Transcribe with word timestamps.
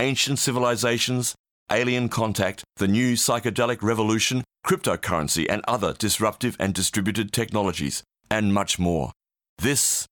ancient 0.00 0.38
civilizations, 0.38 1.34
alien 1.72 2.08
contact, 2.08 2.62
the 2.76 2.86
new 2.86 3.14
psychedelic 3.14 3.82
revolution, 3.82 4.44
cryptocurrency, 4.64 5.46
and 5.48 5.62
other 5.66 5.92
disruptive 5.92 6.56
and 6.60 6.72
distributed 6.72 7.32
technologies, 7.32 8.02
and 8.30 8.54
much 8.54 8.78
more. 8.78 9.10
This 9.58 10.06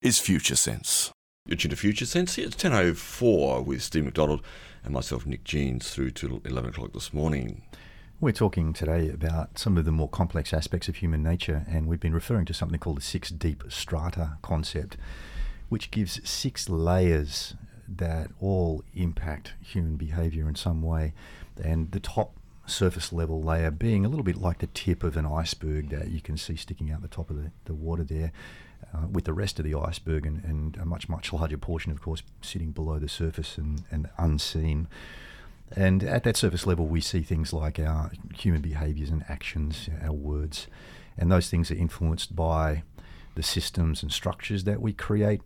is 0.00 0.18
Future 0.18 0.56
Sense. 0.56 1.12
You're 1.46 1.56
tuned 1.56 1.70
to 1.70 1.76
Future 1.76 2.06
Sense. 2.06 2.36
Here 2.36 2.46
it's 2.46 2.56
10.04 2.56 3.64
with 3.64 3.82
Steve 3.82 4.04
McDonald 4.04 4.42
and 4.82 4.94
myself, 4.94 5.26
Nick 5.26 5.44
Jeans, 5.44 5.90
through 5.90 6.12
to 6.12 6.40
11 6.44 6.70
o'clock 6.70 6.92
this 6.94 7.12
morning. 7.12 7.62
We're 8.20 8.32
talking 8.32 8.72
today 8.72 9.10
about 9.10 9.58
some 9.58 9.76
of 9.76 9.84
the 9.84 9.92
more 9.92 10.08
complex 10.08 10.52
aspects 10.54 10.88
of 10.88 10.96
human 10.96 11.22
nature, 11.22 11.64
and 11.68 11.86
we've 11.86 12.00
been 12.00 12.14
referring 12.14 12.46
to 12.46 12.54
something 12.54 12.80
called 12.80 12.96
the 12.96 13.02
six 13.02 13.28
deep 13.30 13.64
strata 13.68 14.38
concept, 14.42 14.96
which 15.68 15.90
gives 15.90 16.26
six 16.28 16.68
layers 16.68 17.54
that 17.96 18.30
all 18.40 18.84
impact 18.94 19.54
human 19.62 19.96
behavior 19.96 20.48
in 20.48 20.54
some 20.54 20.82
way. 20.82 21.14
And 21.62 21.90
the 21.92 22.00
top 22.00 22.34
surface 22.66 23.12
level 23.12 23.42
layer 23.42 23.70
being 23.70 24.04
a 24.04 24.08
little 24.08 24.24
bit 24.24 24.36
like 24.36 24.58
the 24.58 24.66
tip 24.68 25.02
of 25.02 25.16
an 25.16 25.26
iceberg 25.26 25.88
that 25.90 26.10
you 26.10 26.20
can 26.20 26.36
see 26.36 26.56
sticking 26.56 26.90
out 26.90 27.02
the 27.02 27.08
top 27.08 27.30
of 27.30 27.36
the, 27.36 27.50
the 27.64 27.74
water 27.74 28.04
there, 28.04 28.32
uh, 28.94 29.06
with 29.06 29.24
the 29.24 29.32
rest 29.32 29.58
of 29.58 29.64
the 29.64 29.74
iceberg 29.74 30.26
and, 30.26 30.44
and 30.44 30.76
a 30.76 30.84
much, 30.84 31.08
much 31.08 31.32
larger 31.32 31.58
portion, 31.58 31.90
of 31.90 32.00
course, 32.00 32.22
sitting 32.40 32.70
below 32.70 32.98
the 32.98 33.08
surface 33.08 33.58
and, 33.58 33.84
and 33.90 34.08
unseen. 34.18 34.86
And 35.74 36.02
at 36.02 36.24
that 36.24 36.36
surface 36.36 36.66
level, 36.66 36.86
we 36.86 37.00
see 37.00 37.22
things 37.22 37.52
like 37.52 37.78
our 37.78 38.10
human 38.34 38.62
behaviors 38.62 39.10
and 39.10 39.24
actions, 39.28 39.88
our 40.02 40.12
words, 40.12 40.66
and 41.16 41.30
those 41.30 41.50
things 41.50 41.70
are 41.70 41.74
influenced 41.74 42.34
by 42.36 42.82
the 43.34 43.42
systems 43.42 44.02
and 44.02 44.12
structures 44.12 44.64
that 44.64 44.80
we 44.80 44.92
create 44.92 45.42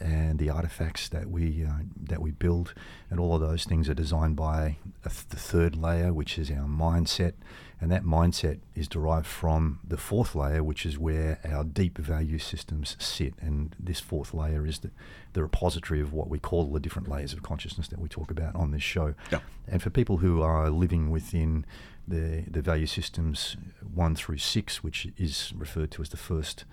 and 0.00 0.38
the 0.38 0.50
artifacts 0.50 1.08
that 1.08 1.30
we 1.30 1.64
uh, 1.64 1.82
that 2.00 2.20
we 2.20 2.30
build, 2.30 2.74
and 3.10 3.18
all 3.20 3.34
of 3.34 3.40
those 3.40 3.64
things 3.64 3.88
are 3.88 3.94
designed 3.94 4.36
by 4.36 4.76
th- 5.02 5.28
the 5.28 5.36
third 5.36 5.76
layer, 5.76 6.12
which 6.12 6.38
is 6.38 6.50
our 6.50 6.66
mindset, 6.66 7.32
and 7.80 7.90
that 7.90 8.04
mindset 8.04 8.58
is 8.74 8.88
derived 8.88 9.26
from 9.26 9.80
the 9.86 9.96
fourth 9.96 10.34
layer, 10.34 10.62
which 10.62 10.86
is 10.86 10.98
where 10.98 11.38
our 11.44 11.64
deep 11.64 11.98
value 11.98 12.38
systems 12.38 12.96
sit, 12.98 13.34
and 13.40 13.74
this 13.78 14.00
fourth 14.00 14.34
layer 14.34 14.66
is 14.66 14.80
the, 14.80 14.90
the 15.32 15.42
repository 15.42 16.00
of 16.00 16.12
what 16.12 16.28
we 16.28 16.38
call 16.38 16.64
the 16.64 16.80
different 16.80 17.08
layers 17.08 17.32
of 17.32 17.42
consciousness 17.42 17.88
that 17.88 17.98
we 17.98 18.08
talk 18.08 18.30
about 18.30 18.54
on 18.54 18.70
this 18.70 18.82
show. 18.82 19.14
Yeah. 19.32 19.40
And 19.68 19.82
for 19.82 19.90
people 19.90 20.18
who 20.18 20.42
are 20.42 20.70
living 20.70 21.10
within 21.10 21.64
the 22.08 22.44
the 22.48 22.62
value 22.62 22.86
systems 22.86 23.56
one 23.94 24.14
through 24.14 24.38
six, 24.38 24.82
which 24.82 25.08
is 25.16 25.52
referred 25.56 25.90
to 25.92 26.02
as 26.02 26.10
the 26.10 26.16
first 26.16 26.64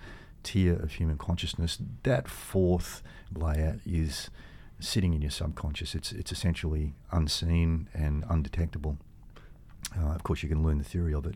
tier 0.44 0.76
of 0.76 0.94
human 0.94 1.18
consciousness, 1.18 1.78
that 2.04 2.28
fourth 2.28 3.02
layer 3.34 3.80
is 3.86 4.30
sitting 4.80 5.14
in 5.14 5.22
your 5.22 5.32
subconscious. 5.32 5.96
It's 5.96 6.12
it's 6.12 6.32
essentially 6.32 6.94
unseen 7.12 7.90
and 7.94 8.24
undetectable. 8.30 8.98
Uh, 9.98 10.12
of 10.14 10.24
course, 10.24 10.44
you 10.44 10.50
can 10.50 10.64
learn 10.64 10.78
the 10.78 10.84
theory 10.84 11.14
of 11.14 11.26
it, 11.26 11.36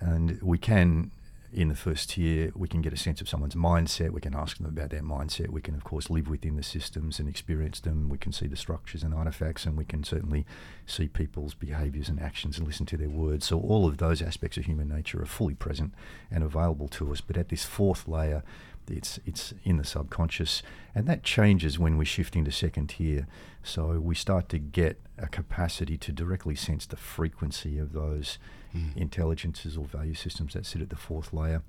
and 0.00 0.40
we 0.42 0.58
can. 0.58 1.10
In 1.52 1.68
the 1.68 1.74
first 1.74 2.10
tier, 2.10 2.50
we 2.54 2.68
can 2.68 2.82
get 2.82 2.92
a 2.92 2.96
sense 2.96 3.20
of 3.20 3.28
someone's 3.28 3.54
mindset. 3.54 4.10
We 4.10 4.20
can 4.20 4.34
ask 4.34 4.58
them 4.58 4.66
about 4.66 4.90
their 4.90 5.02
mindset. 5.02 5.50
We 5.50 5.60
can, 5.60 5.74
of 5.74 5.84
course, 5.84 6.10
live 6.10 6.28
within 6.28 6.56
the 6.56 6.62
systems 6.62 7.18
and 7.18 7.28
experience 7.28 7.80
them. 7.80 8.08
We 8.08 8.18
can 8.18 8.32
see 8.32 8.46
the 8.46 8.56
structures 8.56 9.02
and 9.02 9.14
artifacts, 9.14 9.64
and 9.64 9.76
we 9.76 9.84
can 9.84 10.04
certainly 10.04 10.44
see 10.86 11.08
people's 11.08 11.54
behaviors 11.54 12.08
and 12.08 12.20
actions 12.20 12.58
and 12.58 12.66
listen 12.66 12.86
to 12.86 12.96
their 12.96 13.08
words. 13.08 13.46
So, 13.46 13.60
all 13.60 13.86
of 13.86 13.98
those 13.98 14.20
aspects 14.20 14.56
of 14.56 14.64
human 14.64 14.88
nature 14.88 15.22
are 15.22 15.26
fully 15.26 15.54
present 15.54 15.94
and 16.30 16.42
available 16.42 16.88
to 16.88 17.12
us. 17.12 17.20
But 17.20 17.36
at 17.36 17.48
this 17.48 17.64
fourth 17.64 18.08
layer, 18.08 18.42
it's 18.88 19.18
it's 19.24 19.54
in 19.64 19.76
the 19.76 19.84
subconscious, 19.84 20.62
and 20.94 21.06
that 21.06 21.22
changes 21.22 21.78
when 21.78 21.96
we 21.96 22.04
shift 22.04 22.36
into 22.36 22.50
second 22.50 22.88
tier. 22.88 23.26
So 23.62 23.98
we 24.00 24.14
start 24.14 24.48
to 24.50 24.58
get 24.58 25.00
a 25.18 25.26
capacity 25.26 25.96
to 25.98 26.12
directly 26.12 26.54
sense 26.54 26.86
the 26.86 26.96
frequency 26.96 27.78
of 27.78 27.92
those 27.92 28.38
mm. 28.76 28.96
intelligences 28.96 29.76
or 29.76 29.84
value 29.84 30.14
systems 30.14 30.54
that 30.54 30.66
sit 30.66 30.82
at 30.82 30.90
the 30.90 30.96
fourth 30.96 31.32
layer. 31.32 31.62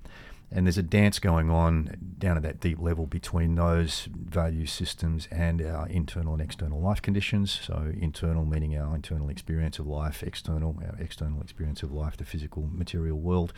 And 0.50 0.66
there's 0.66 0.78
a 0.78 0.84
dance 0.84 1.20
going 1.20 1.50
on 1.50 1.98
down 2.20 2.38
at 2.38 2.44
that 2.44 2.62
deep 2.62 2.80
level 2.80 3.06
between 3.06 3.56
those 3.56 4.08
value 4.12 4.66
systems 4.66 5.28
and 5.30 5.62
our 5.62 5.88
internal 5.90 6.34
and 6.34 6.42
external 6.42 6.80
life 6.80 7.02
conditions. 7.02 7.60
So, 7.66 7.92
internal 8.00 8.46
meaning 8.46 8.78
our 8.78 8.96
internal 8.96 9.30
experience 9.30 9.78
of 9.78 9.88
life, 9.88 10.24
external, 10.24 10.82
our 10.82 10.96
external 11.00 11.42
experience 11.42 11.84
of 11.84 11.92
life, 11.92 12.16
the 12.16 12.24
physical 12.24 12.70
material 12.72 13.18
world. 13.20 13.52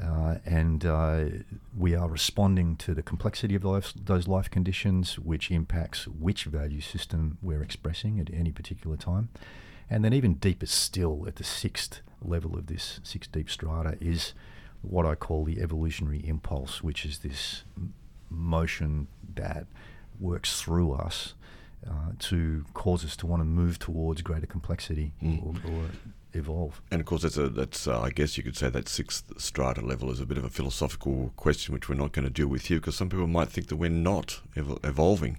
Uh, 0.00 0.36
and 0.46 0.86
uh, 0.86 1.24
we 1.76 1.96
are 1.96 2.08
responding 2.08 2.76
to 2.76 2.94
the 2.94 3.02
complexity 3.02 3.56
of 3.56 3.64
life, 3.64 3.92
those 3.96 4.28
life 4.28 4.48
conditions, 4.48 5.18
which 5.18 5.50
impacts 5.50 6.06
which 6.06 6.44
value 6.44 6.80
system 6.80 7.38
we're 7.42 7.62
expressing 7.62 8.20
at 8.20 8.32
any 8.32 8.52
particular 8.52 8.96
time. 8.96 9.30
And 9.90 10.04
then, 10.04 10.12
even 10.12 10.34
deeper 10.34 10.66
still, 10.66 11.24
at 11.26 11.36
the 11.36 11.44
sixth 11.44 12.02
level 12.22 12.56
of 12.56 12.66
this 12.66 13.00
six 13.02 13.26
deep 13.26 13.50
strata, 13.50 13.96
is 14.00 14.34
what 14.82 15.06
I 15.06 15.14
call 15.14 15.44
the 15.44 15.60
evolutionary 15.60 16.20
impulse, 16.26 16.82
which 16.82 17.04
is 17.04 17.18
this 17.18 17.64
motion 18.30 19.08
that 19.34 19.66
works 20.20 20.60
through 20.60 20.92
us 20.92 21.34
uh, 21.88 22.12
to 22.18 22.64
cause 22.74 23.04
us 23.04 23.16
to 23.16 23.26
want 23.26 23.40
to 23.40 23.44
move 23.44 23.78
towards 23.78 24.22
greater 24.22 24.46
complexity 24.46 25.12
mm. 25.22 25.44
or, 25.44 25.70
or 25.70 25.90
evolve. 26.34 26.82
And 26.90 27.00
of 27.00 27.06
course, 27.06 27.22
that's 27.22 27.36
a 27.36 27.48
that's 27.48 27.86
uh, 27.86 28.00
I 28.00 28.10
guess 28.10 28.36
you 28.36 28.42
could 28.42 28.56
say 28.56 28.68
that 28.70 28.88
sixth 28.88 29.32
strata 29.38 29.80
level 29.80 30.10
is 30.10 30.20
a 30.20 30.26
bit 30.26 30.38
of 30.38 30.44
a 30.44 30.50
philosophical 30.50 31.32
question, 31.36 31.72
which 31.72 31.88
we're 31.88 31.94
not 31.94 32.12
going 32.12 32.24
to 32.24 32.30
deal 32.30 32.48
with 32.48 32.66
here, 32.66 32.78
because 32.78 32.96
some 32.96 33.08
people 33.08 33.26
might 33.26 33.48
think 33.48 33.68
that 33.68 33.76
we're 33.76 33.90
not 33.90 34.40
ev- 34.56 34.78
evolving. 34.84 35.38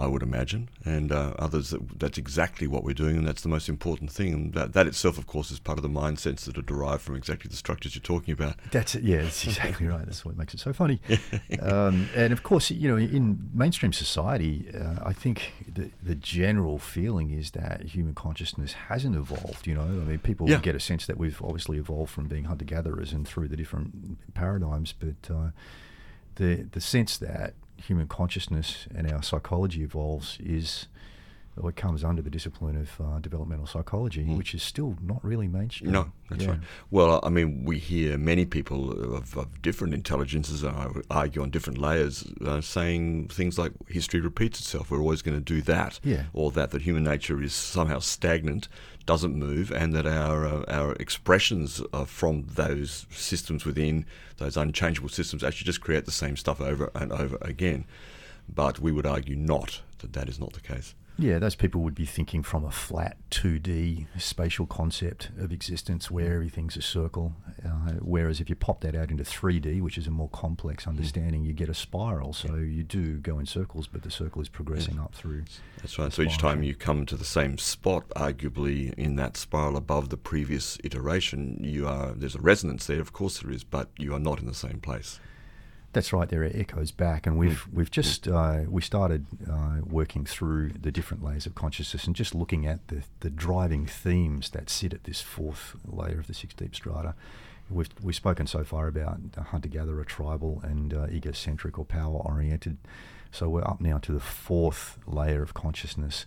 I 0.00 0.06
would 0.06 0.22
imagine, 0.22 0.70
and 0.84 1.12
uh, 1.12 1.34
others 1.38 1.70
that 1.70 1.98
that's 1.98 2.16
exactly 2.16 2.66
what 2.66 2.84
we're 2.84 2.94
doing, 2.94 3.16
and 3.16 3.26
that's 3.26 3.42
the 3.42 3.48
most 3.48 3.68
important 3.68 4.10
thing. 4.10 4.32
And 4.32 4.54
that, 4.54 4.72
that 4.72 4.86
itself, 4.86 5.18
of 5.18 5.26
course, 5.26 5.50
is 5.50 5.60
part 5.60 5.78
of 5.78 5.82
the 5.82 5.88
mindsets 5.88 6.44
that 6.44 6.56
are 6.56 6.62
derived 6.62 7.02
from 7.02 7.16
exactly 7.16 7.48
the 7.48 7.56
structures 7.56 7.94
you're 7.94 8.02
talking 8.02 8.32
about. 8.32 8.56
That's 8.70 8.94
it. 8.94 9.02
Yeah, 9.02 9.22
that's 9.22 9.44
exactly 9.44 9.86
right. 9.86 10.04
That's 10.06 10.24
what 10.24 10.36
makes 10.38 10.54
it 10.54 10.60
so 10.60 10.72
funny. 10.72 11.00
um, 11.60 12.08
and 12.16 12.32
of 12.32 12.42
course, 12.42 12.70
you 12.70 12.88
know, 12.88 12.96
in 12.96 13.50
mainstream 13.52 13.92
society, 13.92 14.66
uh, 14.74 14.96
I 15.04 15.12
think 15.12 15.52
the 15.72 15.90
the 16.02 16.14
general 16.14 16.78
feeling 16.78 17.30
is 17.30 17.50
that 17.52 17.82
human 17.82 18.14
consciousness 18.14 18.72
hasn't 18.72 19.16
evolved. 19.16 19.66
You 19.66 19.74
know, 19.74 19.82
I 19.82 19.86
mean, 19.86 20.18
people 20.18 20.48
yeah. 20.48 20.58
get 20.58 20.74
a 20.74 20.80
sense 20.80 21.06
that 21.06 21.18
we've 21.18 21.42
obviously 21.42 21.76
evolved 21.76 22.10
from 22.10 22.26
being 22.26 22.44
hunter 22.44 22.64
gatherers 22.64 23.12
and 23.12 23.28
through 23.28 23.48
the 23.48 23.56
different 23.56 24.34
paradigms, 24.34 24.94
but 24.98 25.30
uh, 25.30 25.50
the 26.36 26.66
the 26.72 26.80
sense 26.80 27.18
that 27.18 27.54
human 27.80 28.06
consciousness 28.06 28.86
and 28.94 29.10
our 29.10 29.22
psychology 29.22 29.82
evolves 29.82 30.36
is 30.40 30.86
what 31.56 31.76
comes 31.76 32.04
under 32.04 32.22
the 32.22 32.30
discipline 32.30 32.76
of 32.76 33.00
uh, 33.00 33.18
developmental 33.18 33.66
psychology, 33.66 34.24
mm. 34.24 34.36
which 34.36 34.54
is 34.54 34.62
still 34.62 34.96
not 35.02 35.22
really 35.24 35.48
mainstream. 35.48 35.92
No, 35.92 36.12
that's 36.28 36.44
yeah. 36.44 36.50
right. 36.50 36.60
Well, 36.90 37.20
I 37.22 37.28
mean, 37.28 37.64
we 37.64 37.78
hear 37.78 38.16
many 38.16 38.46
people 38.46 38.92
of, 39.14 39.36
of 39.36 39.60
different 39.60 39.92
intelligences, 39.92 40.62
and 40.62 40.76
I 40.76 40.86
would 40.86 41.06
argue 41.10 41.42
on 41.42 41.50
different 41.50 41.78
layers, 41.78 42.24
uh, 42.44 42.60
saying 42.60 43.28
things 43.28 43.58
like 43.58 43.72
history 43.88 44.20
repeats 44.20 44.60
itself. 44.60 44.90
We're 44.90 45.00
always 45.00 45.22
going 45.22 45.36
to 45.36 45.44
do 45.44 45.60
that, 45.62 46.00
yeah. 46.02 46.24
or 46.32 46.50
that 46.52 46.70
that 46.70 46.82
human 46.82 47.04
nature 47.04 47.42
is 47.42 47.52
somehow 47.52 47.98
stagnant, 47.98 48.68
doesn't 49.04 49.34
move, 49.34 49.70
and 49.70 49.92
that 49.92 50.06
our 50.06 50.46
uh, 50.46 50.64
our 50.68 50.92
expressions 50.94 51.82
from 52.06 52.44
those 52.54 53.06
systems 53.10 53.64
within 53.64 54.06
those 54.38 54.56
unchangeable 54.56 55.08
systems 55.08 55.44
actually 55.44 55.66
just 55.66 55.80
create 55.80 56.06
the 56.06 56.10
same 56.10 56.36
stuff 56.36 56.60
over 56.60 56.90
and 56.94 57.12
over 57.12 57.36
again. 57.42 57.84
But 58.48 58.80
we 58.80 58.90
would 58.90 59.06
argue 59.06 59.36
not 59.36 59.82
that 59.98 60.12
that 60.14 60.28
is 60.28 60.40
not 60.40 60.54
the 60.54 60.60
case. 60.60 60.94
Yeah, 61.20 61.38
those 61.38 61.54
people 61.54 61.82
would 61.82 61.94
be 61.94 62.06
thinking 62.06 62.42
from 62.42 62.64
a 62.64 62.70
flat 62.70 63.18
2D 63.30 64.06
spatial 64.18 64.64
concept 64.64 65.28
of 65.38 65.52
existence 65.52 66.10
where 66.10 66.32
everything's 66.32 66.78
a 66.78 66.82
circle. 66.82 67.34
Uh, 67.62 67.92
whereas 68.00 68.40
if 68.40 68.48
you 68.48 68.56
pop 68.56 68.80
that 68.80 68.94
out 68.94 69.10
into 69.10 69.22
3D, 69.22 69.82
which 69.82 69.98
is 69.98 70.06
a 70.06 70.10
more 70.10 70.30
complex 70.30 70.84
hmm. 70.84 70.90
understanding, 70.90 71.44
you 71.44 71.52
get 71.52 71.68
a 71.68 71.74
spiral. 71.74 72.32
So 72.32 72.54
you 72.54 72.82
do 72.82 73.18
go 73.18 73.38
in 73.38 73.44
circles, 73.44 73.86
but 73.86 74.02
the 74.02 74.10
circle 74.10 74.40
is 74.40 74.48
progressing 74.48 74.94
yeah. 74.94 75.02
up 75.02 75.14
through. 75.14 75.44
That's 75.78 75.98
right. 75.98 76.10
So 76.10 76.22
each 76.22 76.38
time 76.38 76.62
you 76.62 76.74
come 76.74 77.04
to 77.04 77.16
the 77.16 77.24
same 77.24 77.58
spot, 77.58 78.08
arguably 78.16 78.94
in 78.94 79.16
that 79.16 79.36
spiral 79.36 79.76
above 79.76 80.08
the 80.08 80.16
previous 80.16 80.78
iteration, 80.84 81.58
you 81.62 81.86
are 81.86 82.12
there's 82.12 82.34
a 82.34 82.40
resonance 82.40 82.86
there. 82.86 83.00
Of 83.00 83.12
course 83.12 83.40
there 83.40 83.52
is, 83.52 83.62
but 83.62 83.90
you 83.98 84.14
are 84.14 84.20
not 84.20 84.40
in 84.40 84.46
the 84.46 84.54
same 84.54 84.80
place. 84.80 85.20
That's 85.92 86.12
right. 86.12 86.28
There 86.28 86.42
are 86.42 86.50
echoes 86.54 86.92
back, 86.92 87.26
and 87.26 87.36
we've 87.36 87.64
Mm. 87.66 87.74
we've 87.74 87.90
just 87.90 88.28
uh, 88.28 88.60
we 88.68 88.80
started 88.80 89.26
uh, 89.50 89.78
working 89.84 90.24
through 90.24 90.70
the 90.80 90.92
different 90.92 91.24
layers 91.24 91.46
of 91.46 91.54
consciousness 91.56 92.04
and 92.06 92.14
just 92.14 92.32
looking 92.34 92.64
at 92.64 92.86
the 92.88 93.02
the 93.20 93.30
driving 93.30 93.86
themes 93.86 94.50
that 94.50 94.70
sit 94.70 94.94
at 94.94 95.02
this 95.04 95.20
fourth 95.20 95.74
layer 95.84 96.20
of 96.20 96.28
the 96.28 96.34
six 96.34 96.54
deep 96.54 96.74
strata. 96.76 97.14
We've 97.68 97.88
we've 98.02 98.14
spoken 98.14 98.46
so 98.46 98.62
far 98.62 98.86
about 98.86 99.18
hunter 99.48 99.68
gatherer, 99.68 100.04
tribal, 100.04 100.60
and 100.62 100.94
uh, 100.94 101.06
egocentric 101.10 101.76
or 101.78 101.84
power 101.84 102.18
oriented. 102.18 102.76
So 103.32 103.48
we're 103.48 103.66
up 103.66 103.80
now 103.80 103.98
to 103.98 104.12
the 104.12 104.20
fourth 104.20 104.98
layer 105.06 105.42
of 105.42 105.54
consciousness, 105.54 106.26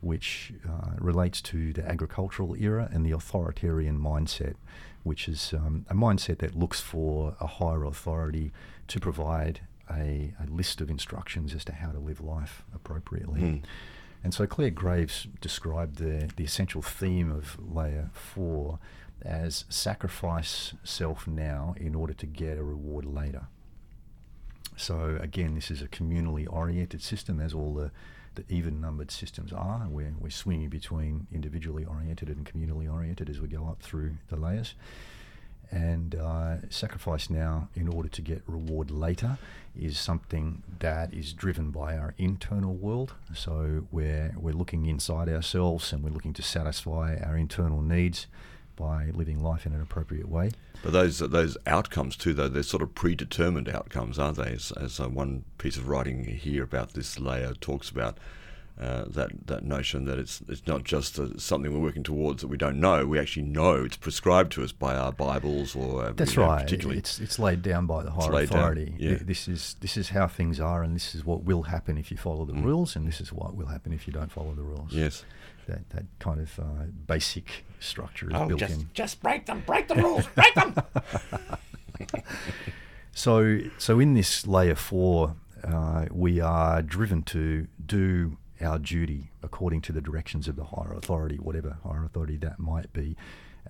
which 0.00 0.52
uh, 0.68 0.92
relates 0.98 1.40
to 1.42 1.72
the 1.72 1.84
agricultural 1.88 2.56
era 2.56 2.88
and 2.92 3.04
the 3.06 3.10
authoritarian 3.12 3.98
mindset, 3.98 4.54
which 5.02 5.28
is 5.28 5.52
um, 5.52 5.84
a 5.88 5.94
mindset 5.94 6.38
that 6.38 6.56
looks 6.56 6.80
for 6.80 7.36
a 7.40 7.46
higher 7.46 7.84
authority 7.84 8.52
to 8.88 9.00
provide 9.00 9.60
a, 9.90 10.32
a 10.42 10.50
list 10.50 10.80
of 10.80 10.90
instructions 10.90 11.54
as 11.54 11.64
to 11.64 11.72
how 11.72 11.90
to 11.90 11.98
live 11.98 12.20
life 12.20 12.64
appropriately. 12.74 13.40
Mm. 13.40 13.62
And 14.22 14.32
so 14.32 14.46
Clare 14.46 14.70
Graves 14.70 15.26
described 15.40 15.96
the, 15.96 16.30
the 16.36 16.44
essential 16.44 16.80
theme 16.80 17.30
of 17.30 17.58
layer 17.60 18.10
four 18.12 18.78
as 19.22 19.64
sacrifice 19.68 20.74
self 20.82 21.26
now 21.26 21.74
in 21.76 21.94
order 21.94 22.14
to 22.14 22.26
get 22.26 22.58
a 22.58 22.62
reward 22.62 23.04
later. 23.04 23.46
So 24.76 25.18
again, 25.20 25.54
this 25.54 25.70
is 25.70 25.82
a 25.82 25.88
communally 25.88 26.46
oriented 26.50 27.02
system, 27.02 27.38
as 27.38 27.54
all 27.54 27.74
the, 27.74 27.90
the 28.34 28.44
even 28.48 28.80
numbered 28.80 29.10
systems 29.10 29.52
are. 29.52 29.86
We're, 29.88 30.14
we're 30.18 30.30
swinging 30.30 30.68
between 30.68 31.26
individually 31.32 31.84
oriented 31.84 32.28
and 32.28 32.44
communally 32.44 32.92
oriented 32.92 33.30
as 33.30 33.40
we 33.40 33.48
go 33.48 33.66
up 33.66 33.82
through 33.82 34.14
the 34.28 34.36
layers. 34.36 34.74
And 35.74 36.14
uh, 36.14 36.70
sacrifice 36.70 37.28
now 37.28 37.68
in 37.74 37.88
order 37.88 38.08
to 38.08 38.22
get 38.22 38.42
reward 38.46 38.92
later 38.92 39.38
is 39.76 39.98
something 39.98 40.62
that 40.78 41.12
is 41.12 41.32
driven 41.32 41.72
by 41.72 41.96
our 41.96 42.14
internal 42.16 42.74
world. 42.74 43.14
So 43.34 43.88
we're, 43.90 44.36
we're 44.38 44.54
looking 44.54 44.86
inside 44.86 45.28
ourselves 45.28 45.92
and 45.92 46.04
we're 46.04 46.10
looking 46.10 46.32
to 46.34 46.42
satisfy 46.42 47.16
our 47.16 47.36
internal 47.36 47.82
needs 47.82 48.28
by 48.76 49.06
living 49.14 49.42
life 49.42 49.66
in 49.66 49.72
an 49.72 49.80
appropriate 49.80 50.28
way. 50.28 50.50
But 50.82 50.92
those 50.92 51.18
those 51.18 51.56
outcomes 51.66 52.16
too, 52.16 52.34
though, 52.34 52.48
they're 52.48 52.62
sort 52.62 52.82
of 52.82 52.94
predetermined 52.94 53.68
outcomes, 53.68 54.18
aren't 54.18 54.36
they? 54.36 54.52
As, 54.52 54.72
as 54.72 55.00
uh, 55.00 55.08
one 55.08 55.44
piece 55.58 55.76
of 55.76 55.88
writing 55.88 56.24
here 56.24 56.62
about 56.62 56.92
this 56.92 57.18
layer 57.18 57.54
talks 57.54 57.88
about 57.88 58.18
uh, 58.80 59.04
that 59.06 59.30
that 59.46 59.62
notion 59.64 60.04
that 60.06 60.18
it's 60.18 60.42
it's 60.48 60.66
not 60.66 60.82
just 60.82 61.18
uh, 61.18 61.28
something 61.38 61.72
we're 61.72 61.78
working 61.78 62.02
towards 62.02 62.40
that 62.42 62.48
we 62.48 62.56
don't 62.56 62.80
know. 62.80 63.06
We 63.06 63.18
actually 63.20 63.44
know 63.44 63.84
it's 63.84 63.96
prescribed 63.96 64.50
to 64.52 64.64
us 64.64 64.72
by 64.72 64.96
our 64.96 65.12
Bibles 65.12 65.76
or 65.76 66.04
uh, 66.06 66.12
That's 66.16 66.34
you 66.34 66.42
know, 66.42 66.48
right. 66.48 66.62
Particularly, 66.62 66.98
It's 66.98 67.20
it's 67.20 67.38
laid 67.38 67.62
down 67.62 67.86
by 67.86 68.02
the 68.02 68.10
higher 68.10 68.32
laid 68.32 68.50
down, 68.50 68.58
authority. 68.58 68.94
yeah. 68.98 69.18
This 69.20 69.46
is 69.46 69.76
this 69.80 69.96
is 69.96 70.08
how 70.08 70.26
things 70.26 70.58
are, 70.58 70.82
and 70.82 70.94
this 70.96 71.14
is 71.14 71.24
what 71.24 71.44
will 71.44 71.62
happen 71.62 71.96
if 71.98 72.10
you 72.10 72.16
follow 72.16 72.44
the 72.44 72.52
Mm. 72.52 72.64
rules, 72.64 72.96
and 72.96 73.06
this 73.06 73.20
is 73.20 73.32
what 73.32 73.54
will 73.54 73.66
happen 73.68 73.92
if 73.92 74.06
you 74.08 74.12
don't 74.12 74.32
follow 74.32 74.54
the 74.54 74.62
rules. 74.64 74.92
yes. 74.92 75.24
That 75.68 75.88
that 75.90 76.04
kind 76.18 76.40
of 76.40 76.58
uh, 76.58 76.86
basic 77.06 77.64
structure 77.80 78.28
is 78.28 78.34
Oh, 78.36 78.48
built 78.48 78.60
just, 78.60 78.74
in. 78.80 78.90
just 78.92 79.22
break 79.22 79.46
them, 79.46 79.62
break 79.66 79.86
the 79.88 79.94
rules, 79.94 80.26
break 80.34 80.54
them. 80.54 80.74
So 83.12 83.60
so 83.78 84.00
in 84.00 84.14
this 84.14 84.46
layer 84.46 84.74
four, 84.74 85.36
uh, 85.62 86.06
we 86.10 86.40
are 86.40 86.82
driven 86.82 87.22
to 87.22 87.68
do 87.86 88.36
our 88.64 88.78
duty 88.78 89.30
according 89.42 89.80
to 89.82 89.92
the 89.92 90.00
directions 90.00 90.48
of 90.48 90.56
the 90.56 90.64
higher 90.64 90.92
authority, 90.94 91.36
whatever 91.36 91.76
higher 91.84 92.04
authority 92.04 92.36
that 92.38 92.58
might 92.58 92.92
be, 92.92 93.16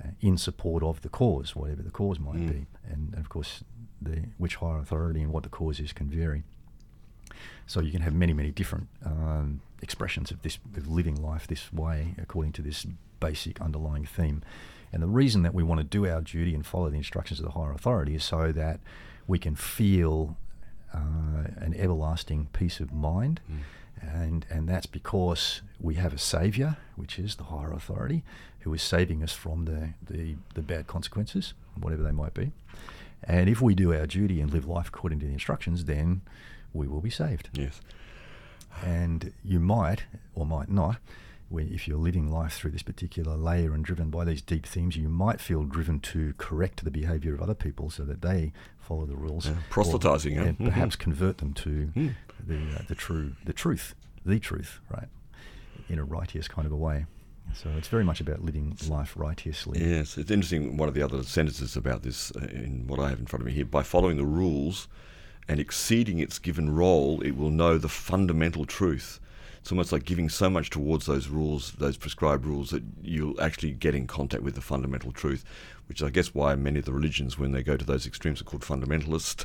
uh, 0.02 0.08
in 0.20 0.37
support 0.38 0.82
of 0.82 1.02
the 1.02 1.08
cause, 1.08 1.55
whatever 1.55 1.82
the 1.82 1.91
cause 1.91 2.19
might 2.19 2.37
Mm. 2.37 2.49
be, 2.49 2.67
and 2.91 3.14
of 3.14 3.29
course, 3.29 3.62
the 4.00 4.25
which 4.38 4.56
higher 4.56 4.79
authority 4.79 5.20
and 5.23 5.32
what 5.32 5.43
the 5.43 5.49
cause 5.49 5.81
is 5.81 5.93
can 5.93 6.08
vary. 6.08 6.43
So 7.67 7.81
you 7.81 7.91
can 7.91 8.02
have 8.02 8.14
many, 8.14 8.32
many 8.32 8.50
different 8.50 8.88
um, 9.05 9.61
expressions 9.82 10.31
of 10.31 10.43
this 10.43 10.58
of 10.76 10.87
living 10.88 11.17
life 11.23 11.46
this 11.46 11.73
way, 11.73 12.14
according 12.19 12.52
to 12.52 12.62
this 12.62 12.87
basic 13.20 13.61
underlying 13.61 14.05
theme. 14.05 14.43
And 14.93 15.02
the 15.02 15.08
reason 15.08 15.43
that 15.43 15.55
we 15.55 15.62
want 15.62 15.81
to 15.81 15.85
do 15.85 16.06
our 16.06 16.20
duty 16.20 16.55
and 16.55 16.64
follow 16.64 16.88
the 16.91 16.96
instructions 16.99 17.41
of 17.41 17.46
the 17.46 17.52
higher 17.52 17.73
authority 17.73 18.14
is 18.14 18.23
so 18.25 18.52
that 18.52 18.81
we 19.26 19.38
can 19.38 19.55
feel 19.56 20.37
uh, 20.93 21.49
an 21.56 21.75
everlasting 21.76 22.49
peace 22.52 22.79
of 22.81 22.93
mind. 22.93 23.41
And, 24.00 24.44
and 24.50 24.69
that's 24.69 24.87
because 24.87 25.62
we 25.81 25.94
have 25.94 26.12
a 26.12 26.19
saviour, 26.19 26.76
which 26.96 27.19
is 27.19 27.37
the 27.37 27.44
higher 27.44 27.73
authority, 27.73 28.23
who 28.61 28.73
is 28.75 28.82
saving 28.82 29.23
us 29.23 29.32
from 29.32 29.64
the, 29.64 29.91
the, 30.08 30.37
the 30.55 30.62
bad 30.62 30.87
consequences, 30.87 31.55
whatever 31.79 32.02
they 32.02 32.12
might 32.12 32.35
be. 32.35 32.52
And 33.23 33.49
if 33.49 33.61
we 33.62 33.75
do 33.75 33.94
our 33.94 34.06
duty 34.06 34.41
and 34.41 34.52
live 34.52 34.67
life 34.67 34.88
according 34.88 35.20
to 35.20 35.26
the 35.26 35.32
instructions, 35.32 35.85
then 35.87 36.20
we 36.75 36.87
will 36.87 37.00
be 37.00 37.11
saved. 37.11 37.49
Yes. 37.55 37.81
And 38.82 39.32
you 39.44 39.61
might 39.61 40.05
or 40.35 40.44
might 40.44 40.69
not, 40.70 40.96
if 41.56 41.87
you're 41.87 41.99
living 41.99 42.31
life 42.32 42.55
through 42.55 42.73
this 42.73 42.82
particular 42.82 43.37
layer 43.37 43.73
and 43.75 43.85
driven 43.85 44.11
by 44.11 44.25
these 44.25 44.43
deep 44.43 44.67
themes, 44.67 44.96
you 44.96 45.08
might 45.08 45.41
feel 45.41 45.62
driven 45.62 46.00
to 46.00 46.35
correct 46.37 46.85
the 46.85 46.91
behaviour 46.91 47.32
of 47.35 47.41
other 47.41 47.55
people 47.55 47.91
so 47.91 48.02
that 48.05 48.23
they 48.23 48.52
follow 48.79 49.06
the 49.06 49.17
rules. 49.17 49.46
Yeah, 49.46 49.52
or- 49.52 49.64
proselytising, 49.70 50.35
yeah. 50.35 50.43
and 50.43 50.58
Mhm. 50.58 50.64
perhaps 50.67 50.96
convert 50.96 51.38
them 51.38 51.55
to 51.55 51.87
Hmm. 51.94 52.08
The, 52.46 52.79
uh, 52.79 52.82
the 52.88 52.94
true, 52.94 53.32
the 53.44 53.52
truth, 53.52 53.94
the 54.25 54.38
truth, 54.38 54.81
right, 54.91 55.08
in 55.88 55.99
a 55.99 56.05
righteous 56.05 56.49
kind 56.49 56.67
of 56.67 56.73
a 56.73 56.76
way. 56.76 57.06
So 57.52 57.70
it's 57.76 57.88
very 57.88 58.05
much 58.05 58.20
about 58.20 58.43
living 58.43 58.76
life 58.88 59.14
righteously. 59.17 59.79
Yes, 59.79 60.17
it's 60.17 60.31
interesting. 60.31 60.76
One 60.76 60.88
of 60.88 60.94
the 60.94 61.02
other 61.02 61.23
sentences 61.23 61.76
about 61.76 62.02
this 62.02 62.32
uh, 62.35 62.46
in 62.50 62.87
what 62.87 62.99
I 62.99 63.11
have 63.11 63.19
in 63.19 63.26
front 63.26 63.43
of 63.43 63.46
me 63.46 63.52
here 63.52 63.64
by 63.64 63.82
following 63.82 64.17
the 64.17 64.25
rules 64.25 64.88
and 65.46 65.61
exceeding 65.61 66.19
its 66.19 66.38
given 66.38 66.75
role, 66.75 67.20
it 67.20 67.32
will 67.37 67.50
know 67.50 67.76
the 67.76 67.88
fundamental 67.88 68.64
truth. 68.64 69.20
It's 69.61 69.70
almost 69.70 69.93
like 69.93 70.05
giving 70.05 70.29
so 70.29 70.50
much 70.50 70.69
towards 70.70 71.06
those 71.06 71.29
rules, 71.29 71.73
those 71.73 71.96
prescribed 71.96 72.44
rules, 72.44 72.70
that 72.70 72.82
you'll 73.02 73.41
actually 73.41 73.73
get 73.73 73.94
in 73.94 74.06
contact 74.06 74.43
with 74.43 74.55
the 74.55 74.61
fundamental 74.61 75.12
truth, 75.12 75.44
which 75.87 76.03
I 76.03 76.11
guess, 76.11 76.35
why 76.35 76.55
many 76.55 76.79
of 76.79 76.85
the 76.87 76.93
religions, 76.93 77.39
when 77.39 77.53
they 77.53 77.63
go 77.63 77.77
to 77.77 77.85
those 77.85 78.07
extremes, 78.07 78.41
are 78.41 78.45
called 78.45 78.63
fundamentalist, 78.63 79.45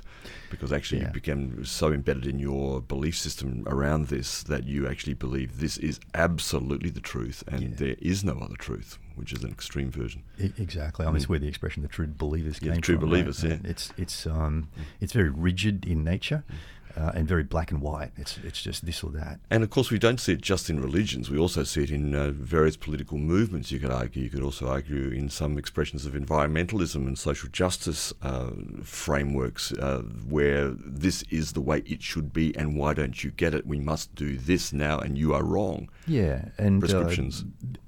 because 0.50 0.72
actually 0.72 1.02
Yeah. 1.02 1.08
you 1.08 1.14
become 1.14 1.66
so 1.66 1.92
embedded 1.92 2.26
in 2.26 2.40
your 2.40 2.82
belief 2.82 3.18
system 3.18 3.64
around 3.68 4.08
this 4.08 4.44
that 4.44 4.64
you 4.66 4.88
actually 4.88 5.16
believe 5.16 5.60
this 5.60 5.78
is 5.78 6.00
absolutely 6.14 6.90
the 6.90 7.02
truth 7.02 7.44
and 7.48 7.62
Yeah. 7.62 7.70
there 7.76 7.96
is 8.00 8.24
no 8.24 8.38
other 8.40 8.56
truth, 8.56 8.98
which 9.16 9.34
is 9.34 9.44
an 9.44 9.52
extreme 9.52 9.92
version. 9.92 10.24
Exactly. 10.38 11.06
I 11.06 11.10
mean, 11.10 11.18
it's 11.18 11.28
where 11.30 11.40
the 11.40 11.48
expression 11.48 11.84
"the 11.84 11.90
true 11.90 12.08
believers" 12.08 12.60
Yeah, 12.62 12.72
came 12.74 12.80
Mm. 12.80 12.84
true 12.84 12.96
from. 12.96 13.04
right? 13.06 13.10
believers, 13.10 13.44
Uh, 13.44 13.48
yeah. 13.50 13.54
Mm. 13.58 13.66
It's 13.66 13.94
it's 13.98 14.26
um, 14.26 14.70
it's 15.02 15.14
very 15.14 15.30
rigid 15.30 15.86
in 15.86 16.04
nature, 16.04 16.44
uh, 17.00 17.12
and 17.16 17.28
very 17.28 17.44
black 17.44 17.72
and 17.72 17.82
white. 17.82 18.12
It's 18.18 18.38
it's 18.44 18.62
just 18.62 18.86
this 18.86 19.04
or 19.04 19.12
that. 19.12 19.40
And 19.50 19.64
of 19.64 19.70
course, 19.70 19.90
we 19.90 20.00
don't 20.00 20.20
see 20.20 20.34
it 20.34 20.42
just 20.42 20.70
in 20.70 20.80
religions. 20.82 21.30
We 21.30 21.38
also 21.38 21.64
see 21.64 21.84
it 21.84 21.92
in 21.92 22.14
uh, 22.14 22.32
various 22.32 22.76
political 22.76 23.18
movements. 23.18 23.72
You 23.72 23.80
could 23.80 23.92
argue. 23.92 24.24
You 24.24 24.30
could 24.30 24.44
also 24.44 24.68
argue 24.68 25.10
in 25.10 25.30
some 25.30 25.58
expressions 25.58 26.06
of 26.06 26.14
environmentalism 26.14 27.08
and 27.08 27.18
social 27.18 27.50
justice 27.50 28.14
uh, 28.22 28.52
frameworks, 28.84 29.72
uh, 29.74 30.02
where 30.28 30.70
this 30.70 31.24
is 31.30 31.54
the 31.54 31.62
way 31.62 31.84
it 31.86 32.04
should 32.04 32.34
be, 32.34 32.56
and 32.58 32.76
why 32.76 32.94
don't 32.94 33.24
you 33.24 33.32
get 33.32 33.54
it? 33.54 33.66
We 33.66 33.80
must 33.80 34.14
do 34.16 34.38
this 34.38 34.74
now, 34.74 35.00
and 35.00 35.18
you 35.18 35.34
are 35.34 35.44
wrong. 35.44 35.90
Yeah, 36.08 36.50
and 36.58 36.84
uh, 36.84 36.88
Prescriptions. 36.88 37.46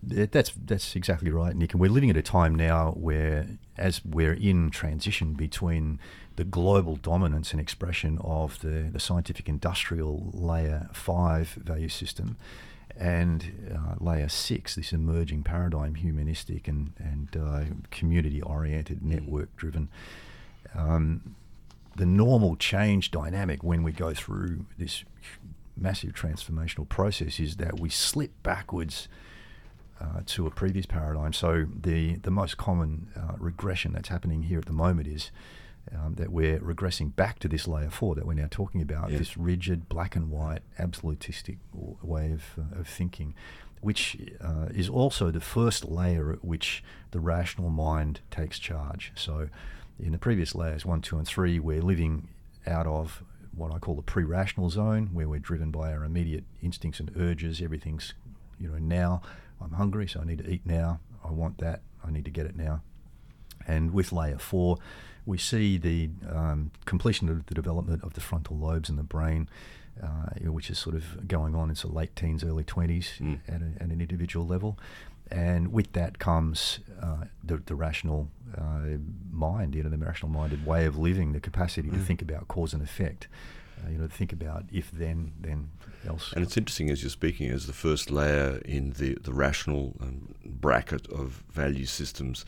th- 0.10 0.32
that's 0.32 0.54
that's 0.66 0.96
exactly 0.96 1.32
right, 1.32 1.56
Nick. 1.56 1.74
And 1.74 1.82
we're 1.82 1.92
living 1.92 2.10
at 2.10 2.18
a 2.18 2.22
time 2.22 2.56
now 2.56 2.92
where, 2.92 3.48
as 3.78 4.02
we're 4.06 4.34
in 4.34 4.70
transition 4.70 5.34
between 5.34 6.00
the 6.36 6.44
global 6.44 6.96
dominance 6.96 7.52
and 7.52 7.60
expression 7.60 8.18
of 8.24 8.60
the, 8.62 8.90
the 8.92 9.00
scientific 9.00 9.50
industrial 9.50 10.32
layer 10.34 10.90
five 10.94 11.50
value 11.50 11.90
system 11.90 12.38
and 12.98 13.72
uh, 13.74 13.96
layer 14.00 14.30
six, 14.30 14.76
this 14.76 14.94
emerging 14.94 15.44
paradigm, 15.44 15.96
humanistic 15.96 16.68
and, 16.68 16.94
and 16.98 17.36
uh, 17.36 17.64
community 17.90 18.42
oriented, 18.42 19.04
network 19.04 19.56
driven. 19.56 19.90
Um, 20.76 21.36
the 21.96 22.06
normal 22.06 22.56
change 22.56 23.12
dynamic 23.12 23.64
when 23.64 23.84
we 23.84 23.92
go 23.92 24.14
through 24.14 24.66
this 24.78 25.04
massive 25.76 26.12
transformational 26.12 26.88
process 26.88 27.40
is 27.40 27.58
that 27.58 27.80
we 27.80 27.90
slip 27.90 28.32
backwards 28.44 29.08
uh, 30.00 30.22
to 30.26 30.48
a 30.48 30.52
previous 30.52 30.86
paradigm. 30.86 31.34
So 31.34 31.66
the 31.82 32.16
the 32.18 32.32
most 32.32 32.58
common 32.58 33.12
uh, 33.16 33.34
regression 33.38 33.94
that's 33.94 34.10
happening 34.10 34.44
here 34.44 34.60
at 34.60 34.66
the 34.66 34.74
moment 34.74 35.08
is 35.08 35.32
um, 35.96 36.16
that 36.16 36.32
we're 36.32 36.60
regressing 36.60 37.16
back 37.16 37.40
to 37.40 37.48
this 37.48 37.68
layer 37.68 37.90
four 37.90 38.16
that 38.16 38.26
we're 38.26 38.34
now 38.34 38.48
talking 38.50 38.82
about, 38.82 39.12
Yeah. 39.12 39.18
this 39.18 39.36
rigid, 39.38 39.90
black 39.90 40.16
and 40.16 40.30
white, 40.30 40.62
absolutistic 40.80 41.58
w- 41.74 41.98
way 42.02 42.32
of, 42.32 42.44
uh, 42.58 42.80
of 42.80 42.88
thinking, 42.88 43.34
which 43.82 44.18
uh, 44.40 44.68
is 44.74 44.88
also 44.90 45.32
the 45.32 45.42
first 45.42 45.86
layer 45.86 46.32
at 46.32 46.46
which 46.46 46.84
the 47.12 47.20
rational 47.20 47.70
mind 47.70 48.22
takes 48.30 48.58
charge. 48.60 49.12
So 49.16 49.50
in 50.00 50.12
the 50.14 50.18
previous 50.18 50.56
layers, 50.56 50.86
one, 50.86 51.02
two, 51.02 51.18
and 51.18 51.28
three, 51.28 51.60
we're 51.60 51.82
living 51.82 52.28
out 52.66 52.88
of 52.88 53.24
what 53.54 53.74
I 53.74 53.80
call 53.80 53.96
the 53.96 54.02
pre-rational 54.02 54.70
zone, 54.70 55.10
where 55.12 55.28
we're 55.28 55.40
driven 55.40 55.72
by 55.72 55.92
our 55.92 56.06
immediate 56.06 56.46
instincts 56.62 57.00
and 57.02 57.12
urges. 57.18 57.62
Everything's, 57.62 58.14
you 58.60 58.70
know, 58.70 58.78
now 58.78 59.22
I'm 59.60 59.72
hungry, 59.74 60.08
so 60.08 60.22
I 60.22 60.24
need 60.26 60.38
to 60.38 60.50
eat 60.50 60.66
now. 60.66 61.00
I 61.26 61.32
want 61.32 61.58
that. 61.58 61.82
I 62.04 62.12
need 62.12 62.24
to 62.26 62.32
get 62.32 62.46
it 62.46 62.56
now. 62.56 62.82
And 63.68 63.92
with 63.94 64.12
layer 64.14 64.38
four, 64.40 64.78
we 65.26 65.38
see 65.38 65.78
the 65.78 66.10
um, 66.30 66.72
completion 66.86 67.30
of 67.30 67.46
the 67.46 67.54
development 67.56 68.04
of 68.04 68.14
the 68.14 68.22
frontal 68.22 68.58
lobes 68.58 68.90
in 68.90 68.96
the 68.96 69.04
brain, 69.04 69.48
uh, 70.02 70.08
which 70.50 70.70
is 70.70 70.80
sort 70.80 70.96
of 70.96 71.28
going 71.28 71.54
on 71.56 71.70
into 71.70 71.88
late 71.88 72.16
teens, 72.16 72.44
early 72.44 72.64
20s 72.64 73.20
Mm. 73.20 73.40
at, 73.48 73.62
a, 73.62 73.84
at 73.84 73.90
an 73.90 74.02
individual 74.02 74.46
level. 74.48 74.78
And 75.30 75.72
with 75.72 75.94
that 75.94 76.20
comes 76.20 76.80
uh, 77.02 77.26
the, 77.44 77.58
the 77.58 77.76
rational 77.76 78.28
uh, 78.58 78.98
mind, 79.32 79.76
you 79.76 79.84
know, 79.84 79.90
the 79.90 79.98
rational 79.98 80.30
minded 80.32 80.66
way 80.66 80.86
of 80.86 80.98
living, 80.98 81.32
the 81.34 81.40
capacity 81.40 81.90
to 81.90 81.96
Mm. 81.98 82.06
think 82.06 82.22
about 82.22 82.48
cause 82.50 82.74
and 82.74 82.84
effect, 82.84 83.28
uh, 83.86 83.90
you 83.90 83.98
know, 83.98 84.08
to 84.08 84.14
think 84.14 84.34
about 84.34 84.66
if 84.74 84.92
then, 84.92 85.32
then 85.40 85.70
else. 86.06 86.34
And 86.34 86.44
it's 86.44 86.58
interesting 86.58 86.90
as 86.90 87.02
you're 87.02 87.10
speaking, 87.12 87.50
as 87.52 87.66
the 87.68 87.74
first 87.74 88.12
layer 88.12 88.58
in 88.66 88.92
the, 88.94 89.16
the 89.22 89.32
rational 89.32 89.96
um, 90.02 90.34
bracket 90.46 91.08
of 91.12 91.44
value 91.52 91.86
systems, 91.86 92.44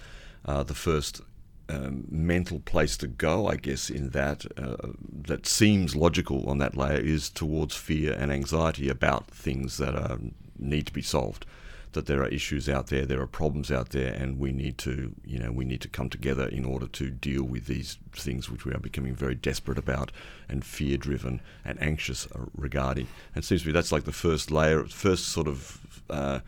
uh, 0.46 0.64
the 0.64 0.76
first 0.76 1.22
um, 1.70 2.06
mental 2.10 2.60
place 2.60 2.98
to 2.98 3.08
go, 3.08 3.48
I 3.48 3.56
guess, 3.56 3.90
in 3.90 4.10
that 4.10 4.46
uh, 4.58 4.94
that 5.28 5.46
seems 5.46 5.96
logical 5.96 6.50
on 6.50 6.58
that 6.58 6.76
layer 6.76 7.00
is 7.00 7.30
towards 7.30 7.76
fear 7.76 8.14
and 8.14 8.32
anxiety 8.32 8.90
about 8.90 9.28
things 9.28 9.78
that 9.78 9.96
are, 9.96 10.20
need 10.58 10.88
to 10.88 10.94
be 10.94 11.02
solved. 11.02 11.46
That 11.94 12.08
there 12.08 12.24
are 12.24 12.28
issues 12.28 12.68
out 12.68 12.88
there, 12.88 13.06
there 13.06 13.22
are 13.22 13.28
problems 13.28 13.72
out 13.72 13.90
there, 13.90 14.12
and 14.12 14.40
we 14.40 14.52
need 14.52 14.80
to, 14.80 15.14
you 15.24 15.38
know, 15.38 15.52
we 15.52 15.64
need 15.64 15.82
to 15.82 15.88
come 15.88 16.10
together 16.10 16.48
in 16.48 16.66
order 16.66 16.88
to 16.88 17.12
deal 17.12 17.44
with 17.44 17.68
these 17.68 18.00
things 18.14 18.50
which 18.50 18.66
we 18.66 18.74
are 18.74 18.80
becoming 18.80 19.14
very 19.14 19.36
desperate 19.36 19.78
about 19.78 20.12
and 20.50 20.66
fear-driven 20.66 21.40
and 21.64 21.80
anxious 21.80 22.26
uh, 22.32 22.46
regarding. 22.58 23.08
And 23.36 23.44
it 23.44 23.48
seems 23.48 23.62
to 23.62 23.68
me 23.68 23.74
that's 23.74 23.92
like 23.92 24.06
the 24.06 24.12
first 24.12 24.50
layer, 24.50 24.86
first 24.86 25.28
sort 25.28 25.48
of 25.48 26.04
uh, 26.10 26.40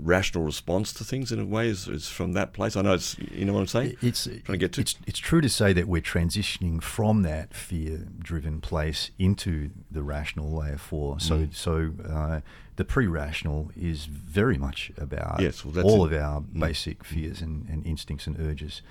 rational 0.00 0.44
response 0.44 0.92
to 0.94 1.04
things 1.04 1.30
in 1.32 1.38
a 1.40 1.44
way 1.44 1.68
is, 1.68 1.88
is 1.88 2.08
from 2.08 2.32
that 2.32 2.52
place. 2.52 2.76
I 2.76 2.82
know 2.82 2.94
it's, 2.94 3.16
you 3.18 3.44
know 3.44 3.52
what 3.52 3.60
I'm 3.60 3.66
saying? 3.66 3.96
It's 4.02 4.24
Trying 4.24 4.40
to 4.44 4.56
get 4.56 4.72
to- 4.74 4.80
it's 4.80 4.96
it's 5.06 5.18
true 5.18 5.40
to 5.40 5.48
say 5.48 5.72
that 5.72 5.86
we're 5.88 6.02
transitioning 6.02 6.82
from 6.82 7.22
that 7.22 7.54
fear-driven 7.54 8.60
place 8.60 9.10
into 9.18 9.70
the 9.90 10.02
rational 10.02 10.50
layer 10.56 10.78
four. 10.78 11.20
So 11.20 11.38
Mm. 11.38 11.54
so 11.54 11.90
uh, 12.08 12.40
the 12.76 12.84
pre-rational 12.84 13.70
is 13.76 14.06
very 14.06 14.58
much 14.58 14.90
about 14.96 15.40
Yes, 15.40 15.64
well, 15.64 15.84
all 15.84 16.04
it. 16.06 16.12
of 16.12 16.20
our 16.22 16.40
basic 16.40 17.04
fears 17.04 17.40
and, 17.40 17.66
and 17.68 17.86
instincts 17.86 18.26
and 18.26 18.38
urges. 18.40 18.82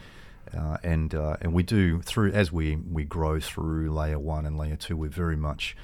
Uh, 0.56 0.78
and 0.84 1.16
uh, 1.16 1.38
and 1.42 1.54
we 1.54 1.64
do 1.64 2.02
through 2.02 2.32
as 2.32 2.52
we, 2.52 2.76
we 2.76 3.04
grow 3.04 3.40
through 3.40 3.92
layer 3.92 4.20
one 4.20 4.46
and 4.46 4.58
layer 4.58 4.76
two, 4.76 4.96
we're 4.96 5.10
very 5.10 5.36
much 5.38 5.76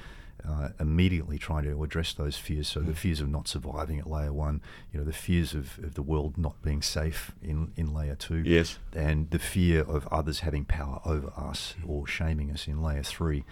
uh, 0.48 0.68
immediately 0.78 1.38
trying 1.38 1.64
to 1.64 1.82
address 1.82 2.12
those 2.14 2.36
fears. 2.36 2.68
So 2.68 2.80
Mm. 2.80 2.86
the 2.86 2.94
fears 2.94 3.20
of 3.20 3.28
not 3.28 3.48
surviving 3.48 3.98
at 3.98 4.08
layer 4.08 4.32
one, 4.32 4.60
you 4.92 4.98
know, 4.98 5.04
the 5.04 5.12
fears 5.12 5.54
of, 5.54 5.78
of 5.82 5.94
the 5.94 6.02
world 6.02 6.38
not 6.38 6.60
being 6.62 6.82
safe 6.82 7.32
in, 7.42 7.72
in 7.76 7.92
layer 7.94 8.14
two, 8.14 8.42
Yes. 8.44 8.78
and 8.94 9.30
the 9.30 9.38
fear 9.38 9.82
of 9.82 10.06
others 10.08 10.40
having 10.40 10.64
power 10.64 11.00
over 11.04 11.32
us 11.36 11.74
or 11.86 12.06
shaming 12.06 12.50
us 12.50 12.66
in 12.68 12.82
layer 12.82 13.02
three. 13.02 13.44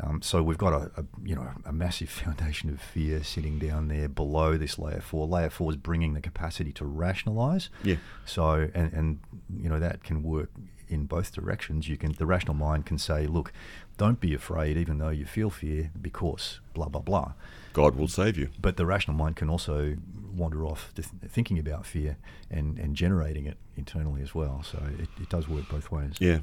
Um, 0.00 0.22
so 0.22 0.40
we've 0.40 0.56
got 0.56 0.72
a, 0.72 0.90
a 1.00 1.04
you 1.24 1.34
know 1.34 1.50
a 1.64 1.72
massive 1.72 2.08
foundation 2.22 2.70
of 2.70 2.80
fear 2.80 3.24
sitting 3.24 3.58
down 3.58 3.88
there 3.88 4.08
below 4.08 4.56
this 4.56 4.78
layer 4.78 5.00
four. 5.00 5.26
Layer 5.26 5.50
four 5.50 5.70
is 5.72 5.76
bringing 5.76 6.14
the 6.14 6.20
capacity 6.20 6.72
to 6.74 6.84
rationalize. 6.86 7.70
Yeah. 7.82 7.96
So 8.24 8.68
and 8.72 8.92
and 8.92 9.18
you 9.58 9.68
know 9.68 9.80
that 9.80 10.04
can 10.04 10.22
work 10.22 10.50
in 10.88 11.06
both 11.06 11.32
directions. 11.32 11.88
You 11.88 11.96
can 11.96 12.12
the 12.12 12.26
rational 12.26 12.54
mind 12.54 12.86
can 12.86 12.98
say, 12.98 13.26
look, 13.26 13.52
don't 14.00 14.18
be 14.18 14.32
afraid, 14.32 14.78
even 14.78 14.96
though 14.96 15.10
you 15.10 15.26
feel 15.26 15.50
fear, 15.50 15.90
because 16.00 16.60
blah 16.72 16.88
blah 16.88 17.02
blah. 17.02 17.34
God 17.74 17.96
will 17.96 18.08
save 18.08 18.38
you. 18.38 18.48
But 18.58 18.78
the 18.78 18.86
rational 18.86 19.14
mind 19.14 19.36
can 19.36 19.50
also 19.50 19.96
wander 20.34 20.64
off 20.64 20.90
to 20.94 21.02
th- 21.02 21.30
thinking 21.30 21.58
about 21.58 21.84
fear 21.84 22.16
and, 22.50 22.78
and 22.78 22.96
generating 22.96 23.44
it 23.44 23.58
internally 23.76 24.22
as 24.22 24.34
well. 24.34 24.62
So 24.62 24.78
it, 24.98 25.08
it 25.20 25.28
does 25.28 25.48
work 25.48 25.68
both 25.68 25.90
ways. 25.90 26.14
Yeah. 26.18 26.38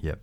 Yep. 0.00 0.20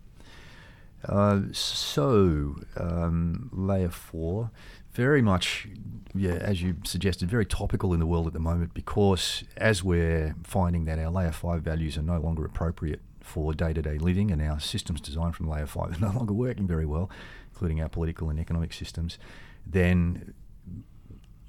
Uh, 1.07 1.41
so, 1.51 2.55
um, 2.75 3.51
layer 3.53 3.89
four, 3.91 4.49
very 4.93 5.21
much, 5.21 5.67
yeah, 6.15 6.35
as 6.35 6.63
you 6.63 6.77
suggested, 6.85 7.29
very 7.29 7.45
topical 7.45 7.93
in 7.93 7.99
the 7.99 8.07
world 8.07 8.25
at 8.25 8.33
the 8.33 8.39
moment 8.39 8.73
because 8.73 9.43
as 9.57 9.83
we're 9.83 10.35
finding 10.43 10.85
that 10.85 10.97
our 10.97 11.11
layer 11.11 11.31
five 11.31 11.61
values 11.61 11.99
are 11.99 12.03
no 12.03 12.19
longer 12.19 12.43
appropriate 12.45 13.01
for 13.23 13.53
day 13.53 13.73
to 13.73 13.81
day 13.81 13.97
living 13.97 14.29
and 14.29 14.41
our 14.41 14.59
systems 14.59 15.01
designed 15.01 15.35
from 15.35 15.49
layer 15.49 15.65
five 15.65 15.95
are 15.95 15.99
no 15.99 16.11
longer 16.11 16.33
working 16.33 16.67
very 16.67 16.85
well, 16.85 17.09
including 17.51 17.81
our 17.81 17.89
political 17.89 18.29
and 18.29 18.39
economic 18.39 18.73
systems, 18.73 19.17
then 19.65 20.35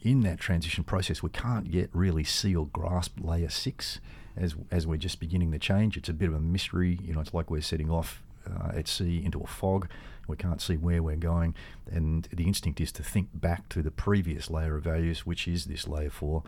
in 0.00 0.21
that 0.21 0.38
transition 0.38 0.85
process, 0.85 1.23
we 1.23 1.31
can't 1.31 1.66
yet 1.66 1.88
really 1.93 2.25
see 2.25 2.54
or 2.54 2.66
grasp 2.69 3.19
layer 3.21 3.49
six 3.49 4.00
as 4.37 4.54
as 4.71 4.87
we're 4.87 4.97
just 4.97 5.19
beginning 5.19 5.50
the 5.50 5.59
change. 5.59 5.97
It's 5.97 6.09
a 6.09 6.12
bit 6.12 6.28
of 6.28 6.35
a 6.35 6.40
mystery. 6.40 6.99
You 7.02 7.14
know, 7.14 7.21
it's 7.21 7.35
like 7.35 7.50
we're 7.50 7.62
setting 7.62 7.90
off 7.90 8.23
uh, 8.49 8.73
at 8.75 8.87
sea 8.87 9.23
into 9.25 9.40
a 9.40 9.47
fog. 9.47 9.88
We 10.28 10.37
can't 10.37 10.61
see 10.61 10.76
where 10.76 11.02
we're 11.02 11.16
going, 11.16 11.54
and 11.90 12.28
the 12.33 12.45
instinct 12.45 12.81
is 12.81 12.93
to 12.93 13.02
think 13.02 13.28
back 13.35 13.69
to 13.71 13.83
the 13.83 13.90
previous 13.90 14.50
layer 14.50 14.76
of 14.76 14.85
values, 14.85 15.26
which 15.26 15.47
is 15.49 15.64
this 15.66 15.87
layer 15.87 16.11
four, 16.11 16.43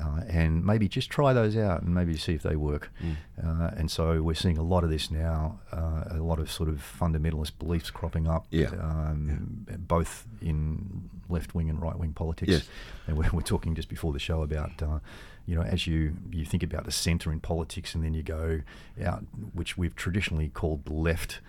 uh, 0.00 0.22
and 0.28 0.64
maybe 0.64 0.88
just 0.88 1.10
try 1.10 1.32
those 1.32 1.56
out 1.56 1.82
and 1.82 1.94
maybe 1.94 2.16
see 2.16 2.34
if 2.34 2.42
they 2.42 2.56
work. 2.56 2.90
Uh, 3.42 3.70
and 3.76 3.90
so 3.90 4.22
we're 4.22 4.34
seeing 4.34 4.58
a 4.58 4.62
lot 4.62 4.84
of 4.84 4.90
this 4.90 5.10
now, 5.10 5.60
uh, 5.72 6.04
a 6.10 6.16
lot 6.18 6.38
of 6.38 6.50
sort 6.50 6.68
of 6.68 6.76
fundamentalist 7.00 7.58
beliefs 7.58 7.90
cropping 7.90 8.26
up, 8.26 8.46
Yeah. 8.50 8.68
um, 8.80 9.66
both 9.86 10.26
in 10.40 11.10
left 11.28 11.54
wing 11.54 11.70
and 11.70 11.80
right 11.80 11.98
wing 11.98 12.12
politics. 12.12 12.50
Yes. 12.52 12.68
And 13.06 13.16
we're, 13.16 13.30
we're 13.32 13.40
talking 13.42 13.74
just 13.74 13.88
before 13.88 14.12
the 14.12 14.18
show 14.18 14.42
about, 14.42 14.82
uh, 14.82 14.98
you 15.46 15.54
know, 15.54 15.62
as 15.62 15.86
you, 15.86 16.14
you 16.30 16.44
think 16.44 16.62
about 16.62 16.84
the 16.84 16.90
centre 16.90 17.30
in 17.32 17.40
politics 17.40 17.94
and 17.94 18.02
then 18.02 18.14
you 18.14 18.22
go 18.22 18.60
out, 19.04 19.24
which 19.52 19.76
we've 19.76 19.94
traditionally 19.94 20.48
called 20.48 20.84
the 20.86 20.92
left, 20.92 21.40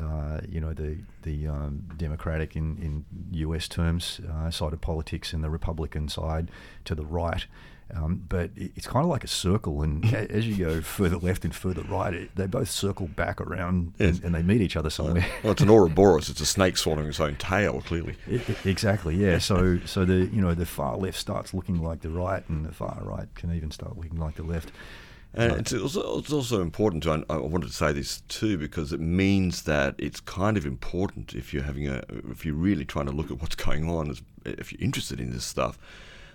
uh, 0.00 0.40
you 0.48 0.60
know, 0.60 0.72
the, 0.72 0.98
the 1.22 1.46
um, 1.46 1.84
Democratic 1.96 2.56
in, 2.56 2.78
in 2.78 3.04
US 3.32 3.68
terms 3.68 4.20
uh, 4.30 4.50
side 4.50 4.72
of 4.72 4.80
politics 4.80 5.32
and 5.32 5.44
the 5.44 5.50
Republican 5.50 6.08
side 6.08 6.50
to 6.84 6.94
the 6.94 7.04
right. 7.04 7.46
Um, 7.94 8.24
but 8.26 8.50
it's 8.56 8.86
kind 8.86 9.04
of 9.04 9.10
like 9.10 9.22
a 9.22 9.28
circle, 9.28 9.82
and 9.82 10.02
as 10.14 10.46
you 10.46 10.56
go 10.64 10.80
further 10.80 11.18
left 11.18 11.44
and 11.44 11.54
further 11.54 11.82
right, 11.82 12.14
it, 12.14 12.34
they 12.36 12.46
both 12.46 12.70
circle 12.70 13.06
back 13.06 13.38
around 13.40 13.92
Yes. 13.98 14.16
and, 14.16 14.24
and 14.26 14.34
they 14.34 14.42
meet 14.42 14.62
each 14.62 14.76
other 14.76 14.88
somewhere. 14.88 15.26
Well, 15.42 15.52
it's 15.52 15.60
an 15.62 15.68
Ouroboros. 15.70 16.30
It's 16.30 16.40
a 16.40 16.46
snake 16.46 16.78
swallowing 16.78 17.08
its 17.08 17.20
own 17.20 17.36
tail, 17.36 17.82
clearly. 17.82 18.16
I- 18.30 18.36
I- 18.48 18.68
exactly, 18.68 19.14
yeah. 19.16 19.36
So, 19.38 19.78
so 19.84 20.04
the 20.06 20.24
you 20.32 20.40
know 20.40 20.54
the 20.54 20.64
far 20.66 20.96
left 20.96 21.18
starts 21.18 21.52
looking 21.52 21.82
like 21.82 22.00
the 22.00 22.08
right, 22.10 22.42
and 22.48 22.64
the 22.64 22.72
far 22.72 22.98
right 23.02 23.28
can 23.34 23.54
even 23.54 23.70
start 23.70 23.96
looking 23.96 24.18
like 24.18 24.36
the 24.36 24.42
left. 24.44 24.72
And 25.34 25.52
it's 25.52 25.72
also, 25.72 26.18
it's 26.18 26.30
also 26.32 26.60
important 26.60 27.04
to, 27.04 27.24
I 27.30 27.38
wanted 27.38 27.68
to 27.68 27.72
say 27.72 27.90
this 27.92 28.20
too, 28.28 28.58
because 28.58 28.92
it 28.92 29.00
means 29.00 29.62
that 29.62 29.94
it's 29.96 30.20
kind 30.20 30.58
of 30.58 30.66
important 30.66 31.32
if 31.34 31.54
you're 31.54 31.62
having 31.62 31.88
a, 31.88 32.02
if 32.30 32.44
you're 32.44 32.54
really 32.54 32.84
trying 32.84 33.06
to 33.06 33.12
look 33.12 33.30
at 33.30 33.40
what's 33.40 33.54
going 33.54 33.88
on, 33.88 34.14
if 34.44 34.72
you're 34.72 34.82
interested 34.82 35.20
in 35.22 35.32
this 35.32 35.46
stuff, 35.46 35.78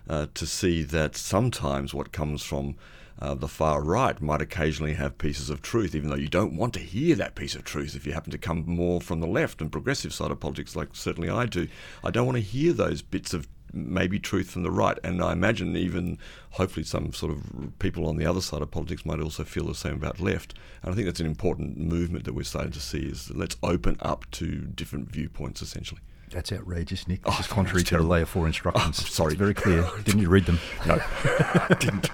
uh, 0.09 0.27
to 0.33 0.45
see 0.45 0.83
that 0.83 1.15
sometimes 1.15 1.93
what 1.93 2.11
comes 2.11 2.43
from 2.43 2.75
uh, 3.19 3.33
the 3.33 3.47
far 3.47 3.81
right 3.81 4.21
might 4.21 4.41
occasionally 4.41 4.93
have 4.93 5.17
pieces 5.17 5.49
of 5.49 5.61
truth, 5.61 5.95
even 5.95 6.09
though 6.09 6.15
you 6.15 6.27
don't 6.27 6.55
want 6.55 6.73
to 6.75 6.79
hear 6.79 7.15
that 7.15 7.35
piece 7.35 7.55
of 7.55 7.63
truth 7.63 7.95
if 7.95 8.05
you 8.05 8.13
happen 8.13 8.31
to 8.31 8.37
come 8.37 8.63
more 8.67 9.01
from 9.01 9.19
the 9.19 9.27
left 9.27 9.59
and 9.61 9.71
progressive 9.71 10.13
side 10.13 10.29
of 10.29 10.39
politics, 10.39 10.75
like 10.75 10.89
certainly 10.93 11.29
I 11.29 11.45
do. 11.45 11.67
I 12.03 12.11
don't 12.11 12.27
want 12.27 12.37
to 12.37 12.43
hear 12.43 12.73
those 12.73 13.01
bits 13.01 13.33
of 13.33 13.47
maybe 13.73 14.19
truth 14.19 14.51
from 14.51 14.63
the 14.63 14.71
right. 14.71 14.97
And 15.03 15.21
I 15.21 15.33
imagine 15.33 15.75
even 15.75 16.17
hopefully 16.51 16.85
some 16.85 17.13
sort 17.13 17.31
of 17.31 17.79
people 17.79 18.07
on 18.07 18.17
the 18.17 18.25
other 18.25 18.41
side 18.41 18.61
of 18.61 18.71
politics 18.71 19.05
might 19.05 19.19
also 19.19 19.43
feel 19.43 19.65
the 19.65 19.75
same 19.75 19.93
about 19.93 20.19
left. 20.19 20.53
And 20.81 20.91
I 20.91 20.95
think 20.95 21.05
that's 21.05 21.19
an 21.19 21.25
important 21.25 21.77
movement 21.77 22.25
that 22.25 22.33
we're 22.33 22.43
starting 22.43 22.71
to 22.71 22.79
see 22.79 22.99
is 22.99 23.31
let's 23.31 23.57
open 23.63 23.97
up 23.99 24.29
to 24.31 24.61
different 24.61 25.11
viewpoints 25.11 25.61
essentially. 25.61 26.01
That's 26.37 26.51
outrageous, 26.51 27.07
Nick. 27.07 27.23
This 27.23 27.33
Oh, 27.35 27.39
is 27.39 27.47
contrary 27.47 27.81
to 27.85 27.97
the 27.97 28.03
layer 28.03 28.27
four 28.27 28.45
instructions. 28.45 28.99
Oh, 29.01 29.05
sorry. 29.07 29.31
it's 29.33 29.39
very 29.39 29.55
clear. 29.55 29.89
Didn't 30.03 30.21
you 30.21 30.29
read 30.29 30.45
them? 30.45 30.59
No, 30.85 30.99
I 31.25 31.75
didn't. 31.79 32.11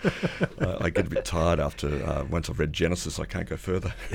Uh, 0.62 0.78
I 0.80 0.90
get 0.92 1.08
a 1.08 1.10
bit 1.10 1.26
tired 1.26 1.60
after 1.60 2.02
uh, 2.06 2.24
once 2.30 2.50
I've 2.50 2.58
read 2.58 2.72
Genesis. 2.72 3.20
I 3.20 3.26
can't 3.26 3.50
go 3.50 3.58
further. 3.58 3.94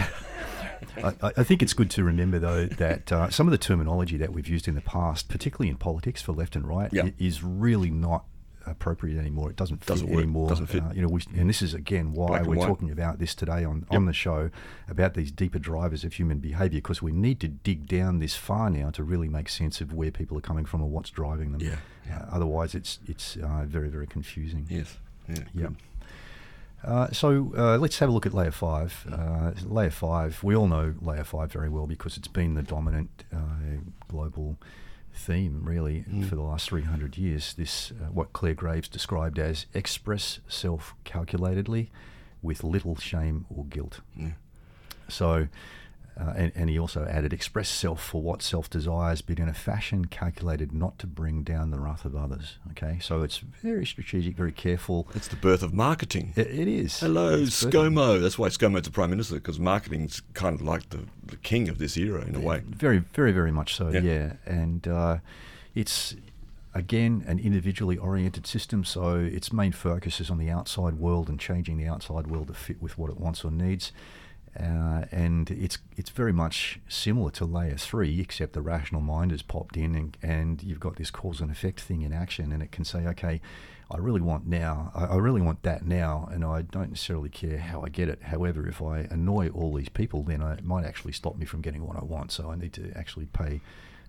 I, 1.05 1.13
I- 1.37 1.43
think 1.43 1.61
it's 1.63 1.75
good 1.75 1.91
to 1.91 2.05
remember, 2.05 2.39
though, 2.39 2.65
that 2.65 3.13
uh, 3.13 3.29
some 3.29 3.47
of 3.47 3.51
the 3.51 3.59
terminology 3.59 4.17
that 4.17 4.33
we've 4.33 4.49
used 4.49 4.67
in 4.67 4.77
the 4.77 4.81
past, 4.81 5.29
particularly 5.29 5.69
in 5.69 5.77
politics 5.77 6.23
for 6.23 6.33
left 6.33 6.57
and 6.57 6.67
right, 6.67 6.91
Yeah. 6.91 7.11
is 7.19 7.43
really 7.45 7.91
not 7.91 8.25
appropriate 8.71 9.19
anymore. 9.19 9.51
It 9.51 9.57
doesn't 9.57 9.79
fit 9.79 9.87
Doesn't 9.89 10.09
anymore. 10.13 10.49
Doesn't 10.49 10.67
fit. 10.67 10.83
Uh, 10.83 10.93
you 10.95 11.03
know, 11.03 11.09
we, 11.09 11.21
and 11.37 11.49
this 11.49 11.63
is 11.63 11.75
again 11.75 12.13
why 12.13 12.43
we're 12.43 12.57
white. 12.57 12.67
talking 12.67 12.91
about 12.91 13.19
this 13.19 13.35
today 13.35 13.65
on, 13.65 13.87
Yep. 13.91 13.97
on 13.99 14.07
the 14.07 14.13
show 14.13 14.51
about 14.89 15.15
these 15.15 15.31
deeper 15.33 15.59
drivers 15.59 16.05
of 16.05 16.13
human 16.15 16.39
behaviour 16.39 16.79
because 16.79 17.01
we 17.03 17.13
need 17.13 17.41
to 17.41 17.49
dig 17.49 17.87
down 17.87 18.19
this 18.19 18.35
far 18.35 18.71
now 18.71 18.91
to 18.91 19.03
really 19.03 19.29
make 19.29 19.49
sense 19.49 19.81
of 19.81 19.93
where 19.93 20.11
people 20.11 20.37
are 20.39 20.43
coming 20.43 20.65
from 20.65 20.81
and 20.83 20.91
what's 20.93 21.11
driving 21.11 21.53
them. 21.53 21.61
Yeah, 21.61 21.77
yeah. 22.07 22.19
Uh, 22.23 22.37
otherwise, 22.37 22.75
it's 22.75 22.99
it's 23.07 23.37
uh, 23.37 23.65
very 23.67 23.89
very 23.89 24.07
confusing. 24.07 24.67
yes. 24.69 24.97
Yeah. 25.29 25.45
Yeah. 25.55 25.69
Uh, 26.85 27.11
so 27.11 27.53
uh, 27.57 27.77
let's 27.77 27.99
have 27.99 28.09
a 28.09 28.13
look 28.13 28.25
at 28.25 28.33
layer 28.33 28.53
five. 28.53 29.05
Uh, 29.11 29.51
layer 29.65 29.91
five, 29.91 30.43
we 30.45 30.55
all 30.55 30.69
know 30.69 30.95
layer 31.03 31.25
five 31.25 31.51
very 31.53 31.69
well 31.69 31.87
because 31.89 32.17
it's 32.17 32.29
been 32.29 32.55
the 32.55 32.63
dominant 32.63 33.25
uh, 33.35 33.39
global 34.09 34.57
theme, 35.15 35.63
really, 35.65 36.05
for 36.29 36.37
the 36.37 36.43
last 36.43 36.69
300 36.69 37.17
years. 37.17 37.55
This, 37.55 37.91
uh, 37.93 38.07
what 38.13 38.33
Clare 38.33 38.55
Graves 38.55 38.89
described 38.89 39.39
as 39.39 39.67
express 39.75 40.41
self 40.49 40.95
calculatedly 41.05 41.89
with 42.43 42.65
little 42.65 42.97
shame 42.97 43.47
or 43.55 43.65
guilt. 43.65 44.01
Yeah. 44.17 44.33
So, 45.09 45.49
uh, 46.21 46.33
and, 46.37 46.53
and 46.57 46.69
he 46.71 46.79
also 46.79 47.05
added, 47.05 47.33
express 47.33 47.69
self 47.69 48.03
for 48.03 48.21
what 48.21 48.43
self 48.43 48.69
desires, 48.69 49.23
but 49.23 49.39
in 49.39 49.49
a 49.49 49.55
fashion 49.55 50.07
calculated 50.07 50.73
not 50.73 50.99
to 50.99 51.07
bring 51.07 51.43
down 51.43 51.71
the 51.71 51.79
wrath 51.79 52.05
of 52.05 52.17
others. 52.17 52.59
Okay, 52.73 52.99
so 53.01 53.23
it's 53.23 53.39
very 53.39 53.87
strategic, 53.87 54.37
very 54.37 54.51
careful. 54.53 55.07
It's 55.15 55.29
the 55.29 55.37
birth 55.37 55.63
of 55.63 55.73
marketing. 55.73 56.33
it, 56.37 56.49
it 56.49 56.67
is. 56.69 56.99
Hello, 57.01 57.35
It's 57.35 57.63
of- 57.63 57.73
ScoMo. 57.73 58.21
That's 58.21 58.39
why 58.39 58.49
ScoMo's 58.49 58.83
the 58.83 58.91
Prime 58.91 59.11
Minister, 59.11 59.37
because 59.37 59.61
marketing's 59.61 60.21
kind 60.35 60.55
of 60.55 60.63
like 60.63 60.89
the, 60.91 61.05
the 61.25 61.37
king 61.37 61.69
of 61.69 61.79
this 61.79 61.97
era 61.97 62.23
in 62.25 62.35
a 62.35 62.41
way. 62.41 62.63
Very, 62.67 62.99
very, 62.99 63.31
very 63.33 63.53
much 63.53 63.75
so. 63.77 63.91
Yeah. 63.91 64.01
Yeah, 64.01 64.33
and 64.45 64.89
uh, 64.89 65.19
it's 65.75 66.17
again 66.75 67.25
an 67.27 67.39
individually 67.39 67.97
oriented 67.97 68.47
system. 68.47 68.85
So 68.85 69.17
its 69.17 69.53
main 69.53 69.73
focus 69.73 70.21
is 70.21 70.31
on 70.31 70.39
the 70.39 70.51
outside 70.51 70.95
world 70.95 71.29
and 71.29 71.39
changing 71.39 71.77
the 71.79 71.87
outside 71.87 72.27
world 72.27 72.49
to 72.49 72.55
fit 72.55 72.83
with 72.83 72.99
what 72.99 73.11
it 73.11 73.19
wants 73.19 73.45
or 73.45 73.51
needs. 73.51 73.93
Uh, 74.59 75.05
and 75.13 75.51
it's 75.51 75.79
it's 75.97 76.11
very 76.11 76.33
much 76.33 76.81
similar 76.89 77.31
to 77.31 77.45
layer 77.45 77.77
three, 77.77 78.21
except 78.21 78.53
the 78.55 78.61
rational 78.61 79.01
mind 79.01 79.31
has 79.31 79.43
popped 79.43 79.77
in, 79.77 79.95
and, 79.95 80.17
and 80.23 80.63
you've 80.63 80.81
got 80.81 80.97
this 80.97 81.11
cause 81.11 81.41
and 81.41 81.51
effect 81.51 81.81
thing 81.81 82.03
in 82.03 82.13
action, 82.13 82.53
and 82.53 82.63
it 82.63 82.73
can 82.73 82.85
say, 82.85 83.07
okay, 83.07 83.41
I 83.91 83.99
really 83.99 84.21
want 84.21 84.47
now, 84.47 84.91
I, 84.95 85.05
I 85.05 85.17
really 85.17 85.41
want 85.41 85.63
that 85.63 85.87
now, 85.87 86.29
and 86.33 86.45
I 86.45 86.63
don't 86.63 86.91
necessarily 86.91 87.29
care 87.29 87.59
how 87.59 87.83
I 87.83 87.89
get 87.89 88.09
it. 88.09 88.23
However, 88.23 88.69
if 88.69 88.83
I 88.83 89.07
annoy 89.11 89.49
all 89.49 89.75
these 89.75 89.89
people, 89.89 90.23
then 90.25 90.43
I, 90.43 90.55
it 90.55 90.65
might 90.65 90.85
actually 90.85 91.13
stop 91.13 91.37
me 91.37 91.47
from 91.47 91.61
getting 91.63 91.87
what 91.87 91.97
I 91.97 92.05
want. 92.05 92.33
So 92.33 92.51
I 92.51 92.57
need 92.57 92.73
to 92.75 92.93
actually 92.97 93.27
pay 93.27 93.61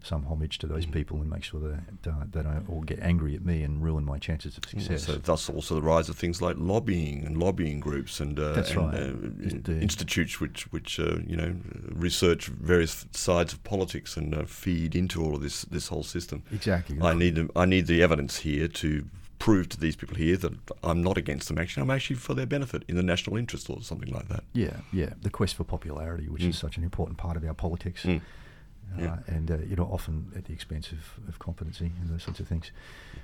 some 0.01 0.25
homage 0.25 0.57
to 0.59 0.67
those 0.67 0.85
people 0.85 1.17
and 1.19 1.29
make 1.29 1.43
sure 1.43 1.59
that 1.59 2.09
uh, 2.09 2.23
they 2.31 2.41
don't 2.41 2.65
all 2.69 2.81
get 2.81 2.99
angry 2.99 3.35
at 3.35 3.43
me 3.43 3.63
and 3.63 3.83
ruin 3.83 4.05
my 4.05 4.17
chances 4.17 4.57
of 4.57 4.63
success. 4.65 5.03
So 5.05 5.15
thus 5.15 5.49
also 5.49 5.75
the 5.75 5.81
rise 5.81 6.07
of 6.09 6.17
things 6.17 6.41
like 6.41 6.55
lobbying 6.57 7.25
and 7.25 7.37
lobbying 7.37 7.79
groups 7.79 8.19
and, 8.19 8.39
uh, 8.39 8.53
and, 8.53 8.75
right. 8.77 9.69
uh, 9.69 9.71
institutes 9.73 10.39
which 10.39 10.71
which 10.71 10.99
uh, 10.99 11.17
you 11.27 11.35
know 11.35 11.55
research 11.91 12.47
various 12.47 13.05
sides 13.11 13.53
of 13.53 13.63
politics 13.63 14.15
and 14.17 14.33
uh, 14.33 14.45
feed 14.45 14.95
into 14.95 15.23
all 15.23 15.35
of 15.35 15.41
this 15.41 15.63
this 15.63 15.87
whole 15.89 16.03
system. 16.03 16.43
Exactly. 16.51 16.97
I 17.01 17.13
need 17.13 17.49
I 17.55 17.65
need 17.65 17.87
the 17.87 18.01
evidence 18.01 18.37
here 18.39 18.67
to 18.67 19.05
prove 19.37 19.69
to 19.69 19.79
these 19.79 19.95
people 19.95 20.15
here 20.17 20.35
that 20.37 20.51
I'm 20.83 21.01
not 21.01 21.17
against 21.17 21.47
them. 21.47 21.57
Actually, 21.57 21.83
I'm 21.83 21.91
actually 21.91 22.17
for 22.17 22.33
their 22.33 22.45
benefit 22.45 22.83
in 22.89 22.95
the 22.97 23.03
national 23.03 23.37
interest 23.37 23.69
or 23.69 23.81
something 23.81 24.11
like 24.13 24.27
that. 24.27 24.43
Yeah, 24.53 24.77
yeah. 24.91 25.13
The 25.21 25.29
quest 25.29 25.55
for 25.55 25.63
popularity, 25.63 26.27
which 26.27 26.41
Mm. 26.43 26.49
is 26.49 26.57
such 26.57 26.75
an 26.77 26.83
important 26.83 27.17
part 27.17 27.37
of 27.37 27.43
our 27.45 27.53
politics, 27.53 28.03
Mm. 28.03 28.21
Uh, 28.97 29.01
Yeah. 29.01 29.17
and 29.27 29.51
uh, 29.51 29.57
you 29.59 29.75
know, 29.75 29.85
often 29.91 30.31
at 30.35 30.45
the 30.45 30.53
expense 30.53 30.91
of, 30.91 30.99
of 31.27 31.39
competency 31.39 31.91
and 31.99 32.09
those 32.09 32.23
sorts 32.23 32.39
of 32.39 32.47
things. 32.47 32.71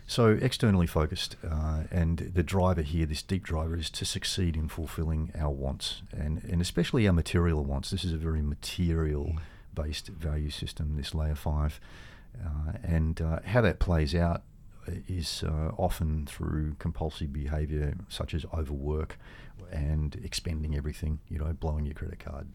So 0.08 0.38
externally 0.42 0.88
focused, 0.88 1.36
uh, 1.50 1.84
and 1.92 2.32
the 2.34 2.44
driver 2.44 2.82
here, 2.82 3.06
this 3.06 3.24
deep 3.24 3.44
driver, 3.44 3.76
is 3.76 3.90
to 3.92 4.06
succeed 4.06 4.56
in 4.56 4.68
fulfilling 4.70 5.32
our 5.38 5.50
wants, 5.52 6.02
and 6.12 6.44
and 6.44 6.62
especially 6.62 7.08
our 7.08 7.14
material 7.14 7.64
wants. 7.64 7.90
This 7.90 8.04
is 8.04 8.14
a 8.14 8.18
very 8.18 8.42
material-based 8.42 10.08
value 10.10 10.50
system. 10.50 10.96
This 10.98 11.14
layer 11.14 11.36
five, 11.36 11.80
uh, 12.44 12.74
and 12.84 13.22
uh, 13.22 13.40
how 13.46 13.62
that 13.62 13.80
plays 13.80 14.14
out 14.16 14.44
is 15.08 15.44
uh, 15.44 15.72
often 15.78 16.28
through 16.28 16.76
compulsive 16.78 17.34
behaviour 17.34 17.96
such 18.08 18.36
as 18.36 18.46
overwork 18.54 19.18
and 19.72 20.16
expending 20.24 20.76
everything, 20.76 21.18
you 21.28 21.40
know, 21.40 21.52
blowing 21.54 21.86
your 21.88 21.96
credit 21.96 22.20
card, 22.20 22.48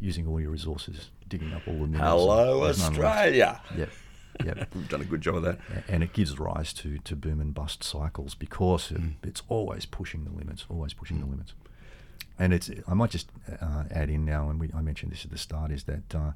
using 0.00 0.26
all 0.26 0.40
your 0.40 0.50
resources, 0.50 1.10
digging 1.28 1.52
up 1.52 1.62
all 1.66 1.74
the 1.80 1.86
minerals. 1.86 2.22
Hello. 2.26 2.62
Australia. 2.64 3.60
Yep, 3.76 3.90
yep. 4.44 4.68
We've 4.74 4.88
done 4.88 5.00
a 5.00 5.04
good 5.04 5.20
job 5.20 5.36
of 5.36 5.42
that. 5.42 5.58
And 5.88 6.02
it 6.02 6.12
gives 6.12 6.38
rise 6.38 6.72
to, 6.74 6.98
to 6.98 7.16
boom 7.16 7.40
and 7.40 7.52
bust 7.54 7.82
cycles 7.84 8.34
because 8.34 8.90
it, 8.90 8.98
Mm. 9.00 9.14
it's 9.22 9.42
always 9.48 9.86
pushing 9.86 10.24
the 10.24 10.30
limits, 10.30 10.64
always 10.68 10.92
pushing 10.94 11.20
the 11.20 11.26
limits. 11.26 11.54
And 12.38 12.52
it's 12.54 12.70
I 12.86 12.94
might 12.94 13.10
just 13.10 13.30
uh, 13.60 13.84
add 13.90 14.10
in 14.10 14.24
now, 14.24 14.48
and 14.48 14.60
we, 14.60 14.70
I 14.74 14.80
mentioned 14.80 15.10
this 15.12 15.24
at 15.24 15.30
the 15.32 15.38
start, 15.38 15.72
is 15.72 15.84
that 15.84 16.14
uh, 16.14 16.32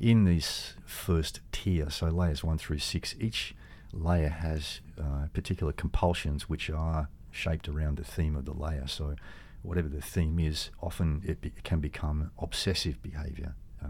in 0.00 0.24
this 0.24 0.74
first 0.84 1.40
tier, 1.52 1.90
so 1.90 2.06
layers 2.08 2.42
one 2.42 2.58
through 2.58 2.78
six, 2.78 3.14
each 3.20 3.54
layer 3.92 4.28
has 4.28 4.80
uh, 5.00 5.26
particular 5.32 5.72
compulsions 5.72 6.48
which 6.48 6.68
are 6.70 7.08
shaped 7.30 7.68
around 7.68 7.98
the 7.98 8.04
theme 8.04 8.34
of 8.36 8.44
the 8.46 8.52
layer. 8.52 8.86
So 8.88 9.14
whatever 9.62 9.88
the 9.88 10.00
theme 10.00 10.38
is, 10.38 10.70
often 10.80 11.22
it, 11.24 11.40
be, 11.40 11.48
it 11.48 11.64
can 11.64 11.80
become 11.80 12.30
obsessive 12.38 13.02
behaviour. 13.02 13.54
Uh, 13.82 13.88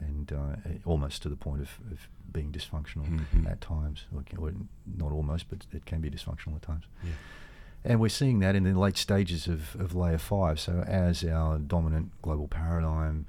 and 0.00 0.32
uh, 0.32 0.56
almost 0.84 1.22
to 1.22 1.28
the 1.28 1.36
point 1.36 1.60
of, 1.60 1.78
of 1.92 2.08
being 2.32 2.50
dysfunctional 2.50 3.06
Mhm. 3.32 3.48
at 3.50 3.60
times, 3.60 4.06
or, 4.14 4.24
or 4.38 4.52
not 4.96 5.12
almost, 5.12 5.48
but 5.48 5.64
it 5.72 5.84
can 5.86 6.00
be 6.00 6.10
dysfunctional 6.10 6.56
at 6.56 6.62
times. 6.62 6.84
Yeah. 7.04 7.10
And 7.84 8.00
we're 8.00 8.08
seeing 8.08 8.40
that 8.40 8.54
in 8.56 8.64
the 8.64 8.78
late 8.78 8.96
stages 8.96 9.46
of, 9.46 9.76
of 9.76 9.94
layer 9.94 10.18
five. 10.18 10.58
So 10.58 10.82
as 10.86 11.24
our 11.24 11.58
dominant 11.58 12.10
global 12.22 12.48
paradigm 12.48 13.26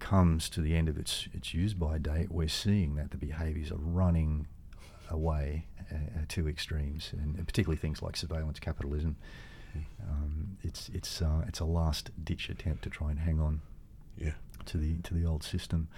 comes 0.00 0.48
to 0.50 0.60
the 0.60 0.74
end 0.76 0.88
of 0.88 0.96
its 0.98 1.28
its 1.32 1.52
use 1.54 1.74
by 1.74 1.98
date, 1.98 2.30
we're 2.30 2.48
seeing 2.48 2.94
that 2.96 3.10
the 3.10 3.16
behaviours 3.16 3.70
are 3.72 3.76
running 3.78 4.46
away 5.10 5.66
uh, 5.92 5.96
to 6.28 6.48
extremes, 6.48 7.12
and 7.12 7.36
particularly 7.46 7.76
things 7.78 8.02
like 8.02 8.16
surveillance 8.16 8.58
capitalism. 8.60 9.16
Um, 10.02 10.56
it's 10.62 10.88
it's 10.92 11.20
uh, 11.22 11.44
it's 11.46 11.60
a 11.60 11.64
last 11.64 12.10
ditch 12.24 12.48
attempt 12.48 12.82
to 12.84 12.90
try 12.90 13.10
and 13.10 13.20
hang 13.20 13.40
on 13.40 13.60
Yeah. 14.16 14.32
to 14.66 14.78
the 14.78 14.96
to 15.02 15.14
the 15.14 15.24
old 15.26 15.42
system. 15.42 15.88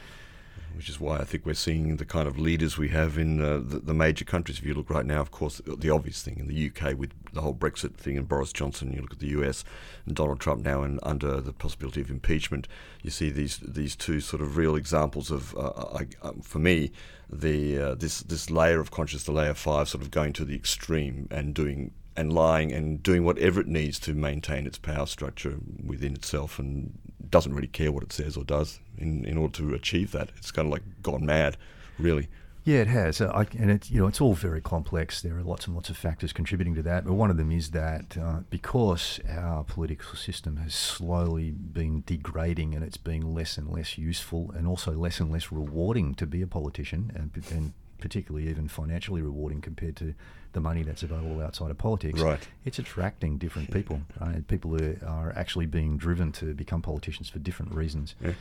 which 0.77 0.89
is 0.89 1.01
why 1.01 1.17
I 1.19 1.25
think 1.25 1.45
we're 1.47 1.55
seeing 1.55 1.97
the 1.97 2.05
kind 2.05 2.29
of 2.29 2.39
leaders 2.39 2.79
we 2.79 2.89
have 2.91 3.19
in 3.19 3.41
uh, 3.41 3.59
the, 3.59 3.79
the 3.81 3.95
major 3.95 4.25
countries. 4.25 4.59
If 4.59 4.65
you 4.65 4.75
look 4.75 4.89
right 4.91 5.07
now, 5.07 5.21
of 5.21 5.31
course, 5.33 5.61
the 5.67 5.91
obvious 5.91 6.23
thing 6.23 6.39
in 6.39 6.47
the 6.47 6.69
UK 6.71 6.97
with 6.97 7.11
the 7.33 7.41
whole 7.41 7.55
Brexit 7.55 7.95
thing 7.97 8.17
and 8.17 8.29
Boris 8.29 8.53
Johnson. 8.53 8.93
You 8.93 9.01
look 9.01 9.13
at 9.13 9.19
the 9.19 9.33
US 9.41 9.65
and 10.07 10.15
Donald 10.15 10.39
Trump 10.39 10.63
now, 10.65 10.83
and 10.83 11.01
under 11.03 11.41
the 11.41 11.53
possibility 11.53 12.01
of 12.01 12.11
impeachment, 12.11 12.69
you 13.03 13.11
see 13.11 13.31
these 13.31 13.59
these 13.59 13.97
two 13.97 14.21
sort 14.21 14.43
of 14.43 14.57
real 14.57 14.77
examples 14.77 15.31
of, 15.33 15.57
uh, 15.57 15.73
I, 16.01 16.07
um, 16.23 16.41
for 16.41 16.59
me, 16.61 16.93
the 17.33 17.79
uh, 17.79 17.95
this 17.97 18.21
this 18.23 18.49
layer 18.51 18.79
of 18.81 18.91
conscious, 18.91 19.25
the 19.25 19.33
layer 19.33 19.55
five, 19.55 19.89
sort 19.89 20.03
of 20.05 20.11
going 20.11 20.33
to 20.35 20.45
the 20.45 20.55
extreme 20.55 21.27
and 21.33 21.53
doing 21.55 21.91
and 22.21 22.33
lying 22.33 22.71
and 22.71 23.03
doing 23.03 23.25
whatever 23.25 23.61
it 23.61 23.67
needs 23.67 23.99
to 23.99 24.13
maintain 24.13 24.67
its 24.67 24.79
power 24.79 25.07
structure 25.07 25.57
within 25.85 26.15
itself 26.15 26.59
and 26.59 26.99
doesn't 27.31 27.55
really 27.55 27.67
care 27.67 27.91
what 27.91 28.03
it 28.03 28.13
says 28.13 28.37
or 28.37 28.45
does 28.45 28.79
in, 28.99 29.25
in 29.25 29.39
order 29.39 29.55
to 29.55 29.75
achieve 29.75 30.13
that. 30.13 30.31
It's 30.37 30.51
kind 30.51 30.67
of 30.67 30.73
like 30.73 30.83
gone 31.03 31.25
mad, 31.25 31.57
really. 31.99 32.29
Yeah, 32.63 32.81
it 32.81 32.89
has, 32.89 33.23
uh, 33.23 33.33
I, 33.35 33.47
and 33.59 33.71
it's 33.71 33.91
you 33.91 34.01
know 34.01 34.07
it's 34.07 34.21
all 34.21 34.35
very 34.35 34.61
complex. 34.61 35.23
There 35.23 35.35
are 35.39 35.43
lots 35.43 35.67
and 35.67 35.75
lots 35.75 35.89
of 35.89 35.97
factors 35.97 36.35
contributing 36.35 36.75
to 36.75 36.83
that, 36.83 37.07
but 37.07 37.15
one 37.15 37.31
of 37.31 37.39
them 37.39 37.51
is 37.51 37.71
that 37.71 38.19
uh, 38.19 38.41
because 38.51 39.19
our 39.27 39.65
political 39.65 40.15
system 40.15 40.59
has 40.59 40.75
slowly 40.75 41.53
been 41.53 42.03
degrading 42.07 42.75
and 42.75 42.85
it's 42.85 42.99
being 42.99 43.35
less 43.35 43.57
and 43.57 43.71
less 43.71 43.97
useful, 43.97 44.53
and 44.55 44.67
also 44.67 44.93
less 44.93 45.21
and 45.21 45.33
less 45.33 45.51
rewarding 45.51 46.15
to 46.17 46.27
be 46.27 46.43
a 46.43 46.47
politician, 46.47 47.11
and, 47.15 47.31
and 47.51 47.73
particularly 48.01 48.49
even 48.49 48.69
financially 48.69 49.23
rewarding 49.23 49.61
compared 49.61 49.97
to 49.97 50.15
the 50.53 50.61
money 50.61 50.83
that's 50.83 51.03
available 51.03 51.41
outside 51.41 51.71
of 51.71 51.79
politics. 51.79 52.21
Right. 52.21 52.49
It's 52.65 52.79
attracting 52.79 53.39
different 53.39 53.71
people. 53.71 54.01
People 54.49 54.71
who 54.77 54.97
are 55.07 55.33
actually 55.37 55.67
being 55.67 55.97
driven 55.97 56.33
to 56.33 56.55
become 56.55 56.83
politicians 56.83 57.29
for 57.29 57.39
different 57.39 57.75
reasons. 57.75 58.15
Yeah. 58.21 58.33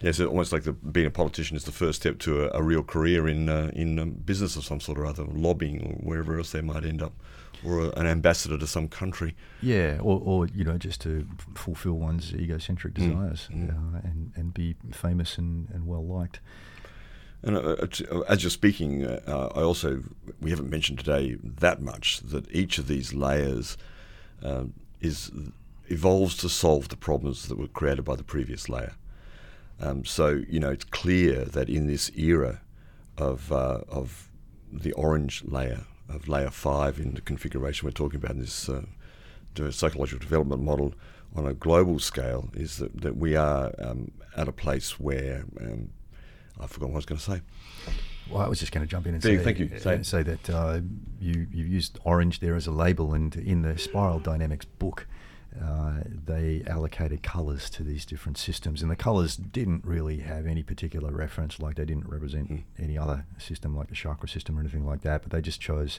Yeah, 0.00 0.12
so 0.12 0.28
almost 0.28 0.52
like 0.52 0.62
the, 0.62 0.72
being 0.72 1.06
a 1.06 1.10
politician 1.10 1.56
is 1.56 1.64
the 1.64 1.72
first 1.72 2.00
step 2.00 2.18
to 2.20 2.44
a, 2.44 2.60
a 2.60 2.62
real 2.62 2.84
career 2.84 3.26
in 3.26 3.48
uh, 3.48 3.72
in 3.74 3.98
um, 3.98 4.12
business 4.12 4.54
of 4.54 4.64
some 4.64 4.78
sort 4.78 4.96
or 4.96 5.04
other, 5.04 5.24
lobbying 5.24 5.82
or 5.82 5.92
wherever 6.08 6.38
else 6.38 6.52
they 6.52 6.60
might 6.60 6.84
end 6.84 7.02
up, 7.02 7.14
or 7.64 7.86
a, 7.86 7.88
an 7.98 8.06
ambassador 8.06 8.56
to 8.56 8.66
some 8.66 8.86
country. 8.86 9.34
Yeah, 9.60 9.98
or, 10.00 10.20
or 10.24 10.46
you 10.46 10.62
know, 10.62 10.78
just 10.78 11.00
to 11.00 11.26
fulfill 11.56 11.94
one's 11.94 12.32
egocentric 12.32 12.94
Mm, 12.94 13.08
desires 13.08 13.48
mm. 13.50 13.70
Uh, 13.70 14.00
and 14.04 14.32
and 14.36 14.54
be 14.54 14.76
famous 14.92 15.36
and, 15.36 15.68
and 15.74 15.84
well 15.84 16.06
liked. 16.06 16.38
And 17.42 17.56
uh, 17.56 17.60
uh, 17.60 17.86
uh, 18.10 18.20
as 18.22 18.42
you're 18.42 18.50
speaking, 18.50 19.04
uh, 19.04 19.50
I 19.54 19.62
also 19.62 20.02
we 20.40 20.50
haven't 20.50 20.70
mentioned 20.70 20.98
today 20.98 21.36
that 21.42 21.80
much 21.80 22.20
that 22.20 22.50
each 22.50 22.78
of 22.78 22.88
these 22.88 23.14
layers 23.14 23.76
is 25.00 25.30
evolves 25.86 26.36
to 26.36 26.48
solve 26.48 26.88
the 26.88 26.96
problems 26.96 27.48
that 27.48 27.56
were 27.56 27.68
created 27.68 28.04
by 28.04 28.16
the 28.16 28.24
previous 28.24 28.68
layer. 28.68 28.94
Um, 29.80 30.04
so 30.04 30.42
you 30.48 30.58
know 30.58 30.70
it's 30.70 30.84
clear 30.84 31.44
that 31.44 31.68
in 31.68 31.86
this 31.86 32.10
era 32.16 32.60
of 33.16 33.52
uh, 33.52 33.82
of 33.88 34.28
the 34.72 34.92
orange 34.92 35.44
layer 35.44 35.84
of 36.08 36.28
layer 36.28 36.50
five 36.50 36.98
in 36.98 37.14
the 37.14 37.20
configuration 37.20 37.86
we're 37.86 37.92
talking 37.92 38.16
about 38.16 38.32
in 38.32 38.40
this 38.40 38.68
psychological 39.70 40.18
development 40.18 40.62
model 40.62 40.94
on 41.34 41.46
a 41.46 41.54
global 41.54 41.98
scale 41.98 42.48
is 42.54 42.78
that, 42.78 43.00
that 43.00 43.16
we 43.16 43.36
are 43.36 43.72
um, 43.78 44.10
at 44.36 44.48
a 44.48 44.52
place 44.52 44.98
where 44.98 45.44
um, 45.60 45.90
I 46.60 46.66
forgot 46.66 46.88
what 46.90 46.94
I 46.94 46.96
was 46.96 47.06
going 47.06 47.18
to 47.18 47.24
say. 47.24 47.40
Well, 48.30 48.42
I 48.42 48.48
was 48.48 48.58
just 48.60 48.72
going 48.72 48.86
to 48.86 48.90
jump 48.90 49.06
in 49.06 49.14
and 49.14 49.22
say, 49.22 49.38
thank 49.38 49.58
you. 49.58 49.70
uh, 49.74 49.78
Say 49.78 50.02
say 50.02 50.22
that 50.22 50.50
uh, 50.50 50.80
you 51.20 51.46
you 51.52 51.64
used 51.64 51.98
orange 52.04 52.40
there 52.40 52.54
as 52.56 52.66
a 52.66 52.70
label, 52.72 53.14
and 53.14 53.34
in 53.36 53.62
the 53.62 53.78
Spiral 53.78 54.18
Dynamics 54.18 54.66
book, 54.66 55.06
uh, 55.62 56.00
they 56.26 56.62
allocated 56.66 57.22
colours 57.22 57.70
to 57.70 57.82
these 57.82 58.04
different 58.04 58.36
systems, 58.36 58.82
and 58.82 58.90
the 58.90 58.96
colours 58.96 59.36
didn't 59.36 59.84
really 59.84 60.18
have 60.18 60.46
any 60.46 60.62
particular 60.62 61.10
reference, 61.10 61.58
like 61.58 61.76
they 61.76 61.86
didn't 61.86 62.08
represent 62.08 62.50
Mm. 62.50 62.62
any 62.78 62.98
other 62.98 63.24
system 63.38 63.74
like 63.74 63.88
the 63.88 63.94
chakra 63.94 64.28
system 64.28 64.56
or 64.58 64.60
anything 64.60 64.84
like 64.86 65.00
that, 65.02 65.22
but 65.22 65.30
they 65.32 65.40
just 65.40 65.60
chose 65.60 65.98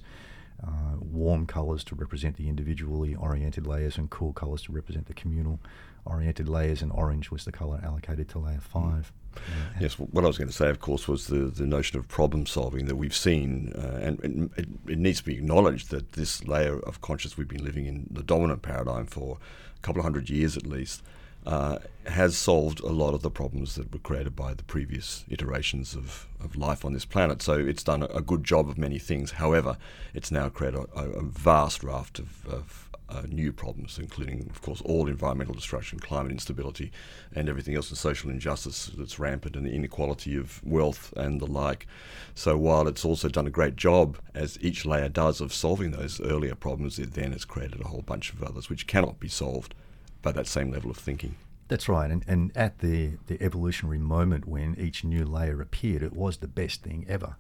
uh, 0.63 0.98
warm 1.00 1.45
colours 1.48 1.84
to 1.86 1.95
represent 1.95 2.36
the 2.36 2.48
individually 2.48 3.15
oriented 3.15 3.65
layers, 3.65 3.98
and 3.98 4.10
cool 4.12 4.34
colours 4.34 4.62
to 4.63 4.72
represent 4.72 5.08
the 5.08 5.13
communal 5.15 5.60
oriented 6.06 6.50
layers, 6.50 6.82
and 6.82 6.92
orange 6.92 7.32
was 7.32 7.46
the 7.46 7.52
colour 7.52 7.80
allocated 7.84 8.30
to 8.30 8.40
layer 8.40 8.60
five. 8.60 9.12
Yeah. 9.36 9.82
Yes, 9.82 9.94
what 9.96 10.24
I 10.24 10.28
was 10.28 10.38
going 10.38 10.50
to 10.50 10.54
say, 10.54 10.70
of 10.70 10.80
course, 10.80 11.08
was 11.08 11.28
the, 11.28 11.46
the 11.46 11.66
notion 11.66 12.00
of 12.00 12.08
problem 12.08 12.46
solving 12.46 12.88
that 12.88 12.96
we've 12.96 13.16
seen, 13.16 13.74
uh, 13.76 14.00
and, 14.02 14.24
and 14.24 14.52
it, 14.58 14.68
it, 14.88 14.98
needs 14.98 15.20
to 15.20 15.26
be 15.26 15.36
acknowledged 15.36 15.92
that 15.92 16.14
this 16.14 16.44
layer 16.46 16.80
of 16.80 17.02
consciousness 17.02 17.38
we've 17.38 17.48
been 17.48 17.64
living 17.64 17.86
in, 17.86 18.08
the 18.10 18.24
dominant 18.24 18.62
paradigm 18.62 19.06
for 19.06 19.38
a 19.78 19.80
couple 19.82 20.00
of 20.00 20.04
hundred 20.04 20.30
years 20.30 20.58
at 20.58 20.66
least, 20.66 21.04
uh, 21.46 21.80
has 22.06 22.38
solved 22.38 22.80
a 22.82 22.88
lot 22.88 23.14
of 23.14 23.22
the 23.22 23.32
problems 23.32 23.76
that 23.76 23.92
were 23.94 24.00
created 24.00 24.36
by 24.36 24.54
the 24.54 24.64
previous 24.64 25.24
iterations 25.30 25.96
of, 25.96 26.28
of 26.44 26.56
life 26.56 26.84
on 26.84 26.94
this 26.94 27.06
planet. 27.06 27.42
So 27.42 27.54
it's 27.54 27.84
done 27.84 28.04
a, 28.04 28.08
a 28.08 28.22
good 28.22 28.44
job 28.44 28.68
of 28.68 28.78
many 28.78 29.00
things. 29.00 29.32
However, 29.32 29.78
it's 30.14 30.32
now 30.32 30.50
created 30.50 30.86
a, 30.96 31.00
a 31.00 31.24
vast 31.24 31.84
raft 31.84 32.20
of, 32.20 32.46
of 32.48 32.88
uh, 33.10 33.24
new 33.28 33.52
problems, 33.52 33.98
including, 33.98 34.48
of 34.50 34.62
course, 34.62 34.82
all 34.82 35.08
environmental 35.08 35.54
destruction, 35.54 36.00
climate 36.00 36.32
instability, 36.32 36.91
and 37.34 37.50
everything 37.50 37.76
else, 37.76 37.89
and 37.89 37.98
social 37.98 38.30
injustice 38.30 38.91
that's 38.98 39.19
rampant, 39.19 39.56
and 39.56 39.65
the 39.65 39.72
inequality 39.74 40.36
of 40.38 40.63
wealth 40.63 41.13
and 41.17 41.41
the 41.41 41.48
like. 41.48 41.88
So, 42.36 42.58
while 42.58 42.88
it's 42.88 43.06
also 43.06 43.30
done 43.30 43.48
a 43.48 43.52
great 43.52 43.76
job, 43.76 44.17
as 44.34 44.58
each 44.62 44.86
layer 44.86 45.10
does, 45.10 45.41
of 45.41 45.54
solving 45.54 45.91
those 45.91 46.22
earlier 46.22 46.56
problems, 46.56 47.00
it 47.00 47.13
then 47.13 47.32
has 47.32 47.45
created 47.45 47.82
a 47.82 47.88
whole 47.88 48.04
bunch 48.04 48.32
of 48.32 48.43
others 48.43 48.69
which 48.69 48.88
cannot 48.88 49.19
be 49.19 49.28
solved 49.28 49.74
by 50.22 50.32
that 50.32 50.48
same 50.48 50.72
level 50.72 50.91
of 50.91 50.98
thinking. 50.98 51.36
That's 51.67 51.88
right, 51.88 52.10
and, 52.10 52.24
and 52.28 52.52
at 52.56 52.80
the, 52.80 53.17
the 53.28 53.41
evolutionary 53.43 54.00
moment 54.00 54.48
when 54.48 54.76
each 54.80 55.04
new 55.04 55.24
layer 55.24 55.62
appeared, 55.62 56.02
it 56.02 56.13
was 56.13 56.38
the 56.38 56.48
best 56.48 56.82
thing 56.82 57.06
ever 57.08 57.36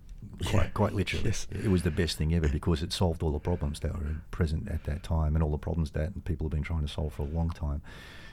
quite, 0.45 0.53
yeah. 0.53 0.69
quite 0.73 0.93
literally. 0.93 1.25
Yes. 1.25 1.47
It 1.51 1.69
was 1.69 1.83
the 1.83 1.91
best 1.91 2.17
thing 2.17 2.33
ever 2.33 2.47
because 2.47 2.81
it 2.81 2.93
solved 2.93 3.23
all 3.23 3.31
the 3.31 3.39
problems 3.39 3.79
that 3.81 3.93
were 3.93 4.15
present 4.31 4.69
at 4.69 4.83
that 4.85 5.03
time 5.03 5.35
and 5.35 5.43
all 5.43 5.51
the 5.51 5.57
problems 5.57 5.91
that 5.91 6.25
people 6.25 6.45
have 6.45 6.51
been 6.51 6.63
trying 6.63 6.81
to 6.81 6.87
solve 6.87 7.13
for 7.13 7.23
a 7.23 7.25
long 7.25 7.49
time. 7.49 7.81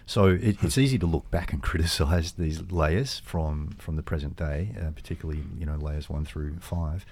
So 0.07 0.29
it, 0.29 0.63
it's 0.63 0.79
easy 0.79 0.99
to 0.99 1.07
look 1.07 1.31
back 1.31 1.53
and 1.53 1.63
criticise 1.71 2.33
these 2.33 2.63
layers 2.71 3.21
from 3.21 3.77
from 3.79 3.97
the 3.97 4.03
present 4.03 4.37
day, 4.37 4.75
uh, 4.81 4.91
particularly 4.93 5.43
you 5.59 5.67
know 5.67 5.77
layers 5.77 6.09
one 6.09 6.25
through 6.25 6.59
five, 6.61 7.05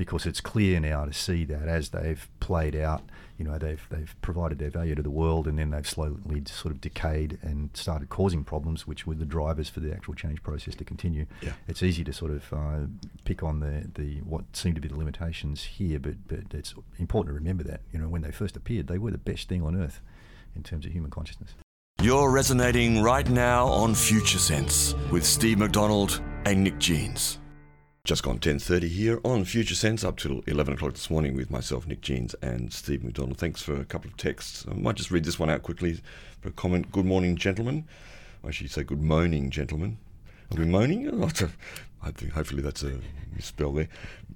because 0.00 0.24
it's 0.24 0.40
clear 0.40 0.80
now 0.80 1.04
to 1.04 1.12
see 1.12 1.44
that 1.44 1.68
as 1.68 1.90
they've 1.90 2.26
played 2.40 2.74
out, 2.74 3.02
you 3.36 3.44
know, 3.44 3.58
they've 3.58 3.86
they've 3.90 4.16
provided 4.22 4.58
their 4.58 4.70
value 4.70 4.94
to 4.94 5.02
the 5.02 5.10
world, 5.10 5.46
and 5.46 5.58
then 5.58 5.72
they've 5.72 5.86
slowly 5.86 6.42
sort 6.46 6.72
of 6.72 6.80
decayed 6.80 7.36
and 7.42 7.68
started 7.74 8.08
causing 8.08 8.42
problems, 8.42 8.86
which 8.86 9.06
were 9.06 9.14
the 9.14 9.26
drivers 9.26 9.68
for 9.68 9.80
the 9.80 9.92
actual 9.92 10.14
change 10.14 10.42
process 10.42 10.74
to 10.76 10.84
continue. 10.84 11.26
Yeah. 11.42 11.52
It's 11.68 11.82
easy 11.82 12.02
to 12.04 12.14
sort 12.14 12.30
of 12.30 12.50
uh, 12.50 12.86
pick 13.26 13.42
on 13.42 13.60
the, 13.60 13.90
the 13.94 14.20
what 14.20 14.44
seem 14.56 14.74
to 14.74 14.80
be 14.80 14.88
the 14.88 14.96
limitations 14.96 15.64
here, 15.64 15.98
but 15.98 16.14
but 16.26 16.54
it's 16.54 16.72
important 16.98 17.34
to 17.34 17.38
remember 17.38 17.64
that 17.64 17.82
you 17.92 17.98
know 17.98 18.08
when 18.08 18.22
they 18.22 18.30
first 18.30 18.56
appeared, 18.56 18.86
they 18.86 18.96
were 18.96 19.10
the 19.10 19.18
best 19.18 19.50
thing 19.50 19.62
on 19.62 19.76
earth 19.76 20.00
in 20.56 20.62
terms 20.62 20.86
of 20.86 20.92
human 20.92 21.10
consciousness. 21.10 21.50
You're 22.00 22.30
resonating 22.30 23.02
right 23.02 23.28
now 23.28 23.66
on 23.66 23.94
Future 23.94 24.38
Sense 24.38 24.94
with 25.10 25.26
Steve 25.26 25.58
McDonald 25.58 26.22
and 26.46 26.64
Nick 26.64 26.78
Jeans. 26.78 27.38
Just 28.10 28.24
gone 28.24 28.40
10.30 28.40 28.88
here 28.88 29.20
on 29.22 29.44
Future 29.44 29.76
Sense 29.76 30.02
up 30.02 30.16
till 30.16 30.42
11 30.48 30.74
o'clock 30.74 30.94
this 30.94 31.10
morning 31.10 31.36
with 31.36 31.48
myself, 31.48 31.86
Nick 31.86 32.00
Jeans, 32.00 32.34
and 32.42 32.72
Steve 32.72 33.04
McDonald. 33.04 33.38
Thanks 33.38 33.62
for 33.62 33.76
a 33.76 33.84
couple 33.84 34.10
of 34.10 34.16
texts. 34.16 34.66
I 34.68 34.74
might 34.74 34.96
just 34.96 35.12
read 35.12 35.22
this 35.22 35.38
one 35.38 35.48
out 35.48 35.62
quickly 35.62 36.00
for 36.40 36.48
a 36.48 36.50
comment. 36.50 36.90
Good 36.90 37.06
morning, 37.06 37.36
gentlemen. 37.36 37.86
I 38.42 38.50
should 38.50 38.68
say 38.68 38.82
good 38.82 39.00
moaning, 39.00 39.48
gentlemen. 39.50 39.98
Are 40.50 40.58
we 40.58 40.64
moaning? 40.64 41.22
I 42.02 42.10
think 42.10 42.32
hopefully 42.32 42.62
that's 42.62 42.82
a 42.82 42.98
misspell 43.32 43.74
there. 43.74 43.88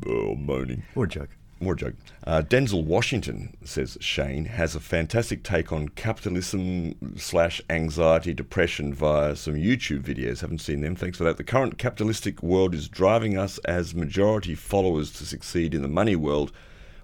Oh, 0.06 0.36
moaning. 0.36 0.84
Or 0.94 1.06
a 1.06 1.08
joke 1.08 1.30
more 1.64 1.74
joke. 1.74 1.94
Uh, 2.26 2.42
Denzel 2.42 2.84
Washington 2.84 3.56
says 3.64 3.98
Shane 4.00 4.44
has 4.44 4.74
a 4.74 4.80
fantastic 4.80 5.42
take 5.42 5.72
on 5.72 5.88
capitalism 5.88 6.94
slash 7.16 7.60
anxiety 7.68 8.32
depression 8.32 8.94
via 8.94 9.34
some 9.34 9.54
YouTube 9.54 10.02
videos. 10.02 10.40
Haven't 10.40 10.60
seen 10.60 10.80
them. 10.80 10.94
Thanks 10.94 11.18
for 11.18 11.24
that. 11.24 11.36
The 11.36 11.44
current 11.44 11.78
capitalistic 11.78 12.42
world 12.42 12.74
is 12.74 12.88
driving 12.88 13.36
us 13.36 13.58
as 13.64 13.94
majority 13.94 14.54
followers 14.54 15.10
to 15.12 15.26
succeed 15.26 15.74
in 15.74 15.82
the 15.82 15.88
money 15.88 16.16
world, 16.16 16.52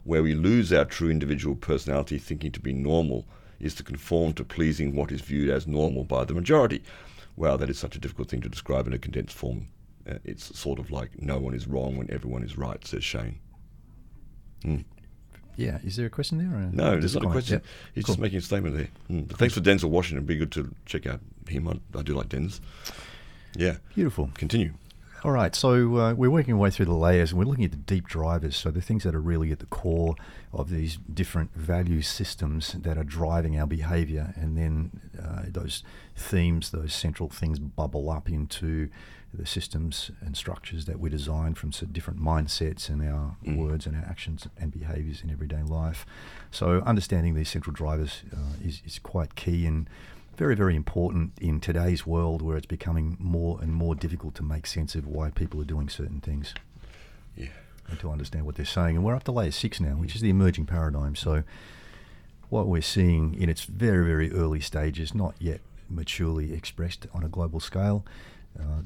where 0.05 0.23
we 0.23 0.35
lose 0.35 0.73
our 0.73 0.85
true 0.85 1.11
individual 1.11 1.57
personality. 1.57 2.19
Thinking 2.19 2.53
to 2.53 2.61
be 2.61 2.73
normal 2.73 3.27
is 3.59 3.75
to 3.75 3.83
conform 3.83 4.33
to 4.35 4.45
pleasing 4.45 4.95
what 4.95 5.13
is 5.13 5.21
viewed 5.21 5.51
as 5.51 5.67
normal 5.67 6.05
by 6.05 6.25
the 6.25 6.35
majority. 6.35 6.83
Wow, 7.37 7.57
that 7.57 7.71
is 7.71 7.79
such 7.79 7.97
a 7.97 8.01
difficult 8.01 8.29
thing 8.29 8.41
to 8.43 8.49
describe 8.49 8.87
in 8.87 8.93
a 8.93 8.99
condensed 8.99 9.37
form. 9.37 9.69
Uh, 10.09 10.15
it's 10.25 10.59
sort 10.59 10.79
of 10.79 10.91
like 10.91 11.21
no 11.21 11.39
one 11.39 11.55
is 11.55 11.67
wrong 11.67 11.97
when 11.97 12.11
everyone 12.11 12.43
is 12.43 12.57
right, 12.57 12.85
says 12.87 13.05
Shane. 13.05 13.39
Mm. 14.65 14.85
Yeah, 15.57 15.79
is 15.85 15.97
there 15.97 16.07
a 16.07 16.11
question 16.11 16.39
there? 16.39 16.47
no, 16.73 16.99
there's 16.99 17.15
not 17.15 17.25
a 17.25 17.29
question. 17.29 17.55
Yep. 17.55 17.65
He's 17.95 18.05
cool. 18.05 18.15
just 18.15 18.21
making 18.21 18.39
a 18.39 18.43
statement 18.43 18.77
there. 18.77 18.89
Mm. 19.11 19.29
Cool. 19.29 19.37
Thanks 19.37 19.55
for 19.55 19.61
Denzel 19.61 19.91
Washington. 19.91 20.19
It'd 20.19 20.27
be 20.27 20.37
good 20.37 20.53
to 20.53 20.75
check 20.87 21.07
out 21.07 21.21
him. 21.49 21.69
I, 21.69 21.99
I 21.99 22.03
do 22.03 22.15
like 22.15 22.29
Denz. 22.29 22.61
Yeah. 23.57 23.77
Beautiful. 23.95 24.31
Continue. 24.35 24.73
All 25.23 25.33
right, 25.33 25.55
so 25.55 25.97
uh, 25.99 26.15
we're 26.15 26.31
working 26.31 26.55
our 26.55 26.61
way 26.61 26.71
through 26.71 26.87
the 26.87 26.95
layers 26.95 27.31
and 27.31 27.39
we're 27.39 27.45
looking 27.45 27.67
at 27.67 27.73
the 27.73 27.77
deep 27.77 28.09
drivers, 28.09 28.57
so 28.57 28.71
the 28.71 28.81
things 28.81 29.03
that 29.03 29.15
are 29.15 29.21
really 29.21 29.53
at 29.53 29.59
the 29.59 29.67
core 29.67 30.15
of 30.51 30.71
these 30.71 30.97
different 31.13 31.55
value 31.55 32.01
systems 32.01 32.73
that 32.73 32.97
are 32.97 33.05
driving 33.05 33.61
our 33.61 33.67
behavior, 33.67 34.33
and 34.35 34.57
then 34.57 34.99
uh, 35.23 35.43
those 35.47 35.85
themes, 36.17 36.71
those 36.71 36.95
central 36.95 37.29
things 37.29 37.59
bubble 37.59 38.09
up 38.09 38.31
into 38.31 38.89
the 39.33 39.47
systems 39.47 40.11
and 40.21 40.37
structures 40.37 40.87
that 40.87 40.99
we 40.99 41.09
design 41.09 41.55
from 41.55 41.71
different 41.93 42.21
mindsets 42.21 42.89
and 42.89 43.01
our 43.03 43.37
mm. 43.45 43.57
words 43.57 43.87
and 43.87 43.97
our 43.97 44.03
actions 44.03 44.49
and 44.59 44.73
behaviors 44.73 45.23
in 45.23 45.31
everyday 45.31 45.63
life. 45.63 46.05
So 46.51 46.83
understanding 46.85 47.35
these 47.35 47.49
central 47.49 47.73
drivers 47.73 48.23
uh, 48.33 48.57
is, 48.65 48.83
is 48.85 48.99
quite 48.99 49.37
key 49.37 49.67
and 49.67 49.89
very, 50.37 50.57
very 50.57 50.75
important 50.75 51.33
in 51.41 51.61
today's 51.61 52.07
world 52.07 52.43
where 52.43 52.57
it's 52.57 52.67
becoming 52.67 53.17
more 53.21 53.59
and 53.61 53.73
more 53.75 53.95
difficult 53.95 54.35
to 54.37 54.43
make 54.43 54.67
sense 54.67 54.95
of 54.95 55.07
why 55.07 55.31
people 55.31 55.61
are 55.61 55.65
doing 55.65 55.89
certain 55.89 56.21
things. 56.21 56.55
Yeah. 57.37 57.49
And 57.89 57.99
to 58.01 58.11
understand 58.11 58.47
what 58.47 58.55
they're 58.55 58.65
saying. 58.65 58.97
And 58.97 59.05
we're 59.05 59.15
up 59.15 59.25
to 59.25 59.33
layer 59.33 59.51
six 59.51 59.81
now, 59.81 59.91
which 59.91 60.15
is 60.15 60.23
the 60.23 60.31
emerging 60.31 60.67
paradigm. 60.67 61.15
So 61.15 61.45
what 62.49 62.67
we're 62.67 62.83
seeing 62.83 63.35
in 63.35 63.49
its 63.49 63.65
very, 63.65 64.05
very 64.07 64.33
early 64.33 64.61
stages, 64.61 65.15
not 65.15 65.35
yet 65.39 65.61
maturely 65.89 66.53
expressed 66.53 67.07
on 67.13 67.23
a 67.23 67.29
global 67.29 67.61
scale, 67.61 68.05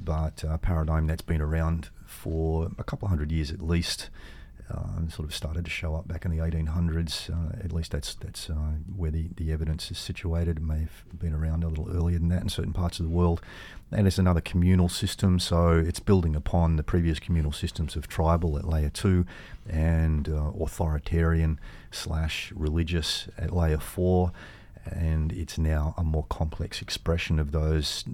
but 0.02 0.44
a 0.46 0.58
paradigm 0.58 1.06
that's 1.06 1.22
been 1.22 1.40
around 1.40 1.88
for 2.06 2.70
a 2.78 2.84
couple 2.84 3.08
hundred 3.08 3.32
years 3.32 3.50
at 3.50 3.62
least. 3.62 4.10
Uh, 4.70 5.06
sort 5.10 5.28
of 5.28 5.34
started 5.34 5.62
to 5.62 5.70
show 5.70 5.94
up 5.94 6.08
back 6.08 6.24
in 6.24 6.30
the 6.30 6.38
1800s. 6.38 7.28
Uh, 7.30 7.54
at 7.62 7.70
least 7.70 7.92
that's 7.92 8.14
that's 8.14 8.48
uh, 8.48 8.72
where 8.96 9.10
the, 9.10 9.28
the 9.36 9.52
evidence 9.52 9.90
is 9.90 9.98
situated. 9.98 10.56
It 10.56 10.62
may 10.62 10.80
have 10.80 11.04
been 11.18 11.34
around 11.34 11.64
a 11.64 11.68
little 11.68 11.90
earlier 11.94 12.18
than 12.18 12.28
that 12.28 12.40
in 12.40 12.48
certain 12.48 12.72
parts 12.72 12.98
of 12.98 13.04
the 13.04 13.10
world. 13.10 13.42
And 13.92 14.06
it's 14.06 14.16
another 14.16 14.40
communal 14.40 14.88
system, 14.88 15.38
so 15.38 15.72
it's 15.72 16.00
building 16.00 16.34
upon 16.34 16.76
the 16.76 16.82
previous 16.82 17.18
communal 17.18 17.52
systems 17.52 17.94
of 17.94 18.08
tribal 18.08 18.56
at 18.56 18.64
layer 18.64 18.88
two 18.88 19.26
and 19.68 20.30
uh, 20.30 20.52
authoritarian 20.58 21.60
slash 21.90 22.50
religious 22.56 23.28
at 23.36 23.54
layer 23.54 23.78
four. 23.78 24.32
And 24.86 25.30
it's 25.30 25.58
now 25.58 25.94
a 25.98 26.02
more 26.02 26.24
complex 26.30 26.80
expression 26.80 27.38
of 27.38 27.52
those 27.52 28.04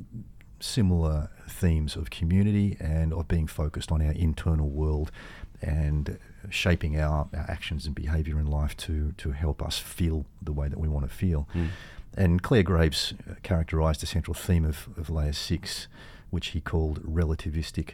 similar 0.60 1.30
themes 1.48 1.96
of 1.96 2.10
community 2.10 2.76
and 2.80 3.12
of 3.12 3.28
being 3.28 3.46
focused 3.46 3.90
on 3.90 4.00
our 4.02 4.12
internal 4.12 4.68
world 4.68 5.10
and 5.62 6.18
shaping 6.48 6.98
our, 6.98 7.28
our 7.34 7.46
actions 7.48 7.86
and 7.86 7.94
behavior 7.94 8.38
in 8.38 8.46
life 8.46 8.76
to, 8.76 9.12
to 9.18 9.32
help 9.32 9.62
us 9.62 9.78
feel 9.78 10.24
the 10.40 10.52
way 10.52 10.68
that 10.68 10.78
we 10.78 10.88
want 10.88 11.08
to 11.08 11.14
feel. 11.14 11.48
Mm. 11.54 11.68
And 12.16 12.42
Clare 12.42 12.62
Graves 12.62 13.14
uh, 13.28 13.34
characterized 13.42 14.02
the 14.02 14.06
central 14.06 14.34
theme 14.34 14.64
of, 14.64 14.88
of 14.96 15.10
Layer 15.10 15.32
6, 15.32 15.88
which 16.30 16.48
he 16.48 16.60
called 16.60 17.02
relativistic. 17.02 17.92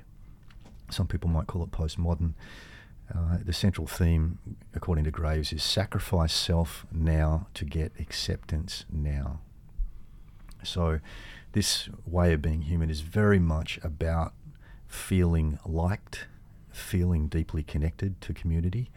Some 0.90 1.06
people 1.06 1.28
might 1.28 1.46
call 1.46 1.62
it 1.62 1.70
postmodern. 1.70 2.34
Uh, 3.14 3.38
the 3.44 3.52
central 3.52 3.86
theme, 3.86 4.38
according 4.74 5.04
to 5.04 5.10
Graves, 5.10 5.52
is 5.52 5.62
sacrifice 5.62 6.32
self 6.32 6.86
now 6.90 7.46
to 7.54 7.64
get 7.64 7.92
acceptance 8.00 8.84
now. 8.90 9.40
So, 10.64 10.98
this 11.56 11.88
way 12.04 12.34
of 12.34 12.42
being 12.42 12.60
human 12.60 12.90
is 12.90 13.00
very 13.00 13.38
much 13.38 13.78
about 13.82 14.34
feeling 14.86 15.58
liked, 15.64 16.26
feeling 16.70 17.28
deeply 17.28 17.62
connected 17.62 18.20
to 18.20 18.34
community, 18.34 18.90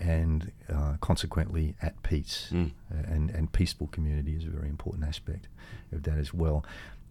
and 0.00 0.50
uh, 0.72 0.94
consequently 1.02 1.74
at 1.82 2.02
peace. 2.02 2.48
Mm. 2.50 2.70
and, 2.90 3.28
and 3.28 3.52
peaceful 3.52 3.88
community 3.88 4.34
is 4.34 4.44
a 4.44 4.48
very 4.48 4.70
important 4.70 5.04
aspect 5.04 5.48
of 5.92 6.04
that 6.04 6.16
as 6.16 6.32
well. 6.32 6.64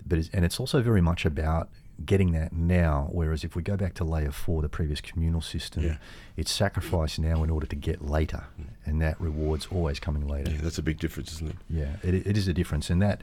But 0.04 0.18
it's, 0.18 0.30
and 0.34 0.44
it's 0.44 0.60
also 0.60 0.82
very 0.82 1.02
much 1.02 1.26
about 1.26 1.70
getting 2.04 2.32
that 2.32 2.52
now. 2.52 3.10
Whereas 3.12 3.44
if 3.44 3.56
we 3.56 3.62
go 3.62 3.78
back 3.78 3.94
to 3.96 4.04
layer 4.04 4.32
four, 4.32 4.64
the 4.64 4.70
previous 4.70 5.00
communal 5.00 5.42
system, 5.42 5.84
yeah. 5.84 5.98
it's 6.36 6.52
sacrifice 6.52 7.20
now 7.20 7.44
in 7.44 7.52
order 7.52 7.68
to 7.68 7.76
get 7.76 8.04
later, 8.04 8.46
mm. 8.60 8.70
and 8.84 9.00
that 9.04 9.22
reward's 9.22 9.68
always 9.68 10.00
coming 10.00 10.28
later. 10.28 10.50
Yeah, 10.50 10.62
that's 10.64 10.80
a 10.80 10.84
big 10.84 10.98
difference, 10.98 11.34
isn't 11.34 11.50
it? 11.50 11.56
Yeah, 11.70 11.98
it, 12.02 12.16
it 12.26 12.36
is 12.36 12.48
a 12.48 12.54
difference, 12.54 12.90
and 12.90 13.00
that 13.04 13.22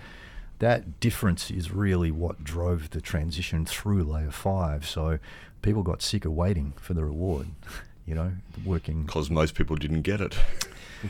that 0.60 1.00
difference 1.00 1.50
is 1.50 1.70
really 1.72 2.10
what 2.10 2.44
drove 2.44 2.90
the 2.90 3.00
transition 3.00 3.64
through 3.66 4.04
layer 4.04 4.30
five. 4.30 4.86
So 4.86 5.18
people 5.62 5.82
got 5.82 6.00
sick 6.02 6.24
of 6.24 6.32
waiting 6.32 6.72
for 6.76 6.94
the 6.94 7.04
reward, 7.04 7.48
you 8.06 8.14
know, 8.14 8.32
working. 8.64 9.04
Because 9.04 9.30
most 9.30 9.54
people 9.54 9.76
didn't 9.76 10.02
get 10.02 10.20
it. 10.20 10.36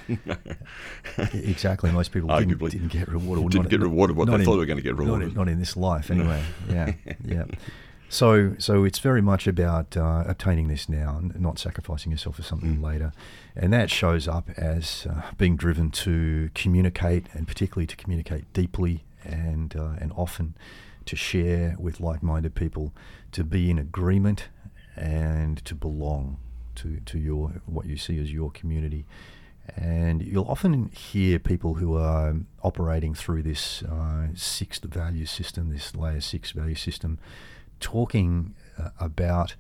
exactly. 1.33 1.91
Most 1.91 2.13
people 2.13 2.29
didn't, 2.37 2.59
Arguably. 2.59 2.71
didn't 2.71 2.89
get 2.93 3.09
rewarded. 3.09 3.51
Didn't 3.51 3.65
Not- 3.65 3.71
get 3.71 3.81
rewarded 3.81 4.17
what 4.17 4.27
they 4.27 4.45
thought 4.45 4.53
they 4.53 4.59
were 4.59 4.67
going 4.67 4.79
to 4.79 4.83
get 4.83 4.95
not 4.97 5.01
in- 5.03 5.07
rewarded. 5.07 5.37
Not 5.37 5.49
in, 5.49 5.59
this 5.59 5.77
life, 5.77 6.11
anyway. 6.11 6.43
yeah, 6.69 6.93
yeah. 7.25 7.45
So, 8.09 8.55
so 8.59 8.85
it's 8.85 8.99
very 9.01 9.23
much 9.23 9.47
about 9.47 9.97
uh, 9.97 10.25
obtaining 10.27 10.69
this 10.69 10.89
now, 10.89 11.17
and 11.19 11.41
not 11.41 11.59
sacrificing 11.59 12.13
yourself 12.13 12.37
for 12.37 12.43
something 12.43 12.77
Mm. 12.79 12.83
later, 12.83 13.13
and 13.57 13.73
that 13.73 13.91
shows 13.91 14.29
up 14.29 14.51
as 14.57 15.07
uh, 15.11 15.23
being 15.37 15.57
driven 15.57 15.91
to 15.93 16.51
communicate, 16.55 17.27
and 17.33 17.49
particularly 17.49 17.87
to 17.89 17.97
communicate 17.97 18.53
deeply 18.53 19.05
and 19.25 19.77
uh, 19.77 19.95
and 20.01 20.13
often 20.17 20.57
to 21.07 21.17
share 21.17 21.77
with 21.79 22.01
like-minded 22.01 22.55
people, 22.55 22.95
to 23.33 23.45
be 23.45 23.71
in 23.71 23.79
agreement, 23.79 24.49
and 24.97 25.65
to 25.65 25.75
belong 25.75 26.39
to 26.77 27.01
to 27.01 27.19
your 27.19 27.63
what 27.67 27.87
you 27.87 27.97
see 27.97 28.19
as 28.21 28.33
your 28.33 28.51
community. 28.51 29.05
And 29.77 30.23
you'll 30.23 30.45
often 30.49 30.91
hear 30.91 31.39
people 31.39 31.75
who 31.75 31.97
are 31.97 32.35
operating 32.63 33.15
through 33.15 33.45
this 33.45 33.83
uh, 33.83 34.29
sixth 34.35 34.85
value 34.85 35.25
system, 35.25 35.71
this 35.71 35.97
layer 35.97 36.21
six 36.21 36.51
value 36.51 36.75
system, 36.75 37.19
talking 37.81 38.55
uh, 38.79 38.91
about 39.01 39.57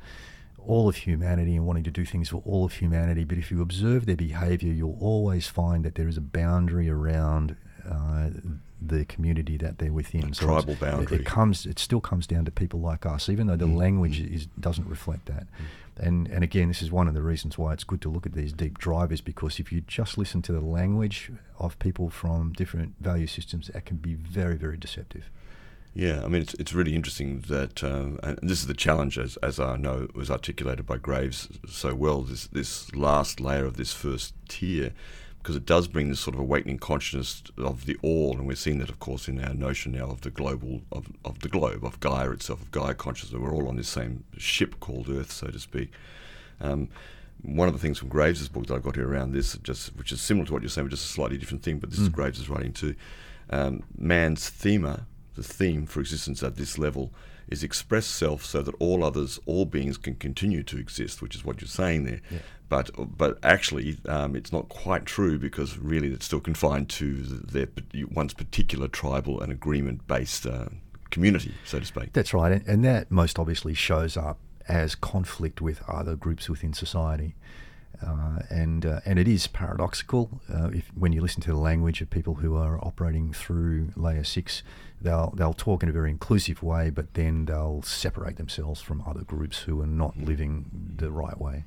all 0.59 0.89
of 0.89 0.97
humanity 0.97 1.57
and 1.57 1.67
wanting 1.67 1.85
to 1.85 1.91
do 1.91 2.05
things 2.05 2.29
for 2.29 2.43
all 2.45 2.65
of 2.65 2.75
humanity. 2.75 3.25
But 3.25 3.39
if 3.39 3.51
you 3.51 3.63
observe 3.63 4.07
their 4.07 4.17
behavior, 4.17 4.73
you'll 4.73 4.99
always 5.01 5.47
find 5.49 5.85
that 5.85 5.95
there 5.95 6.09
is 6.09 6.17
a 6.17 6.23
boundary 6.23 6.89
around 6.91 7.57
uh, 7.91 8.31
the 8.81 9.05
community 9.05 9.57
that 9.59 9.79
they're 9.79 9.93
within. 9.93 10.21
It's- 10.23 10.39
tribal 10.39 10.73
it- 10.75 10.81
boundary. 10.81 11.19
It, 11.19 11.25
comes. 11.27 11.67
It 11.67 11.79
still 11.79 12.01
comes 12.01 12.27
down 12.27 12.45
to 12.45 12.51
people 12.51 12.81
like 12.81 13.07
us, 13.07 13.29
even 13.29 13.47
though 13.47 13.57
the 13.57 13.67
Mm. 13.67 13.77
language 13.77 14.21
is 14.21 14.47
doesn't 14.59 14.89
reflect 14.89 15.27
that. 15.27 15.47
And 15.97 16.27
and 16.29 16.43
again, 16.43 16.69
this 16.69 16.83
is 16.83 16.91
one 16.91 17.07
of 17.09 17.15
the 17.15 17.23
reasons 17.23 17.57
why 17.57 17.73
it's 17.73 17.85
good 17.85 18.01
to 18.03 18.11
look 18.11 18.27
at 18.27 18.33
these 18.33 18.53
deep 18.53 18.79
drivers 18.79 19.21
because 19.21 19.61
if 19.61 19.71
you 19.73 19.81
just 19.87 20.19
listen 20.19 20.43
to 20.43 20.53
the 20.53 20.61
language 20.61 21.31
of 21.59 21.79
people 21.79 22.11
from 22.11 22.53
different 22.53 22.95
value 23.01 23.29
systems, 23.29 23.69
that 23.69 23.85
can 23.85 23.99
be 23.99 24.15
very 24.15 24.57
very 24.57 24.77
deceptive. 24.77 25.31
Yeah, 25.97 26.25
I 26.25 26.27
mean, 26.27 26.43
it's, 26.43 26.55
it's 26.55 26.75
really 26.75 26.97
interesting 26.97 27.45
that, 27.47 27.85
um, 27.85 28.19
and 28.25 28.37
this 28.43 28.59
is 28.59 28.67
the 28.67 28.75
challenge, 28.75 29.17
as, 29.17 29.37
as 29.45 29.61
I 29.61 29.77
know 29.77 30.09
was 30.13 30.29
articulated 30.29 30.87
by 30.87 30.97
Graves 30.97 31.49
so 31.69 31.95
well, 31.95 32.23
this, 32.23 32.49
this 32.49 32.93
last 32.97 33.39
layer 33.39 33.65
of 33.65 33.77
this 33.77 33.93
first 33.93 34.35
tier, 34.49 34.93
because 35.45 35.57
it 35.57 35.67
does 35.67 35.89
bring 35.89 36.09
this 36.09 36.21
sort 36.21 36.35
of 36.35 36.41
awakening 36.41 36.79
consciousness 36.79 37.43
of 37.59 37.85
the 37.85 37.99
all, 38.01 38.33
and 38.33 38.47
we're 38.47 38.57
seeing 38.57 38.79
that, 38.79 38.89
of 38.89 38.99
course, 38.99 39.29
in 39.29 39.39
our 39.45 39.53
notion 39.53 39.93
now 39.93 40.07
of 40.07 40.23
the 40.23 40.31
global, 40.31 40.81
of, 40.91 41.07
of 41.23 41.41
the 41.41 41.51
globe, 41.51 41.85
of 41.85 42.01
Gaia 42.01 42.31
itself, 42.31 42.63
of 42.63 42.71
Gaia 42.71 42.95
consciousness. 42.95 43.39
We're 43.39 43.53
all 43.53 43.69
on 43.69 43.77
this 43.77 43.87
same 43.87 44.25
ship 44.39 44.81
called 44.81 45.11
Earth, 45.11 45.31
so 45.31 45.49
to 45.49 45.59
speak. 45.59 45.93
Um, 46.63 46.89
one 47.43 47.69
of 47.69 47.75
the 47.75 47.81
things 47.81 47.99
from 47.99 48.09
Graves' 48.09 48.49
book 48.49 48.69
that 48.69 48.75
I've 48.75 48.83
got 48.83 48.97
here 48.97 49.07
around 49.07 49.33
this, 49.33 49.55
just 49.59 49.95
which 49.97 50.13
is 50.13 50.23
similar 50.23 50.47
to 50.47 50.53
what 50.55 50.63
you're 50.63 50.71
saying, 50.71 50.87
but 50.87 50.93
just 50.93 51.11
a 51.11 51.13
slightly 51.13 51.37
different 51.37 51.63
thing, 51.63 51.79
but 51.79 51.91
this 51.91 51.99
is 51.99 52.09
Graves' 52.09 52.49
writing 52.49 52.73
too. 52.73 52.95
Um, 53.51 53.83
man's 53.99 54.49
thema, 54.49 55.05
the 55.35 55.43
theme 55.43 55.85
for 55.85 56.01
existence 56.01 56.43
at 56.43 56.57
this 56.57 56.79
level, 56.79 57.13
is 57.49 57.63
express 57.63 58.07
self 58.07 58.45
so 58.45 58.63
that 58.63 58.75
all 58.79 59.05
others, 59.05 59.39
all 59.47 59.65
beings 59.65 59.97
can 59.97 60.15
continue 60.15 60.63
to 60.65 60.79
exist, 60.79 61.23
which 61.23 61.35
is 61.35 61.45
what 61.45 61.61
you're 61.61 61.69
saying 61.69 62.05
there. 62.05 62.21
But 62.69 62.91
but 63.17 63.39
actually, 63.43 63.99
um, 64.09 64.35
it's 64.35 64.53
not 64.53 64.69
quite 64.69 65.05
true 65.07 65.39
because 65.39 65.79
really 65.79 66.09
it's 66.09 66.27
still 66.27 66.41
confined 66.41 66.89
to 66.91 67.23
their 67.23 67.69
one's 68.11 68.35
particular 68.35 68.89
tribal 68.89 69.41
and 69.41 69.53
agreement-based 69.53 70.47
uh, 70.47 70.67
community, 71.11 71.55
so 71.65 71.79
to 71.79 71.85
speak. 71.85 72.13
That's 72.13 72.35
right, 72.35 72.53
and, 72.53 72.67
and 72.67 72.85
that 72.85 73.11
most 73.11 73.39
obviously 73.39 73.75
shows 73.75 74.17
up 74.17 74.39
as 74.67 74.95
conflict 74.95 75.61
with 75.61 75.83
other 75.89 76.17
groups 76.17 76.49
within 76.49 76.73
society. 76.73 77.35
Uh, 78.05 78.41
and 78.51 78.85
uh, 78.85 79.01
and 79.07 79.19
it 79.19 79.29
is 79.29 79.47
paradoxical 79.47 80.41
uh, 80.53 80.69
if 80.69 80.91
when 80.97 81.13
you 81.13 81.21
listen 81.21 81.41
to 81.43 81.51
the 81.51 81.59
language 81.59 82.01
of 82.01 82.11
people 82.11 82.35
who 82.35 82.57
are 82.57 82.79
operating 82.85 83.33
through 83.33 83.93
layer 83.95 84.25
six, 84.25 84.63
they'll 85.05 85.33
they'll 85.37 85.53
talk 85.53 85.83
in 85.83 85.89
a 85.89 85.93
very 85.93 86.11
inclusive 86.11 86.63
way, 86.63 86.91
but 86.91 87.15
then 87.15 87.45
they'll 87.45 87.83
separate 87.83 88.37
themselves 88.37 88.81
from 88.81 89.03
other 89.07 89.23
groups 89.23 89.61
who 89.61 89.81
are 89.81 89.87
not 89.87 90.17
living 90.19 90.95
the 90.97 91.13
right 91.13 91.41
way. 91.41 91.65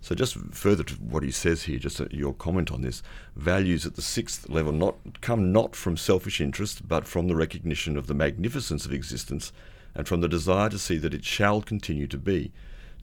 So, 0.00 0.14
just 0.14 0.36
further 0.52 0.84
to 0.84 0.94
what 0.96 1.22
he 1.22 1.30
says 1.30 1.62
here, 1.62 1.78
just 1.78 1.98
uh, 1.98 2.06
your 2.10 2.34
comment 2.34 2.70
on 2.70 2.82
this, 2.82 3.02
values 3.36 3.86
at 3.86 3.94
the 3.94 4.02
sixth 4.02 4.50
level 4.50 4.70
not 4.70 5.22
come 5.22 5.50
not 5.50 5.74
from 5.74 5.96
selfish 5.96 6.42
interest, 6.42 6.86
but 6.86 7.08
from 7.08 7.26
the 7.26 7.34
recognition 7.34 7.96
of 7.96 8.06
the 8.06 8.14
magnificence 8.14 8.84
of 8.84 8.92
existence, 8.92 9.50
and 9.94 10.06
from 10.06 10.20
the 10.20 10.28
desire 10.28 10.68
to 10.68 10.78
see 10.78 10.98
that 10.98 11.14
it 11.14 11.24
shall 11.24 11.62
continue 11.62 12.06
to 12.06 12.18
be. 12.18 12.52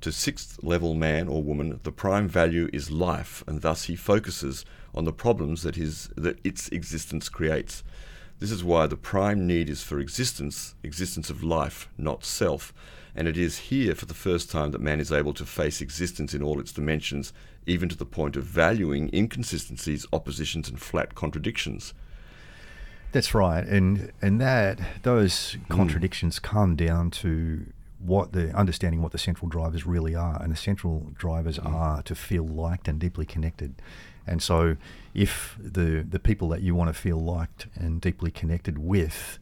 To 0.02 0.12
sixth 0.12 0.64
level 0.64 0.94
man 0.94 1.28
or 1.28 1.42
woman, 1.42 1.80
the 1.82 1.92
prime 1.92 2.28
value 2.28 2.70
is 2.72 2.92
life, 2.92 3.44
and 3.48 3.62
thus 3.62 3.86
he 3.86 3.96
focuses 3.96 4.64
on 4.94 5.06
the 5.06 5.14
problems 5.14 5.64
that 5.64 5.76
his 5.76 6.10
that 6.16 6.40
its 6.44 6.70
existence 6.70 7.30
creates. 7.30 7.84
This 8.42 8.52
is 8.52 8.64
why 8.64 8.88
the 8.88 8.98
prime 8.98 9.46
need 9.46 9.70
is 9.70 9.84
for 9.84 10.00
existence, 10.00 10.74
existence 10.82 11.30
of 11.30 11.44
life, 11.44 11.88
not 11.96 12.26
self. 12.26 12.74
And 13.16 13.28
it 13.28 13.38
is 13.38 13.70
here 13.70 13.94
for 13.94 14.08
the 14.08 14.16
first 14.16 14.50
time 14.50 14.72
that 14.72 14.82
man 14.82 15.00
is 15.00 15.12
able 15.12 15.36
to 15.36 15.46
face 15.46 15.80
existence 15.80 16.34
in 16.34 16.42
all 16.42 16.60
its 16.60 16.72
dimensions, 16.72 17.34
even 17.68 17.88
to 17.90 17.96
the 17.96 18.04
point 18.04 18.36
of 18.36 18.44
valuing 18.44 19.12
inconsistencies, 19.14 20.08
oppositions, 20.12 20.70
and 20.70 20.82
flat 20.82 21.14
contradictions. 21.14 21.94
That's 23.12 23.36
right, 23.36 23.64
and 23.64 24.12
and 24.24 24.42
that 24.42 24.80
those 25.04 25.54
hmm. 25.54 25.74
contradictions 25.74 26.40
come 26.40 26.76
down 26.76 27.12
to 27.12 27.68
what 28.00 28.32
the 28.32 28.52
understanding 28.56 29.04
what 29.04 29.12
the 29.12 29.20
central 29.20 29.50
drivers 29.50 29.86
really 29.86 30.16
are, 30.16 30.42
and 30.42 30.52
the 30.52 30.58
central 30.58 31.12
drivers 31.16 31.58
hmm. 31.58 31.68
are 31.68 32.02
to 32.04 32.16
feel 32.16 32.48
liked 32.48 32.88
and 32.88 32.98
deeply 32.98 33.28
connected. 33.28 33.76
And 34.28 34.42
so, 34.42 34.78
if 35.14 35.58
the 35.60 36.06
the 36.10 36.20
people 36.20 36.50
that 36.50 36.62
you 36.62 36.76
want 36.76 36.90
to 36.90 36.94
feel 36.94 37.18
liked 37.18 37.68
and 37.76 38.00
deeply 38.02 38.32
connected 38.32 38.78
with 38.78 39.40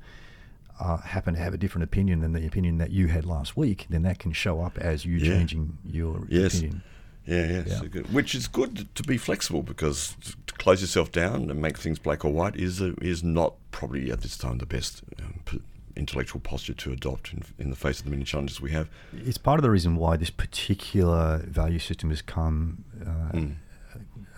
uh, 0.79 0.97
happen 0.97 1.33
to 1.33 1.39
have 1.39 1.53
a 1.53 1.57
different 1.57 1.83
opinion 1.83 2.21
than 2.21 2.31
the 2.33 2.45
opinion 2.47 2.77
that 2.77 2.89
you 2.91 3.07
had 3.07 3.25
last 3.25 3.57
week, 3.57 3.85
then 3.89 4.01
that 4.03 4.17
can 4.19 4.31
show 4.31 4.61
up 4.61 4.77
as 4.77 5.03
you 5.05 5.17
Yeah. 5.17 5.25
changing 5.37 5.77
your 5.83 6.25
Yes. 6.29 6.57
opinion. 6.57 6.81
Yeah, 7.25 7.45
yeah, 7.47 7.63
Yeah. 7.67 7.79
so 7.79 7.87
good. 7.89 8.11
which 8.13 8.33
is 8.33 8.47
good 8.47 8.87
to 8.95 9.03
be 9.03 9.17
flexible 9.17 9.61
because 9.61 10.15
to 10.47 10.53
close 10.55 10.81
yourself 10.81 11.11
down 11.11 11.51
and 11.51 11.61
make 11.61 11.77
things 11.77 11.99
black 11.99 12.23
or 12.25 12.31
white 12.31 12.55
is 12.55 12.79
a, 12.81 12.93
is 13.01 13.23
not 13.23 13.55
probably 13.71 14.09
at 14.09 14.21
this 14.21 14.37
time 14.37 14.57
the 14.57 14.65
best 14.65 15.03
um, 15.21 15.41
p- 15.45 15.61
intellectual 15.97 16.39
posture 16.39 16.73
to 16.73 16.91
adopt 16.93 17.33
in, 17.33 17.43
in 17.59 17.69
the 17.69 17.75
face 17.75 17.99
of 17.99 18.05
the 18.05 18.11
many 18.11 18.23
challenges 18.23 18.61
we 18.61 18.71
have. 18.71 18.87
It's 19.13 19.37
part 19.37 19.59
of 19.59 19.63
the 19.63 19.69
reason 19.69 19.97
why 19.97 20.15
this 20.15 20.29
particular 20.31 21.39
value 21.45 21.79
system 21.79 22.09
has 22.09 22.21
come, 22.21 22.85
uh, 23.05 23.35
Mm. 23.37 23.55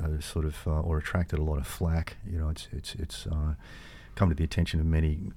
Uh, 0.03 0.19
sort 0.19 0.45
of, 0.45 0.57
uh, 0.67 0.81
or 0.81 0.97
attracted 0.97 1.39
a 1.39 1.43
lot 1.43 1.59
of 1.59 1.67
flack. 1.67 2.17
You 2.29 2.39
know, 2.39 2.49
it's 2.49 2.67
it's 2.71 2.95
it's 2.95 3.27
uh, 3.27 3.53
come 4.15 4.29
to 4.29 4.35
the 4.35 4.43
attention 4.43 4.79
of 4.79 4.85
many 4.85 5.31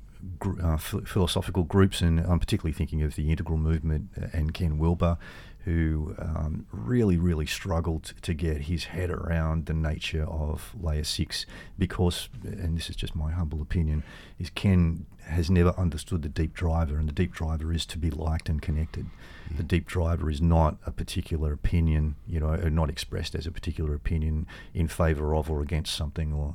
uh, 0.63 0.77
ph- 0.77 1.05
philosophical 1.07 1.65
groups, 1.65 2.01
and 2.01 2.21
I'm 2.21 2.39
particularly 2.39 2.73
thinking 2.73 3.03
of 3.03 3.15
the 3.15 3.31
Integral 3.31 3.59
Movement 3.59 4.11
and 4.33 4.55
Ken 4.55 4.79
Wilber, 4.79 5.19
who 5.65 6.15
um, 6.19 6.67
really 6.71 7.17
really 7.17 7.47
struggled 7.47 8.13
to 8.23 8.35
get 8.35 8.63
his 8.63 8.85
head 8.85 9.11
around 9.11 9.67
the 9.67 9.75
nature 9.75 10.25
of 10.25 10.75
Layer 10.81 11.05
Six 11.05 11.47
because, 11.79 12.29
and 12.43 12.77
this 12.77 12.91
is 12.91 12.97
just 12.97 13.17
my 13.17 13.33
humble 13.33 13.63
opinion, 13.63 14.03
is 14.39 14.51
Ken 14.51 15.07
has 15.23 15.51
never 15.51 15.71
understood 15.79 16.23
the 16.23 16.29
deep 16.29 16.53
driver, 16.53 16.97
and 16.99 17.09
the 17.09 17.13
deep 17.13 17.33
driver 17.33 17.73
is 17.73 17.87
to 17.87 17.99
be 17.99 18.11
liked 18.11 18.49
and 18.49 18.61
connected. 18.61 19.07
The 19.57 19.63
deep 19.63 19.87
driver 19.87 20.31
is 20.31 20.41
not 20.41 20.77
a 20.87 20.91
particular 20.91 21.53
opinion, 21.53 22.17
you 22.27 22.41
know, 22.41 22.57
not 22.57 22.91
expressed 22.91 23.35
as 23.35 23.47
a 23.47 23.51
particular 23.51 23.95
opinion 23.95 24.47
in 24.75 24.89
favour 24.89 25.35
of 25.35 25.51
or 25.51 25.63
against 25.63 25.95
something 25.95 26.33
or, 26.33 26.55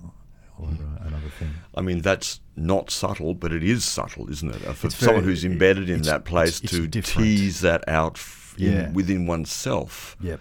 or 0.60 0.68
uh, 0.68 1.08
another 1.08 1.30
thing. 1.40 1.50
I 1.76 1.82
mean, 1.82 2.02
that's 2.02 2.40
not 2.56 2.92
subtle, 2.92 3.34
but 3.34 3.52
it 3.54 3.64
is 3.64 3.86
subtle, 3.86 4.30
isn't 4.30 4.54
it? 4.56 4.68
Uh, 4.68 4.74
For 4.74 4.88
It's 4.88 4.98
someone 4.98 5.22
very- 5.24 5.34
who's 5.34 5.46
embedded 5.46 5.90
in 5.90 6.02
that 6.04 6.26
place 6.26 6.58
it's- 6.64 6.72
to 6.72 6.88
different. 6.88 7.28
tease 7.28 7.62
that 7.62 7.88
out 7.88 8.20
in, 8.58 8.72
Yeah. 8.74 8.92
within 8.92 9.26
oneself, 9.26 10.18
Yep. 10.22 10.40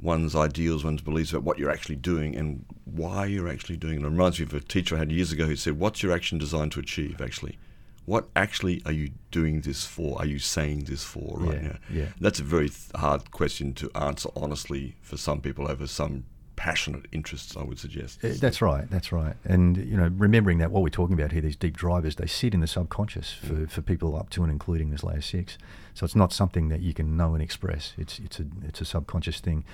one's 0.00 0.36
ideals, 0.36 0.84
one's 0.84 1.02
beliefs 1.02 1.32
about 1.32 1.42
what 1.42 1.58
you're 1.58 1.70
actually 1.70 1.96
doing 1.96 2.36
and 2.36 2.64
why 2.84 3.26
you're 3.26 3.48
actually 3.48 3.76
doing 3.76 3.96
it. 3.96 4.02
It 4.02 4.08
reminds 4.08 4.38
me 4.38 4.44
of 4.44 4.54
a 4.54 4.60
teacher 4.60 4.94
I 4.96 5.00
had 5.00 5.10
years 5.10 5.32
ago 5.32 5.46
who 5.46 5.56
said, 5.56 5.78
What's 5.78 6.02
your 6.02 6.12
action 6.12 6.38
designed 6.38 6.72
to 6.72 6.80
achieve, 6.80 7.20
actually? 7.20 7.58
What 8.04 8.28
actually 8.36 8.82
are 8.86 8.92
you 8.92 9.10
doing 9.32 9.62
this 9.62 9.84
for? 9.84 10.16
Are 10.20 10.26
you 10.26 10.38
saying 10.38 10.84
this 10.84 11.02
for 11.02 11.40
right 11.40 11.60
Yeah, 11.60 11.68
now? 11.68 11.76
yeah. 11.92 12.04
That's 12.20 12.38
a 12.38 12.44
very 12.44 12.68
th- 12.68 12.92
hard 12.94 13.32
question 13.32 13.72
to 13.74 13.90
answer 13.96 14.28
honestly 14.36 14.94
for 15.02 15.16
some 15.16 15.40
people 15.40 15.68
over 15.68 15.88
some 15.88 16.22
passionate 16.56 17.06
interests, 17.12 17.56
I 17.56 17.62
would 17.62 17.78
suggest. 17.78 18.24
Uh, 18.24 18.30
That's 18.40 18.60
right. 18.60 18.88
That's 18.90 19.12
right. 19.12 19.36
And 19.44 19.76
you 19.76 19.96
know, 19.96 20.10
remembering 20.16 20.58
that 20.58 20.70
what 20.70 20.82
we're 20.82 20.88
talking 20.88 21.14
about 21.14 21.32
here, 21.32 21.42
these 21.42 21.56
deep 21.56 21.76
drivers, 21.76 22.16
they 22.16 22.26
sit 22.26 22.54
in 22.54 22.60
the 22.60 22.66
subconscious 22.66 23.32
for, 23.32 23.66
for 23.66 23.82
people 23.82 24.16
up 24.16 24.30
to 24.30 24.42
and 24.42 24.50
including 24.50 24.90
this 24.90 25.04
layer 25.04 25.20
six. 25.20 25.58
So 25.94 26.04
it's 26.04 26.16
not 26.16 26.32
something 26.32 26.68
that 26.68 26.80
you 26.80 26.92
can 26.94 27.16
know 27.16 27.34
and 27.34 27.42
express. 27.42 27.94
It's 27.96 28.18
it's 28.18 28.40
a 28.40 28.46
it's 28.66 28.80
a 28.80 28.84
subconscious 28.84 29.40
thing, 29.40 29.64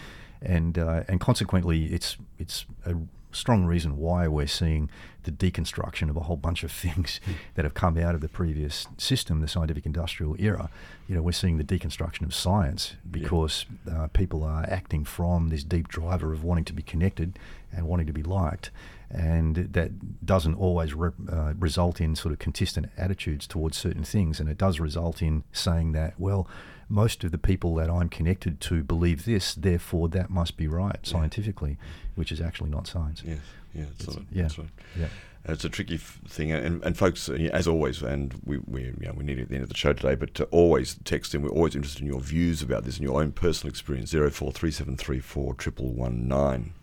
and 0.41 0.79
uh, 0.79 1.05
and 1.09 1.21
consequently, 1.21 1.87
it's 1.87 2.17
it's 2.39 2.67
a 2.85 2.95
strong 3.33 3.65
reason 3.65 3.97
why 3.97 4.29
we're 4.29 4.47
seeing 4.47 4.91
the 5.25 5.31
deconstruction 5.33 6.11
of 6.11 6.17
a 6.17 6.21
whole 6.21 6.37
bunch 6.37 6.65
of 6.65 6.73
things 6.73 7.21
that 7.55 7.65
have 7.65 7.75
come 7.75 7.99
out 7.99 8.15
of 8.15 8.21
the 8.21 8.29
previous 8.29 8.87
system, 8.97 9.41
the 9.41 9.49
scientific 9.49 9.87
industrial 9.87 10.37
era. 10.39 10.71
You 11.09 11.17
know, 11.17 11.23
we're 11.23 11.33
seeing 11.33 11.59
the 11.59 11.65
deconstruction 11.65 12.23
of 12.23 12.35
science 12.35 12.95
because 13.11 13.67
uh, 13.91 14.09
people 14.09 14.43
are 14.45 14.65
acting 14.69 15.05
from 15.05 15.49
this 15.49 15.65
deep 15.65 15.89
driver 15.89 16.33
of 16.33 16.43
wanting 16.43 16.65
to 16.65 16.73
be 16.73 16.83
connected 16.83 17.39
and 17.73 17.87
wanting 17.87 18.07
to 18.07 18.13
be 18.13 18.23
liked. 18.23 18.71
And 19.11 19.57
that 19.57 20.25
doesn't 20.25 20.55
always 20.55 20.95
re- 20.95 21.11
uh, 21.31 21.53
result 21.59 22.01
in 22.01 22.17
sort 22.17 22.33
of 22.33 22.39
consistent 22.39 22.87
attitudes 22.97 23.47
towards 23.47 23.77
certain 23.77 24.05
things. 24.05 24.41
And 24.41 24.49
it 24.49 24.57
does 24.57 24.81
result 24.81 25.21
in 25.21 25.45
saying 25.53 25.93
that, 25.93 26.15
well, 26.19 26.49
most 26.93 27.25
of 27.25 27.31
the 27.33 27.39
people 27.39 27.75
that 27.77 27.89
I'm 27.91 28.09
connected 28.09 28.61
to 28.63 28.85
believe 28.85 29.25
this, 29.25 29.55
therefore 29.55 30.09
that 30.11 30.29
must 30.31 30.57
be 30.57 30.67
right 30.69 30.99
scientifically, 31.07 31.79
which 32.15 32.31
is 32.31 32.41
actually 32.41 32.71
not 32.71 32.87
science. 32.87 33.23
Yes, 33.25 33.39
yeah, 33.75 33.85
that's, 33.85 34.03
It's- 34.03 34.17
right. 34.17 34.27
yeah. 34.33 34.43
that's 34.43 34.59
right. 34.59 34.69
Yeah. 34.99 35.09
It's 35.45 35.65
a 35.65 35.69
tricky 35.69 35.97
f- 35.97 36.21
thing, 36.29 36.53
and, 36.53 36.81
and 36.85 36.97
folks, 36.97 37.29
as 37.29 37.67
always, 37.67 38.01
and 38.01 38.33
we 38.45 38.59
we 38.59 38.83
you 38.85 38.95
know, 39.09 39.13
we 39.17 39.25
need 39.25 39.41
it 39.41 39.43
at 39.43 39.49
the 39.49 39.55
end 39.57 39.65
of 39.65 39.71
the 39.71 39.77
show 39.77 39.93
today, 39.93 40.15
but 40.15 40.35
to 40.35 40.45
always 40.53 40.95
text 41.03 41.35
in. 41.35 41.43
We're 41.43 41.49
always 41.51 41.75
interested 41.75 42.03
in 42.03 42.07
your 42.07 42.21
views 42.21 42.63
about 42.63 42.85
this 42.85 42.97
and 42.99 43.03
your 43.03 43.21
own 43.21 43.33
personal 43.33 43.71
experience. 43.71 44.11
Zero 44.11 44.31
four 44.31 44.53
three 44.53 44.71
seven 44.71 44.97
three 44.97 45.19
four 45.19 45.53
triple 45.55 45.93
one 45.93 46.29
nine. 46.29 46.75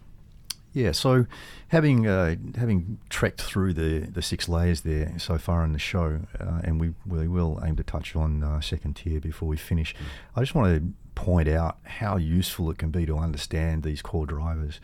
Yeah, 0.72 0.92
so 0.92 1.26
having 1.70 2.06
uh, 2.06 2.36
having 2.56 3.00
trekked 3.10 3.42
through 3.42 3.74
the, 3.74 4.00
the 4.02 4.22
six 4.22 4.48
layers 4.48 4.82
there 4.82 5.14
so 5.18 5.38
far 5.38 5.64
in 5.64 5.74
the 5.74 5.80
show, 5.80 6.20
uh, 6.40 6.62
and 6.64 6.80
we, 6.80 6.94
we 7.08 7.28
will 7.28 7.60
aim 7.66 7.76
to 7.78 7.84
touch 7.84 8.16
on 8.16 8.44
uh, 8.44 8.62
second 8.62 8.96
tier 8.96 9.20
before 9.20 9.48
we 9.48 9.58
finish, 9.58 9.96
I 10.36 10.42
just 10.42 10.54
want 10.54 10.76
to 10.76 10.94
point 11.16 11.50
out 11.50 11.80
how 11.84 12.18
useful 12.18 12.70
it 12.70 12.78
can 12.78 12.92
be 12.92 13.06
to 13.08 13.18
understand 13.18 13.82
these 13.82 14.02
core 14.04 14.28
drivers, 14.28 14.80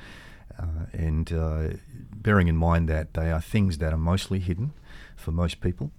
uh, 0.58 0.88
and 0.92 1.32
uh, 1.32 1.68
bearing 2.16 2.48
in 2.48 2.58
mind 2.58 2.90
that 2.90 3.14
they 3.14 3.32
are 3.32 3.42
things 3.42 3.78
that 3.78 3.94
are 3.94 3.98
mostly 3.98 4.40
hidden 4.40 4.74
for 5.16 5.32
most 5.32 5.62
people, 5.62 5.92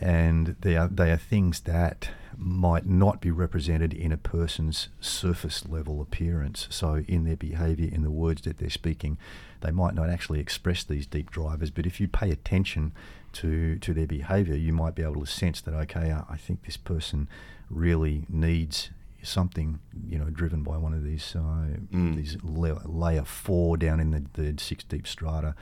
and 0.00 0.56
they 0.60 0.76
are 0.76 0.88
they 0.88 1.10
are 1.10 1.16
things 1.16 1.60
that 1.60 2.10
might 2.36 2.86
not 2.86 3.20
be 3.20 3.30
represented 3.30 3.92
in 3.92 4.12
a 4.12 4.16
person's 4.16 4.88
surface 5.00 5.68
level 5.68 6.00
appearance. 6.00 6.66
So 6.70 7.04
in 7.06 7.24
their 7.24 7.36
behaviour, 7.36 7.88
in 7.92 8.02
the 8.02 8.10
words 8.10 8.42
that 8.42 8.58
they're 8.58 8.70
speaking, 8.70 9.18
they 9.60 9.70
might 9.70 9.94
not 9.94 10.08
actually 10.08 10.40
express 10.40 10.82
these 10.84 11.06
deep 11.06 11.30
drivers. 11.30 11.70
But 11.70 11.84
if 11.86 12.00
you 12.00 12.08
pay 12.08 12.30
attention 12.30 12.92
to 13.34 13.78
to 13.78 13.92
their 13.92 14.06
behaviour, 14.06 14.54
you 14.56 14.72
might 14.72 14.94
be 14.94 15.02
able 15.02 15.20
to 15.20 15.26
sense 15.26 15.60
that 15.60 15.74
okay, 15.74 16.12
I 16.12 16.24
I 16.30 16.36
think 16.36 16.64
this 16.64 16.76
person 16.78 17.28
really 17.68 18.24
needs 18.28 18.90
something 19.22 19.78
you 20.08 20.18
know 20.18 20.30
driven 20.30 20.62
by 20.62 20.78
one 20.78 20.94
of 20.94 21.04
these 21.04 21.36
uh, 21.36 21.76
Mm. 21.92 22.16
these 22.16 22.38
la- 22.42 22.80
layer 22.86 23.24
four 23.24 23.76
down 23.76 24.00
in 24.00 24.12
the, 24.12 24.24
the 24.32 24.54
six 24.58 24.82
deep 24.82 25.06
strata 25.06 25.54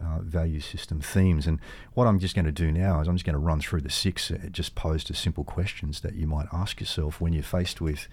uh, 0.00 0.20
value 0.20 0.60
system 0.60 1.00
themes. 1.00 1.46
And 1.46 1.58
what 1.94 2.06
I'm 2.06 2.18
just 2.18 2.34
going 2.34 2.44
to 2.44 2.52
do 2.52 2.70
now 2.72 3.00
is 3.00 3.08
I'm 3.08 3.16
just 3.16 3.24
going 3.26 3.34
to 3.34 3.38
run 3.38 3.60
through 3.60 3.80
the 3.82 3.90
six, 3.90 4.30
uh, 4.30 4.38
just 4.50 4.74
posed 4.74 5.10
as 5.10 5.18
simple 5.18 5.44
questions 5.44 6.00
that 6.00 6.14
you 6.14 6.26
might 6.26 6.46
ask 6.52 6.80
yourself 6.80 7.20
when 7.20 7.32
you're 7.32 7.42
faced 7.42 7.80
with 7.80 8.08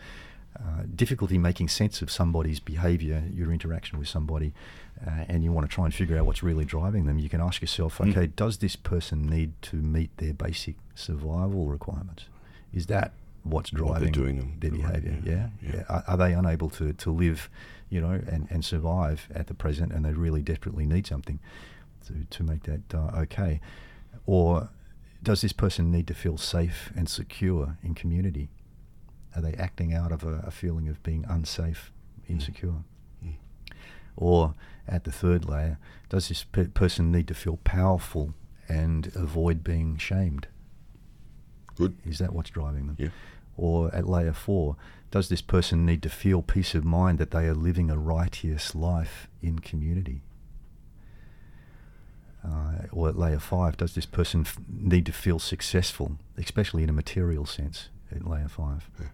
uh, 0.60 0.84
difficulty 0.96 1.38
making 1.38 1.68
sense 1.70 2.02
of 2.02 2.10
somebody's 2.12 2.60
behavior, 2.60 3.24
your 3.32 3.52
interaction 3.54 4.00
with 4.00 4.08
somebody, 4.08 4.54
uh, 5.06 5.24
and 5.30 5.44
you 5.44 5.52
want 5.52 5.70
to 5.70 5.74
try 5.74 5.86
and 5.86 5.94
figure 5.94 6.18
out 6.18 6.26
what's 6.26 6.44
really 6.44 6.66
driving 6.66 7.06
them. 7.06 7.20
You 7.20 7.30
can 7.30 7.40
ask 7.40 7.62
yourself, 7.62 7.98
Mm. 8.00 8.10
okay, 8.12 8.28
does 8.28 8.58
this 8.58 8.76
person 8.76 9.26
need 9.28 9.54
to 9.64 9.76
meet 9.78 10.16
their 10.18 10.34
basic 10.34 10.76
survival 10.96 11.68
requirements? 11.68 12.26
Is 12.74 12.88
that 12.88 13.14
what's 13.44 13.72
What 13.74 14.00
driving 14.00 14.12
them, 14.14 14.58
their 14.60 14.72
right, 14.72 15.02
behavior? 15.02 15.20
yeah, 15.24 15.50
Yeah, 15.62 15.72
yeah. 15.76 15.84
Are, 15.90 16.04
are 16.08 16.18
they 16.18 16.34
unable 16.34 16.70
to, 16.72 16.94
to 16.94 17.12
live, 17.12 17.50
you 17.90 18.02
know, 18.02 18.12
and, 18.12 18.48
and 18.50 18.64
survive 18.64 19.28
at 19.34 19.48
the 19.48 19.54
present, 19.54 19.92
and 19.94 20.06
they 20.06 20.14
really 20.14 20.42
desperately 20.42 20.86
need 20.86 21.08
something 21.08 21.40
to, 22.08 22.26
to 22.30 22.44
make 22.44 22.64
that 22.64 22.94
uh, 22.94 23.12
okay? 23.22 23.62
Or 24.26 24.70
does 25.24 25.42
this 25.42 25.54
person 25.54 25.92
need 25.92 26.08
to 26.08 26.14
feel 26.14 26.38
safe 26.38 26.92
and 26.96 27.10
secure 27.10 27.78
in 27.84 27.94
community? 27.96 28.50
Are 29.36 29.42
they 29.42 29.54
acting 29.54 29.94
out 29.94 30.12
of 30.12 30.24
a, 30.24 30.44
a 30.46 30.52
feeling 30.52 30.88
of 30.88 31.02
being 31.04 31.26
unsafe, 31.28 31.92
insecure? 32.28 32.84
Mm. 33.26 33.36
Or 34.16 34.56
at 34.88 35.04
the 35.04 35.12
third 35.12 35.46
layer, 35.46 35.78
does 36.10 36.30
this 36.30 36.44
pe- 36.44 36.68
person 36.68 37.12
need 37.12 37.28
to 37.28 37.34
feel 37.34 37.58
powerful 37.64 38.34
and 38.68 39.12
avoid 39.16 39.64
being 39.64 39.98
shamed? 39.98 40.48
Good. 41.80 41.96
Is 42.06 42.20
that 42.20 42.34
what's 42.34 42.50
driving 42.50 42.88
them? 42.88 42.98
Yeah. 43.00 43.10
Or 43.58 43.94
at 43.96 44.08
layer 44.08 44.34
four, 44.34 44.76
does 45.12 45.30
this 45.30 45.42
person 45.42 45.86
need 45.86 46.04
to 46.04 46.10
feel 46.10 46.42
peace 46.42 46.76
of 46.76 46.86
mind 46.86 47.18
that 47.18 47.32
they 47.32 47.46
are 47.48 47.56
living 47.56 47.90
a 47.90 47.98
righteous 47.98 48.76
life 48.76 49.28
in 49.42 49.60
community? 49.60 50.22
Uh, 52.44 52.86
or 52.92 53.10
at 53.10 53.18
layer 53.18 53.40
five, 53.40 53.76
does 53.78 53.96
this 53.96 54.06
person 54.06 54.42
f- 54.42 54.58
need 54.70 55.06
to 55.06 55.12
feel 55.12 55.40
successful, 55.40 56.18
especially 56.38 56.84
in 56.84 56.90
a 56.90 56.94
material 56.94 57.46
sense, 57.46 57.90
at 58.16 58.26
layer 58.28 58.48
five? 58.48 58.90
Yeah. 59.00 59.08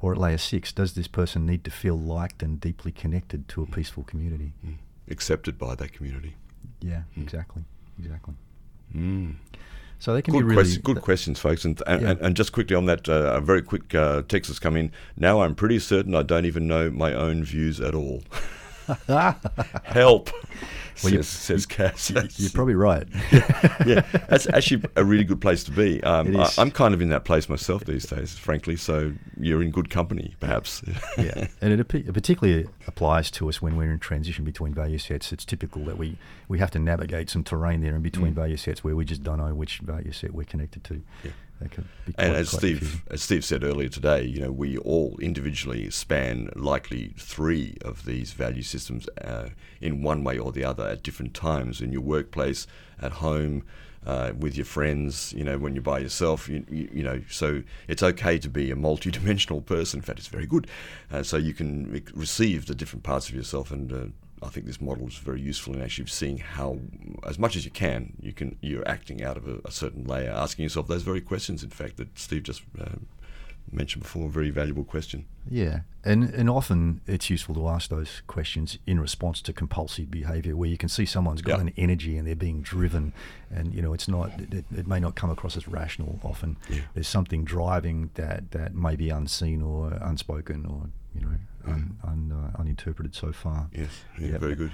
Or 0.00 0.12
at 0.12 0.18
layer 0.18 0.38
six, 0.38 0.72
does 0.72 0.94
this 0.94 1.08
person 1.08 1.46
need 1.46 1.62
to 1.64 1.70
feel 1.70 1.98
liked 1.98 2.42
and 2.42 2.60
deeply 2.60 2.92
connected 2.92 3.48
to 3.48 3.62
a 3.62 3.66
peaceful 3.66 4.04
community? 4.04 4.52
Mm. 4.66 4.76
Accepted 5.10 5.58
by 5.58 5.74
that 5.74 5.92
community. 5.92 6.36
Yeah, 6.80 7.02
exactly, 7.16 7.64
exactly. 7.98 8.34
So 10.00 10.14
they 10.14 10.22
can 10.22 10.32
Good, 10.32 10.40
be 10.40 10.44
really 10.44 10.56
question, 10.62 10.82
good 10.82 10.94
th- 10.96 11.04
questions, 11.04 11.40
folks. 11.40 11.64
And, 11.64 11.82
and, 11.86 12.02
Yeah. 12.02 12.10
and, 12.10 12.20
and 12.20 12.36
just 12.36 12.52
quickly 12.52 12.76
on 12.76 12.86
that, 12.86 13.08
uh, 13.08 13.32
a 13.34 13.40
very 13.40 13.62
quick 13.62 13.94
uh, 13.94 14.22
text 14.28 14.48
has 14.48 14.58
come 14.60 14.76
in. 14.76 14.92
Now 15.16 15.42
I'm 15.42 15.54
pretty 15.56 15.78
certain 15.80 16.14
I 16.14 16.22
don't 16.22 16.44
even 16.44 16.68
know 16.68 16.90
my 16.90 17.12
own 17.12 17.42
views 17.44 17.80
at 17.80 17.94
all. 17.94 18.22
Help, 19.84 20.30
Well, 21.04 21.12
says, 21.12 21.28
says 21.28 21.66
Cass. 21.66 22.10
You're 22.10 22.50
probably 22.50 22.74
right. 22.74 23.06
yeah, 23.86 24.00
that's 24.28 24.48
actually 24.48 24.82
a 24.96 25.04
really 25.04 25.24
good 25.24 25.40
place 25.40 25.62
to 25.64 25.70
be. 25.70 26.02
Um, 26.02 26.34
It 26.34 26.36
I, 26.38 26.50
I'm 26.60 26.70
kind 26.70 26.94
of 26.94 27.00
in 27.00 27.08
that 27.10 27.24
place 27.24 27.48
myself 27.48 27.84
these 27.84 28.06
days, 28.06 28.36
frankly. 28.36 28.76
So 28.76 29.12
you're 29.38 29.62
in 29.62 29.70
good 29.70 29.90
company, 29.90 30.34
perhaps. 30.40 30.82
yeah, 31.18 31.46
and 31.60 31.72
it, 31.72 31.80
it 31.94 32.12
particularly 32.12 32.66
applies 32.86 33.30
to 33.32 33.48
us 33.48 33.62
when 33.62 33.76
we're 33.76 33.92
in 33.92 33.98
transition 33.98 34.44
between 34.44 34.74
value 34.74 34.98
sets. 34.98 35.32
It's 35.32 35.44
typical 35.44 35.84
that 35.84 35.98
we, 35.98 36.16
we 36.48 36.58
have 36.58 36.70
to 36.72 36.78
navigate 36.78 37.30
some 37.30 37.44
terrain 37.44 37.80
there 37.80 37.94
in 37.94 38.02
between 38.02 38.32
Mm. 38.32 38.36
value 38.36 38.56
sets 38.56 38.82
where 38.82 38.96
we 38.96 39.04
just 39.04 39.22
don't 39.22 39.38
know 39.38 39.54
which 39.54 39.78
value 39.78 40.12
set 40.12 40.34
we're 40.34 40.44
connected 40.44 40.82
to. 40.84 41.00
Yeah. 41.24 41.30
That 41.60 41.72
could 41.72 41.84
be 42.06 42.14
And 42.18 42.34
as 42.34 42.50
Steve, 42.50 43.02
as 43.10 43.22
Steve 43.22 43.44
said 43.44 43.64
earlier 43.64 43.88
today, 43.88 44.24
you 44.24 44.40
know, 44.40 44.52
we 44.52 44.78
all 44.78 45.18
individually 45.20 45.90
span 45.90 46.50
likely 46.54 47.14
three 47.18 47.76
of 47.82 48.04
these 48.04 48.32
value 48.32 48.62
systems 48.62 49.08
uh, 49.20 49.48
in 49.80 50.02
one 50.02 50.22
way 50.22 50.38
or 50.38 50.52
the 50.52 50.64
other 50.64 50.86
at 50.86 51.02
different 51.02 51.34
times 51.34 51.80
in 51.80 51.90
your 51.90 52.02
workplace, 52.02 52.66
at 53.02 53.12
home, 53.12 53.64
uh, 54.06 54.32
with 54.38 54.56
your 54.56 54.66
friends. 54.66 55.32
You 55.32 55.42
know, 55.42 55.58
when 55.58 55.74
you're 55.74 55.82
by 55.82 55.98
yourself. 55.98 56.48
You, 56.48 56.64
you, 56.70 56.88
you 56.92 57.02
know, 57.02 57.20
so 57.28 57.62
it's 57.88 58.02
okay 58.02 58.38
to 58.38 58.48
be 58.48 58.70
a 58.70 58.76
multi-dimensional 58.76 59.60
person. 59.74 59.98
In 59.98 60.02
fact, 60.02 60.20
it's 60.20 60.28
very 60.28 60.46
good. 60.46 60.68
Uh, 61.10 61.24
so 61.24 61.36
you 61.36 61.54
can 61.54 61.90
re- 61.90 62.04
receive 62.14 62.66
the 62.66 62.74
different 62.74 63.02
parts 63.02 63.28
of 63.28 63.34
yourself 63.34 63.70
and. 63.70 64.12
I 64.42 64.48
think 64.48 64.66
this 64.66 64.80
model 64.80 65.06
is 65.08 65.14
very 65.16 65.40
useful 65.40 65.74
in 65.74 65.82
actually 65.82 66.06
seeing 66.06 66.38
how, 66.38 66.78
as 67.26 67.38
much 67.38 67.56
as 67.56 67.64
you 67.64 67.70
can, 67.70 68.14
you 68.20 68.32
can 68.32 68.56
you're 68.60 68.86
acting 68.88 69.22
out 69.22 69.36
of 69.36 69.48
a, 69.48 69.58
a 69.64 69.70
certain 69.70 70.04
layer, 70.04 70.30
asking 70.30 70.64
yourself 70.64 70.86
those 70.88 71.02
very 71.02 71.20
questions. 71.20 71.62
In 71.62 71.70
fact, 71.70 71.96
that 71.96 72.18
Steve 72.18 72.44
just 72.44 72.62
uh, 72.80 72.96
mentioned 73.72 74.02
before, 74.02 74.26
a 74.26 74.30
very 74.30 74.50
valuable 74.50 74.84
question. 74.84 75.26
Yeah, 75.50 75.80
and 76.04 76.24
and 76.24 76.48
often 76.48 77.00
it's 77.06 77.28
useful 77.30 77.54
to 77.56 77.68
ask 77.68 77.90
those 77.90 78.22
questions 78.26 78.78
in 78.86 79.00
response 79.00 79.42
to 79.42 79.52
compulsive 79.52 80.10
behaviour, 80.10 80.56
where 80.56 80.68
you 80.68 80.76
can 80.78 80.88
see 80.88 81.04
someone's 81.06 81.42
got 81.42 81.56
Yeah. 81.56 81.62
an 81.66 81.72
energy 81.76 82.16
and 82.16 82.26
they're 82.26 82.34
being 82.36 82.62
driven, 82.62 83.12
and 83.50 83.74
you 83.74 83.82
know 83.82 83.92
it's 83.92 84.08
not 84.08 84.30
it, 84.40 84.64
it 84.74 84.86
may 84.86 85.00
not 85.00 85.14
come 85.16 85.30
across 85.30 85.56
as 85.56 85.66
rational. 85.68 86.20
Often 86.22 86.56
Yeah. 86.70 86.82
there's 86.94 87.08
something 87.08 87.44
driving 87.44 88.10
that 88.14 88.50
that 88.52 88.74
may 88.74 88.96
be 88.96 89.10
unseen 89.10 89.62
or 89.62 89.92
unspoken 90.00 90.64
or 90.66 90.88
you 91.14 91.20
know 91.22 91.34
un, 91.68 91.96
un, 92.04 92.52
uh, 92.54 92.60
uninterpreted 92.60 93.14
so 93.14 93.32
far. 93.32 93.68
Yes, 93.72 93.90
yeah, 94.18 94.28
Yep. 94.32 94.40
very 94.40 94.54
good. 94.54 94.72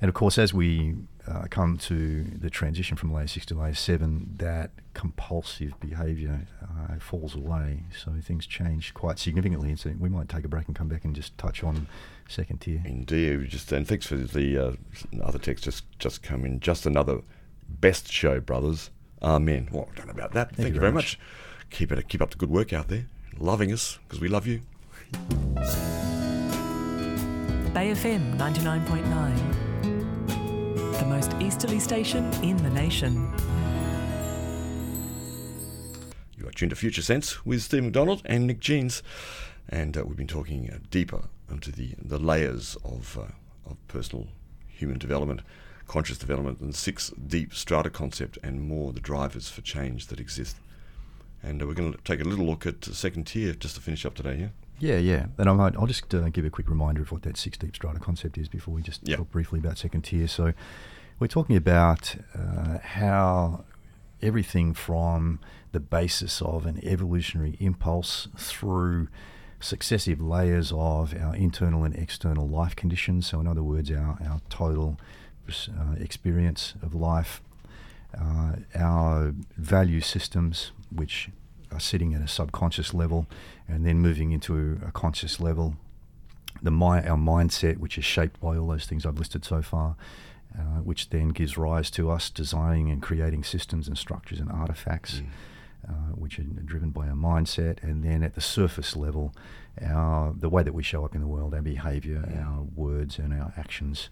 And 0.00 0.10
of 0.10 0.14
course, 0.14 0.36
as 0.36 0.52
we 0.52 0.94
uh, 1.26 1.44
come 1.48 1.78
to 1.78 2.24
the 2.24 2.50
transition 2.50 2.98
from 2.98 3.14
layer 3.14 3.26
six 3.26 3.46
to 3.46 3.54
layer 3.54 3.72
seven, 3.74 4.34
that 4.36 4.70
compulsive 4.92 5.72
behaviour 5.80 6.46
uh, 6.62 6.98
falls 6.98 7.34
away. 7.34 7.84
So 7.98 8.12
things 8.22 8.46
change 8.46 8.92
quite 8.92 9.18
significantly. 9.18 9.70
And 9.70 9.78
so 9.80 9.94
we 9.98 10.10
might 10.10 10.28
take 10.28 10.44
a 10.44 10.48
break 10.48 10.66
and 10.66 10.76
come 10.76 10.88
back 10.88 11.04
and 11.06 11.14
just 11.16 11.36
touch 11.38 11.64
on 11.64 11.86
second 12.28 12.60
tier. 12.60 12.82
Indeed, 12.84 13.48
just 13.48 13.72
and 13.72 13.88
thanks 13.88 14.04
for 14.06 14.16
the 14.16 14.58
uh, 14.58 14.72
other 15.22 15.38
text 15.38 15.64
just 15.64 15.84
just 15.98 16.22
come 16.22 16.44
in. 16.44 16.60
Just 16.60 16.84
another 16.84 17.22
best 17.66 18.12
show, 18.12 18.38
brothers. 18.38 18.90
Amen. 19.22 19.68
Well, 19.72 19.88
done 19.96 20.10
about 20.10 20.32
that. 20.32 20.54
Thank, 20.54 20.74
you 20.74 20.80
very 20.80 20.92
much. 20.92 21.18
Keep 21.70 21.92
it 21.92 22.06
keep 22.10 22.20
up 22.20 22.30
the 22.32 22.36
good 22.36 22.50
work 22.50 22.74
out 22.74 22.88
there. 22.88 23.06
Loving 23.38 23.72
us 23.72 23.98
because 24.06 24.20
we 24.20 24.28
love 24.28 24.46
you. 24.46 24.60
Bay 27.76 27.90
FM 27.90 28.38
99.9. 28.38 30.98
The 30.98 31.04
most 31.04 31.34
easterly 31.42 31.78
station 31.78 32.32
in 32.42 32.56
the 32.56 32.70
nation. 32.70 33.30
You 36.38 36.48
are 36.48 36.52
tuned 36.52 36.70
to 36.70 36.76
Future 36.76 37.02
Sense 37.02 37.44
with 37.44 37.60
Steve 37.60 37.84
McDonald 37.84 38.22
and 38.24 38.46
Nick 38.46 38.60
Jeans, 38.60 39.02
and 39.68 39.94
uh, 39.94 40.04
we've 40.06 40.16
been 40.16 40.26
talking 40.26 40.70
uh, 40.70 40.78
deeper 40.90 41.24
into 41.50 41.70
the 41.70 41.90
the 42.02 42.16
layers 42.16 42.78
of 42.82 43.18
uh, 43.18 43.24
of 43.70 43.76
personal 43.88 44.28
human 44.66 44.96
development. 44.96 45.42
conscious 45.86 46.16
development, 46.16 46.60
and 46.60 46.74
six 46.74 47.12
deep 47.26 47.52
strata 47.52 47.90
concept, 47.90 48.38
and 48.42 48.66
more 48.66 48.94
the 48.94 49.00
drivers 49.00 49.50
for 49.50 49.60
change 49.60 50.06
that 50.06 50.18
exist. 50.18 50.56
And 51.42 51.60
uh, 51.60 51.66
we're 51.66 51.74
going 51.74 51.92
to 51.92 51.98
take 52.04 52.22
a 52.22 52.24
little 52.24 52.46
look 52.46 52.64
at 52.64 52.80
the 52.80 52.94
second 52.94 53.26
tier 53.26 53.52
just 53.52 53.74
to 53.74 53.82
finish 53.82 54.06
up 54.06 54.14
today, 54.14 54.38
yeah? 54.40 54.48
Yeah, 54.78 54.98
yeah. 54.98 55.26
And 55.38 55.48
I 55.48 55.52
might, 55.52 55.76
I'll 55.76 55.86
just 55.86 56.12
uh, 56.14 56.28
give 56.28 56.44
a 56.44 56.50
quick 56.50 56.68
reminder 56.68 57.02
of 57.02 57.10
what 57.12 57.22
that 57.22 57.36
six 57.36 57.56
deep 57.56 57.74
strata 57.74 57.98
concept 57.98 58.36
is 58.38 58.48
before 58.48 58.74
we 58.74 58.82
just 58.82 59.06
Yep. 59.08 59.18
talk 59.18 59.30
briefly 59.30 59.58
about 59.58 59.78
second 59.78 60.02
tier. 60.02 60.28
So 60.28 60.52
we're 61.18 61.28
talking 61.28 61.56
about 61.56 62.16
uh, 62.34 62.78
how 62.82 63.64
everything 64.22 64.74
from 64.74 65.40
the 65.72 65.80
basis 65.80 66.42
of 66.42 66.66
an 66.66 66.80
evolutionary 66.84 67.56
impulse 67.60 68.28
through 68.36 69.08
successive 69.60 70.20
layers 70.20 70.72
of 70.72 71.14
our 71.14 71.34
internal 71.34 71.84
and 71.84 71.94
external 71.94 72.46
life 72.46 72.76
conditions. 72.76 73.26
So, 73.26 73.40
in 73.40 73.46
other 73.46 73.62
words, 73.62 73.90
our, 73.90 74.18
our 74.26 74.40
total 74.50 74.98
uh, 75.48 75.94
experience 75.98 76.74
of 76.82 76.94
life, 76.94 77.40
uh, 78.18 78.56
our 78.74 79.34
value 79.56 80.00
systems, 80.00 80.72
which 80.90 81.30
are 81.72 81.80
sitting 81.80 82.14
at 82.14 82.22
a 82.22 82.28
subconscious 82.28 82.94
level 82.94 83.26
and 83.68 83.84
then 83.84 83.98
moving 83.98 84.32
into 84.32 84.80
a 84.86 84.92
conscious 84.92 85.40
level, 85.40 85.76
the 86.62 86.70
mi- 86.70 87.06
our 87.06 87.16
mindset, 87.16 87.78
which 87.78 87.98
is 87.98 88.04
shaped 88.04 88.40
by 88.40 88.56
all 88.56 88.68
those 88.68 88.86
things 88.86 89.04
I've 89.04 89.18
listed 89.18 89.44
so 89.44 89.62
far, 89.62 89.96
uh, 90.58 90.80
which 90.82 91.10
then 91.10 91.28
gives 91.28 91.58
rise 91.58 91.90
to 91.92 92.10
us 92.10 92.30
designing 92.30 92.90
and 92.90 93.02
creating 93.02 93.44
systems 93.44 93.88
and 93.88 93.98
structures 93.98 94.40
and 94.40 94.50
artifacts, 94.50 95.22
uh, 95.86 95.92
which 96.14 96.38
are 96.38 96.42
driven 96.42 96.90
by 96.90 97.08
our 97.08 97.14
mindset, 97.14 97.82
and 97.82 98.02
then 98.02 98.22
at 98.22 98.34
the 98.34 98.40
surface 98.40 98.96
level, 98.96 99.34
our 99.82 100.32
the 100.38 100.48
way 100.48 100.62
that 100.62 100.72
we 100.72 100.82
show 100.82 101.04
up 101.04 101.14
in 101.14 101.20
the 101.20 101.26
world, 101.26 101.54
our 101.54 101.62
behaviour, 101.62 102.24
our 102.42 102.62
words, 102.74 103.18
and 103.18 103.34
our 103.34 103.52
actions. 103.56 104.08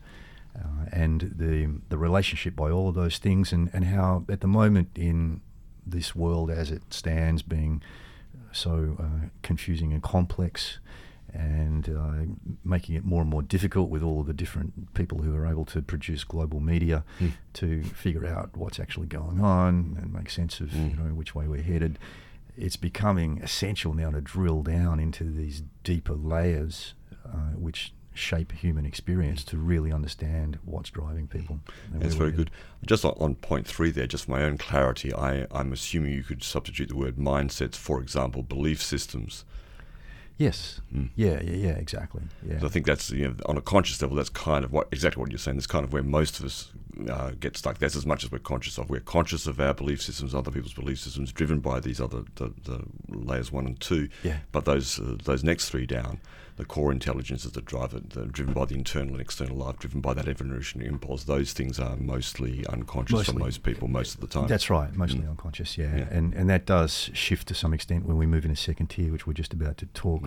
Uh, 0.57 0.87
and 0.93 1.33
the 1.37 1.69
the 1.89 1.99
relationship 1.99 2.55
by 2.55 2.71
all 2.71 2.89
of 2.89 2.95
those 2.95 3.19
things, 3.19 3.53
and, 3.53 3.71
and 3.73 3.87
how 3.87 4.25
at 4.29 4.41
the 4.41 4.47
moment 4.47 4.89
in 4.95 5.41
this 5.87 6.15
world 6.15 6.51
as 6.51 6.71
it 6.71 6.83
stands, 6.93 7.43
being 7.43 7.83
so 8.53 8.97
uh, 9.01 9.29
confusing 9.43 9.93
and 9.93 10.03
complex, 10.03 10.79
and 11.33 11.89
uh, 11.89 12.33
making 12.65 12.95
it 12.95 13.05
more 13.05 13.21
and 13.21 13.29
more 13.29 13.43
difficult 13.43 13.91
with 13.91 14.03
all 14.03 14.21
of 14.21 14.27
the 14.27 14.33
different 14.33 14.95
people 14.95 15.23
who 15.23 15.35
are 15.35 15.47
able 15.47 15.65
to 15.65 15.83
produce 15.83 16.23
global 16.23 16.61
media 16.61 17.03
to 17.55 17.83
figure 17.83 18.25
out 18.27 18.57
what's 18.57 18.79
actually 18.79 19.09
going 19.09 19.41
on 19.41 19.97
and 20.01 20.13
make 20.13 20.31
sense 20.31 20.61
of 20.61 20.73
you 20.73 20.97
know 20.97 21.13
which 21.15 21.35
way 21.35 21.49
we're 21.49 21.63
headed. 21.63 21.99
It's 22.57 22.77
becoming 22.77 23.41
essential 23.43 23.95
now 23.95 24.11
to 24.13 24.21
drill 24.21 24.63
down 24.63 25.01
into 25.01 25.25
these 25.25 25.65
deeper 25.83 26.13
layers, 26.15 26.95
uh, 27.27 27.57
which 27.57 27.93
shape 28.15 28.53
human 28.53 28.87
experience 28.87 29.45
to 29.45 29.59
really 29.59 29.93
understand 29.93 30.59
what's 30.65 30.91
driving 30.91 31.27
people. 31.27 31.61
That's 31.93 32.15
very 32.15 32.33
good. 32.33 32.51
Just 32.87 33.05
on, 33.05 33.35
point 33.37 33.67
three 33.67 33.91
there, 33.91 34.07
just 34.07 34.27
for 34.27 34.31
my 34.31 34.43
own 34.43 34.57
clarity, 34.57 35.13
I, 35.13 35.47
I'm 35.51 35.73
assuming 35.73 36.13
you 36.13 36.23
could 36.23 36.43
substitute 36.43 36.89
the 36.89 36.97
word 36.97 37.17
mindsets, 37.17 37.77
for 37.77 38.01
example, 38.01 38.43
belief 38.43 38.83
systems. 38.83 39.45
Yes. 40.37 40.81
Yeah, 41.15 41.41
yeah, 41.43 41.55
yeah, 41.55 41.71
exactly. 41.73 42.23
Yeah. 42.47 42.59
So 42.59 42.67
I 42.67 42.69
think 42.69 42.87
that's 42.87 43.11
you 43.11 43.29
know, 43.29 43.35
on 43.47 43.57
a 43.57 43.61
conscious 43.61 44.03
level. 44.03 44.17
That's 44.17 44.29
kind 44.29 44.65
of 44.65 44.73
what 44.73 44.89
exactly 44.91 45.21
what 45.21 45.31
you're 45.31 45.39
saying. 45.39 45.57
That's 45.57 45.69
kind 45.69 45.85
of 45.85 45.93
where 45.93 46.03
most 46.03 46.41
of 46.41 46.47
us 46.47 46.73
uh, 47.09 47.31
get 47.39 47.57
stuck. 47.57 47.79
That's 47.79 47.95
as 47.95 48.05
much 48.05 48.25
as 48.25 48.33
we're 48.33 48.41
conscious 48.41 48.77
of. 48.77 48.91
We're 48.91 48.99
conscious 48.99 49.47
of 49.47 49.61
our 49.61 49.75
belief 49.75 50.03
systems, 50.03 50.35
other 50.35 50.51
people's 50.51 50.75
belief 50.75 50.99
systems, 50.99 51.33
driven 51.33 51.61
by 51.61 51.79
these 51.79 52.01
other 52.01 52.25
the, 52.35 52.53
the 52.65 52.85
layers 53.09 53.53
one 53.53 53.67
and 53.67 53.79
two. 53.79 54.09
Yeah. 54.25 54.39
But 54.51 54.65
those 54.65 54.99
uh, 54.99 55.17
those 55.23 55.45
next 55.45 55.71
three 55.71 55.87
down, 55.87 56.21
the 56.57 56.65
core 56.65 56.93
intelligences 56.93 57.51
that 57.53 57.65
drive 57.65 57.95
it, 57.95 58.33
driven 58.33 58.55
by 58.55 58.65
the 58.65 58.75
internal 58.75 59.15
and 59.15 59.21
external 59.21 59.57
life, 59.57 59.79
driven 59.79 60.01
by 60.01 60.15
that 60.15 60.29
evolutionary 60.29 60.89
impulse. 60.89 61.25
Those 61.25 61.53
things 61.53 61.81
are 61.81 61.97
mostly 61.97 62.65
unconscious 62.67 63.27
for 63.27 63.33
most 63.33 63.63
people 63.65 63.89
most 63.89 64.15
of 64.15 64.21
the 64.21 64.29
time. 64.29 64.47
That's 64.47 64.71
right, 64.71 64.95
mostly 64.95 65.27
unconscious, 65.27 65.77
yeah. 65.77 65.97
Yeah. 65.97 66.09
And 66.11 66.33
and 66.35 66.49
that 66.51 66.67
does 66.67 67.11
shift 67.13 67.49
to 67.49 67.55
some 67.55 67.75
extent 67.75 68.07
when 68.07 68.17
we 68.17 68.27
move 68.27 68.45
into 68.45 68.57
second 68.57 68.89
tier, 68.89 69.11
which 69.11 69.27
we're 69.27 69.33
just 69.33 69.53
about 69.53 69.79
to 69.79 69.87
talk 69.87 70.23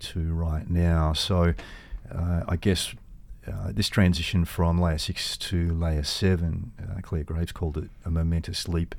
to 0.00 0.32
right 0.34 0.68
now. 0.68 1.14
So 1.14 1.54
uh, 2.14 2.42
I 2.46 2.56
guess 2.56 2.94
uh, 3.46 3.72
this 3.72 3.88
transition 3.88 4.44
from 4.44 4.80
layer 4.80 4.98
six 4.98 5.36
to 5.36 5.72
layer 5.74 6.04
seven, 6.04 6.72
uh, 6.80 7.00
Clare 7.00 7.24
Graves 7.24 7.52
called 7.52 7.78
it 7.78 7.90
a 8.04 8.10
momentous 8.10 8.68
leap. 8.68 8.94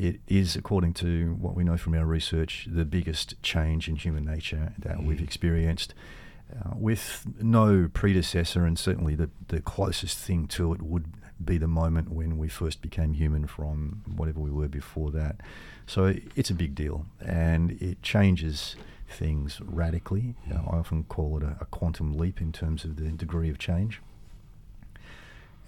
It 0.00 0.20
is, 0.28 0.56
according 0.56 0.94
to 0.94 1.34
what 1.34 1.54
we 1.54 1.62
know 1.62 1.76
from 1.76 1.94
our 1.94 2.06
research, 2.06 2.66
the 2.70 2.86
biggest 2.86 3.34
change 3.42 3.86
in 3.86 3.96
human 3.96 4.24
nature 4.24 4.72
that 4.78 5.02
we've 5.02 5.20
experienced. 5.20 5.92
Uh, 6.50 6.70
with 6.74 7.26
no 7.38 7.90
predecessor, 7.92 8.64
and 8.64 8.78
certainly 8.78 9.14
the, 9.14 9.28
the 9.48 9.60
closest 9.60 10.16
thing 10.16 10.46
to 10.48 10.72
it 10.72 10.80
would 10.80 11.04
be 11.44 11.58
the 11.58 11.68
moment 11.68 12.10
when 12.10 12.38
we 12.38 12.48
first 12.48 12.80
became 12.80 13.12
human 13.12 13.46
from 13.46 14.02
whatever 14.16 14.40
we 14.40 14.50
were 14.50 14.68
before 14.68 15.10
that. 15.10 15.36
So 15.86 16.14
it's 16.34 16.48
a 16.48 16.54
big 16.54 16.74
deal, 16.74 17.04
and 17.20 17.72
it 17.72 18.02
changes 18.02 18.76
things 19.06 19.60
radically. 19.60 20.34
Uh, 20.50 20.60
I 20.66 20.78
often 20.78 21.04
call 21.04 21.36
it 21.36 21.42
a, 21.42 21.58
a 21.60 21.66
quantum 21.66 22.16
leap 22.16 22.40
in 22.40 22.52
terms 22.52 22.84
of 22.84 22.96
the 22.96 23.10
degree 23.10 23.50
of 23.50 23.58
change. 23.58 24.00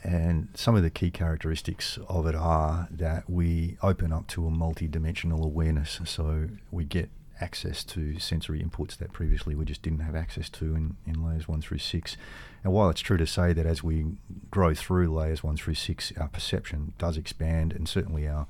And 0.05 0.49
some 0.55 0.75
of 0.75 0.83
the 0.83 0.91
key 0.91 1.11
characteristics 1.11 1.99
of 2.09 2.27
it 2.27 2.35
are 2.35 2.89
that 2.91 3.31
we 3.31 3.77
open 3.83 4.13
up 4.13 4.27
to 4.29 4.47
a 4.47 4.51
multi-dimensional 4.51 5.45
awareness. 5.45 6.01
So 6.05 6.49
we 6.71 6.85
get 6.85 7.09
access 7.41 7.83
to 7.83 8.19
sensory 8.19 8.63
inputs 8.63 8.97
that 8.97 9.13
previously 9.13 9.55
we 9.55 9.65
just 9.65 9.83
didn't 9.83 10.01
have 10.01 10.15
access 10.15 10.49
to 10.49 10.77
in, 10.77 10.97
in 11.07 11.25
layers 11.25 11.49
one 11.49 11.61
through 11.61 11.79
six. 11.79 12.17
And 12.65 12.73
while 12.73 12.89
it's 12.89 13.01
true 13.01 13.17
to 13.17 13.27
say 13.27 13.53
that 13.53 13.67
as 13.67 13.83
we 13.83 14.07
grow 14.51 14.75
through 14.75 15.13
layers 15.13 15.43
one 15.43 15.57
through 15.57 15.75
six, 15.75 16.13
our 16.17 16.29
perception 16.29 16.93
does 16.99 17.17
expand, 17.17 17.73
and 17.73 17.89
certainly 17.89 18.29
our 18.29 18.47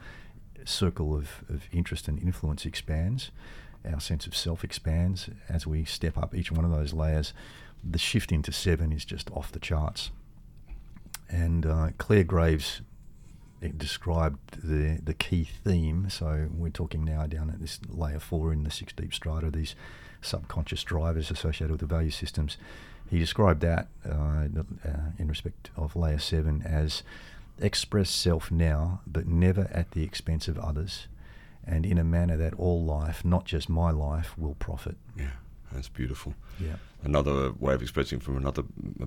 circle 0.64 1.14
of, 1.14 1.44
of 1.48 1.62
interest 1.72 2.08
and 2.08 2.20
influence 2.22 2.66
expands, 2.66 3.30
our 3.90 4.00
sense 4.00 4.26
of 4.26 4.36
self 4.36 4.62
expands 4.62 5.28
as 5.48 5.66
we 5.66 5.84
step 5.84 6.16
up 6.16 6.34
each 6.34 6.52
one 6.52 6.64
of 6.64 6.70
those 6.70 6.92
layers. 6.92 7.32
The 7.82 7.98
shift 7.98 8.30
into 8.30 8.52
seven 8.52 8.92
is 8.92 9.04
just 9.04 9.30
off 9.32 9.50
the 9.50 9.58
charts. 9.58 10.10
And 11.28 11.64
uh, 11.66 11.90
Clare 11.98 12.24
Graves 12.24 12.82
eh, 13.62 13.70
described 13.76 14.38
the 14.62 15.00
the 15.02 15.14
key 15.14 15.44
theme. 15.44 16.08
So 16.10 16.48
we're 16.52 16.70
talking 16.70 17.04
now 17.04 17.26
down 17.26 17.50
at 17.50 17.60
this 17.60 17.80
layer 17.88 18.20
four 18.20 18.52
in 18.52 18.64
the 18.64 18.70
six 18.70 18.92
deep 18.92 19.14
strata, 19.14 19.50
these 19.50 19.74
subconscious 20.20 20.84
drivers 20.84 21.30
associated 21.30 21.70
with 21.70 21.80
the 21.80 21.86
value 21.86 22.10
systems. 22.10 22.56
He 23.10 23.18
described 23.18 23.60
that 23.60 23.88
uh, 24.08 24.46
uh, 24.84 24.90
in 25.18 25.28
respect 25.28 25.70
of 25.76 25.96
layer 25.96 26.18
seven 26.18 26.62
as 26.62 27.02
express 27.60 28.10
self 28.10 28.50
now, 28.50 29.00
but 29.06 29.26
never 29.26 29.68
at 29.70 29.90
the 29.90 30.02
expense 30.02 30.48
of 30.48 30.58
others, 30.58 31.08
and 31.64 31.84
in 31.84 31.98
a 31.98 32.04
manner 32.04 32.36
that 32.36 32.54
all 32.54 32.82
life, 32.82 33.24
not 33.24 33.44
just 33.44 33.68
my 33.68 33.90
life, 33.90 34.36
will 34.38 34.54
profit. 34.54 34.96
Yeah, 35.16 35.32
that's 35.74 35.88
beautiful. 35.88 36.34
Yeah. 36.58 36.76
Another 37.02 37.52
way 37.52 37.74
of 37.74 37.82
expressing 37.82 38.20
from 38.20 38.36
another 38.36 38.62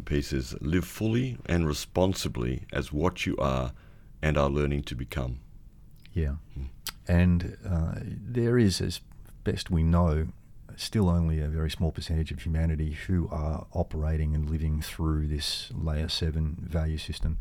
piece 0.06 0.34
is 0.34 0.56
live 0.62 0.86
fully 0.86 1.38
and 1.46 1.68
responsibly 1.68 2.64
as 2.74 2.92
what 2.92 3.26
you 3.26 3.38
are 3.38 3.72
and 4.22 4.38
are 4.38 4.50
learning 4.50 4.84
to 4.84 4.96
become. 4.96 5.40
Yeah. 6.14 6.36
And 7.08 7.58
uh, 7.68 7.96
there 8.02 8.58
is, 8.58 8.82
as 8.82 9.02
best 9.44 9.70
we 9.70 9.84
know, 9.84 10.28
still 10.76 11.10
only 11.10 11.40
a 11.40 11.48
very 11.48 11.70
small 11.70 11.92
percentage 11.92 12.32
of 12.32 12.42
humanity 12.42 12.98
who 13.08 13.30
are 13.32 13.66
operating 13.74 14.36
and 14.36 14.50
living 14.50 14.82
through 14.82 15.28
this 15.28 15.72
layer 15.74 16.10
seven 16.10 16.58
value 16.60 16.98
system. 16.98 17.38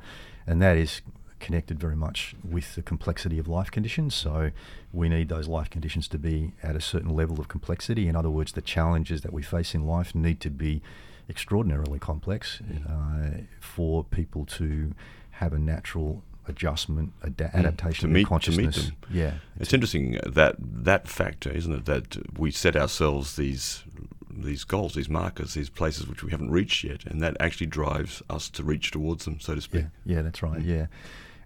And 0.46 0.60
that 0.62 0.76
is 0.76 1.02
connected 1.44 1.78
very 1.78 1.94
much 2.06 2.34
with 2.42 2.74
the 2.74 2.82
complexity 2.82 3.38
of 3.38 3.46
life 3.46 3.70
conditions. 3.70 4.14
So 4.14 4.50
we 4.92 5.08
need 5.08 5.28
those 5.28 5.46
life 5.46 5.68
conditions 5.70 6.08
to 6.08 6.18
be 6.18 6.52
at 6.62 6.74
a 6.74 6.80
certain 6.80 7.10
level 7.14 7.38
of 7.40 7.46
complexity. 7.48 8.08
In 8.08 8.16
other 8.16 8.30
words, 8.30 8.52
the 8.52 8.62
challenges 8.76 9.20
that 9.22 9.32
we 9.32 9.42
face 9.42 9.74
in 9.74 9.82
life 9.86 10.14
need 10.14 10.40
to 10.40 10.50
be 10.50 10.80
extraordinarily 11.28 11.98
complex 11.98 12.60
uh, 12.88 13.42
for 13.60 14.04
people 14.04 14.44
to 14.58 14.92
have 15.42 15.52
a 15.52 15.58
natural 15.58 16.22
adjustment, 16.46 17.12
adaptation 17.24 18.08
Mm. 18.10 18.12
to 18.12 18.14
meet- 18.14 18.30
of 18.32 18.42
to 18.42 18.50
meet 18.52 18.74
them. 18.74 18.96
Yeah, 19.10 19.34
It's 19.58 19.72
interesting 19.72 20.18
that 20.26 20.56
that 20.90 21.08
factor, 21.08 21.50
isn't 21.50 21.72
it? 21.72 21.84
That 21.86 22.38
we 22.38 22.50
set 22.50 22.74
ourselves 22.76 23.36
these 23.36 23.84
these 24.36 24.64
goals, 24.64 24.94
these 24.94 25.08
markers, 25.08 25.54
these 25.54 25.70
places 25.70 26.08
which 26.08 26.24
we 26.24 26.30
haven't 26.32 26.50
reached 26.50 26.82
yet, 26.82 27.04
and 27.06 27.20
that 27.22 27.36
actually 27.38 27.68
drives 27.68 28.20
us 28.28 28.50
to 28.50 28.64
reach 28.64 28.90
towards 28.90 29.24
them, 29.24 29.38
so 29.38 29.54
to 29.54 29.60
speak. 29.60 29.84
Yeah, 30.04 30.14
yeah, 30.16 30.22
that's 30.22 30.42
right. 30.42 30.60
Yeah, 30.60 30.86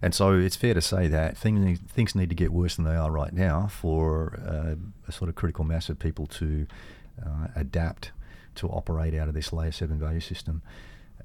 and 0.01 0.13
so 0.13 0.33
it's 0.33 0.55
fair 0.55 0.73
to 0.73 0.81
say 0.81 1.07
that 1.07 1.37
things 1.37 1.59
need, 1.59 1.89
things 1.89 2.15
need 2.15 2.29
to 2.29 2.35
get 2.35 2.51
worse 2.51 2.75
than 2.75 2.85
they 2.85 2.95
are 2.95 3.11
right 3.11 3.33
now 3.33 3.67
for 3.67 4.39
uh, 4.45 4.75
a 5.07 5.11
sort 5.11 5.29
of 5.29 5.35
critical 5.35 5.63
mass 5.63 5.89
of 5.89 5.99
people 5.99 6.25
to 6.27 6.67
uh, 7.25 7.47
adapt 7.55 8.11
to 8.55 8.67
operate 8.67 9.13
out 9.13 9.27
of 9.27 9.33
this 9.33 9.51
layer 9.53 9.71
seven 9.71 9.99
value 9.99 10.19
system. 10.19 10.61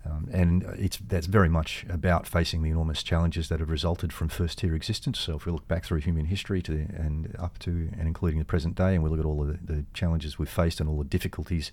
Um, 0.06 0.28
and 0.32 0.62
it's 0.78 0.98
that's 0.98 1.26
very 1.26 1.48
much 1.48 1.86
about 1.88 2.26
facing 2.26 2.62
the 2.62 2.70
enormous 2.70 3.02
challenges 3.02 3.48
that 3.48 3.60
have 3.60 3.70
resulted 3.70 4.12
from 4.12 4.28
first 4.28 4.58
tier 4.58 4.74
existence. 4.74 5.18
So 5.18 5.36
if 5.36 5.46
we 5.46 5.52
look 5.52 5.66
back 5.66 5.84
through 5.84 6.00
human 6.00 6.26
history 6.26 6.60
to 6.62 6.72
and 6.72 7.34
up 7.38 7.58
to 7.60 7.70
and 7.98 8.06
including 8.06 8.38
the 8.38 8.44
present 8.44 8.74
day, 8.74 8.94
and 8.94 9.02
we 9.02 9.08
look 9.08 9.20
at 9.20 9.24
all 9.24 9.40
of 9.40 9.48
the, 9.66 9.72
the 9.72 9.84
challenges 9.94 10.38
we've 10.38 10.48
faced 10.48 10.80
and 10.80 10.90
all 10.90 10.98
the 10.98 11.04
difficulties 11.04 11.72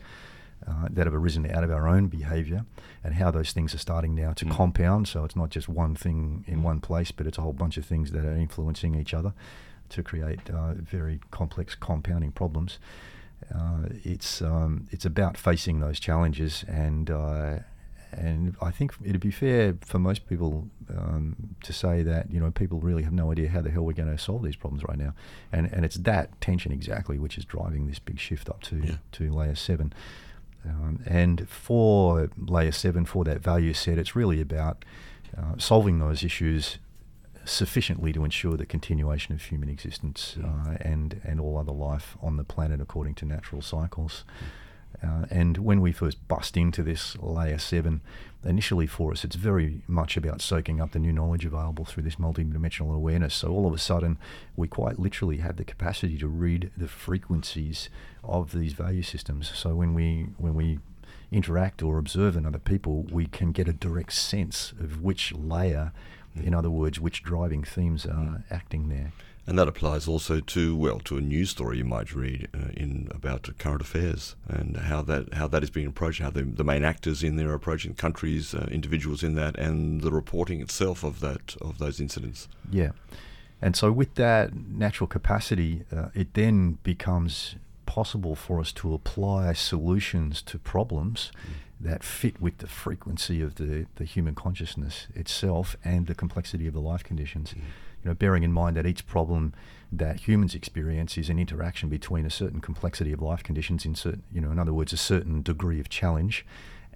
uh, 0.68 0.88
that 0.92 1.06
have 1.08 1.14
arisen 1.16 1.50
out 1.52 1.64
of 1.64 1.72
our 1.72 1.88
own 1.88 2.08
behaviour 2.08 2.66
and 3.04 3.16
how 3.16 3.32
those 3.32 3.52
things 3.52 3.74
are 3.74 3.80
starting 3.80 4.14
now 4.16 4.32
to 4.34 4.46
Mm. 4.46 4.52
compound. 4.52 5.08
So 5.08 5.24
it's 5.26 5.36
not 5.36 5.50
just 5.50 5.68
one 5.68 5.96
thing 5.96 6.44
in 6.48 6.62
one 6.64 6.80
place, 6.80 7.12
but 7.12 7.26
it's 7.28 7.38
a 7.38 7.42
whole 7.42 7.54
bunch 7.54 7.78
of 7.78 7.86
things 7.86 8.12
that 8.12 8.26
are 8.26 8.36
influencing 8.36 8.96
each 8.96 9.14
other 9.14 9.34
to 9.90 10.04
create 10.04 10.50
uh, 10.50 10.74
very 10.76 11.20
complex 11.32 11.76
compounding 11.76 12.32
problems. 12.32 12.80
Uh, 13.54 13.88
it's 14.04 14.42
um, 14.42 14.88
it's 14.92 15.06
about 15.06 15.36
facing 15.38 15.80
those 15.80 16.00
challenges 16.00 16.64
and 16.68 17.10
uh, 17.10 17.58
and 18.14 18.56
I 18.62 18.72
think 18.72 18.94
it'd 19.04 19.22
be 19.22 19.32
fair 19.32 19.76
for 19.82 19.98
most 19.98 20.28
people 20.28 20.68
um, 20.96 21.36
to 21.64 21.74
say 21.74 22.04
that 22.04 22.30
you 22.32 22.40
know 22.40 22.52
people 22.52 22.80
really 22.80 23.04
have 23.04 23.14
no 23.14 23.32
idea 23.32 23.50
how 23.50 23.62
the 23.62 23.72
hell 23.72 23.84
we're 23.84 23.94
going 23.94 24.16
to 24.16 24.18
solve 24.22 24.44
these 24.44 24.56
problems 24.58 24.84
right 24.84 24.98
now, 24.98 25.14
and 25.52 25.66
and 25.74 25.84
it's 25.86 25.96
that 25.98 26.40
tension 26.40 26.72
exactly 26.72 27.18
which 27.18 27.38
is 27.38 27.46
driving 27.46 27.88
this 27.88 28.00
big 28.00 28.20
shift 28.20 28.48
up 28.50 28.62
to 28.64 28.76
Yeah. 28.78 28.96
to 29.14 29.32
layer 29.32 29.56
seven. 29.56 29.92
Um, 30.66 31.02
and 31.06 31.50
for 31.50 32.30
layer 32.38 32.72
seven, 32.72 33.06
for 33.06 33.24
that 33.24 33.42
value 33.42 33.74
set, 33.74 33.98
it's 33.98 34.16
really 34.16 34.42
about 34.42 34.86
uh, 35.38 35.58
solving 35.58 36.00
those 36.00 36.24
issues 36.24 36.78
sufficiently 37.44 38.14
to 38.14 38.24
ensure 38.24 38.56
the 38.56 38.66
continuation 38.66 39.34
of 39.34 39.42
human 39.42 39.70
existence 39.70 40.38
uh, 40.44 40.78
and 40.80 41.20
and 41.24 41.40
all 41.40 41.58
other 41.58 41.72
life 41.72 42.16
on 42.22 42.38
the 42.38 42.44
planet 42.44 42.80
according 42.80 43.16
to 43.16 43.26
natural 43.26 43.62
cycles. 43.62 44.24
Uh, 45.04 45.26
and 45.30 45.58
when 45.58 45.82
we 45.82 45.92
first 45.92 46.28
bust 46.28 46.56
into 46.56 46.84
this 46.84 47.18
layer 47.18 47.58
seven, 47.58 48.02
initially 48.44 48.88
for 48.88 49.12
us, 49.12 49.24
it's 49.24 49.36
very 49.36 49.82
much 49.88 50.18
about 50.18 50.42
soaking 50.42 50.82
up 50.82 50.92
the 50.92 51.00
new 51.00 51.14
knowledge 51.14 51.46
available 51.46 51.86
through 51.86 52.04
this 52.04 52.16
multidimensional 52.16 52.96
awareness. 52.96 53.34
So 53.34 53.50
all 53.50 53.68
of 53.68 53.74
a 53.74 53.78
sudden, 53.78 54.18
we 54.56 54.68
quite 54.68 55.00
literally 55.00 55.38
have 55.38 55.58
the 55.58 55.64
capacity 55.64 56.18
to 56.20 56.28
read 56.28 56.72
the 56.78 56.88
frequencies 56.88 57.90
of 58.24 58.52
these 58.52 58.74
value 58.74 59.04
systems. 59.04 59.52
So 59.56 59.76
when 59.76 59.94
we 59.94 60.28
when 60.38 60.54
we 60.54 60.80
interact 61.32 61.82
or 61.82 61.98
observe 61.98 62.36
in 62.36 62.46
other 62.46 62.60
people, 62.60 63.04
we 63.12 63.26
can 63.26 63.52
get 63.52 63.68
a 63.68 63.74
direct 63.74 64.14
sense 64.14 64.74
of 64.74 65.02
which 65.02 65.34
layer, 65.34 65.94
in 66.36 66.54
other 66.54 66.70
words, 66.70 67.00
which 67.00 67.24
driving 67.24 67.64
themes 67.64 68.06
are 68.06 68.44
acting 68.52 68.90
there. 68.90 69.14
And 69.48 69.58
that 69.58 69.68
applies 69.68 70.08
also 70.08 70.40
to 70.40 70.76
well 70.76 71.00
to 71.00 71.18
a 71.18 71.22
news 71.22 71.50
story 71.50 71.80
you 71.80 71.84
might 71.84 72.14
read 72.14 72.48
uh, 72.54 72.70
in 72.78 73.10
about 73.12 73.50
current 73.58 73.82
affairs 73.82 74.36
and 74.48 74.78
how 74.78 75.02
that 75.04 75.34
how 75.34 75.48
that 75.48 75.64
is 75.64 75.72
being 75.72 75.88
approached, 75.88 76.22
how 76.22 76.30
the, 76.30 76.44
the 76.44 76.64
main 76.64 76.84
actors 76.84 77.24
in 77.24 77.38
there 77.38 77.50
are 77.50 77.56
approaching 77.56 77.96
countries, 77.96 78.54
uh, 78.54 78.68
individuals 78.72 79.24
in 79.24 79.34
that, 79.36 79.58
and 79.58 80.02
the 80.02 80.12
reporting 80.12 80.62
itself 80.62 81.04
of 81.04 81.20
that 81.22 81.56
of 81.60 81.80
those 81.80 82.00
incidents. 82.00 82.48
Yeah. 82.70 82.92
And 83.62 83.76
so, 83.76 83.92
with 83.92 84.16
that 84.16 84.56
natural 84.56 85.08
capacity, 85.08 85.84
uh, 85.96 86.10
it 86.14 86.34
then 86.34 86.78
becomes 86.84 87.56
possible 87.86 88.36
for 88.36 88.60
us 88.60 88.72
to 88.72 88.94
apply 88.94 89.54
solutions 89.54 90.42
to 90.44 90.58
problems 90.58 91.32
that 91.80 92.04
fit 92.04 92.42
with 92.42 92.60
the 92.60 92.68
frequency 92.68 93.42
of 93.42 93.56
the, 93.56 93.86
the 93.96 94.06
human 94.06 94.36
consciousness 94.36 95.08
itself 95.16 95.76
and 95.84 96.08
the 96.08 96.16
complexity 96.16 96.68
of 96.68 96.74
the 96.74 96.80
life 96.80 97.04
conditions. 97.04 97.54
You 98.04 98.10
know, 98.10 98.16
bearing 98.16 98.44
in 98.44 98.52
mind 98.52 98.76
that 98.78 98.86
each 98.86 99.06
problem 99.06 99.54
that 99.92 100.28
humans 100.28 100.56
experience 100.56 101.18
is 101.18 101.30
an 101.30 101.38
interaction 101.38 101.90
between 101.90 102.26
a 102.26 102.30
certain 102.30 102.62
complexity 102.62 103.12
of 103.12 103.22
life 103.22 103.44
conditions, 103.44 103.86
in 103.86 103.94
certain, 103.96 104.24
you 104.32 104.42
know, 104.42 104.52
in 104.52 104.58
other 104.60 104.74
words, 104.74 104.94
a 104.94 104.98
certain 104.98 105.42
degree 105.42 105.80
of 105.80 105.90
challenge, 105.90 106.46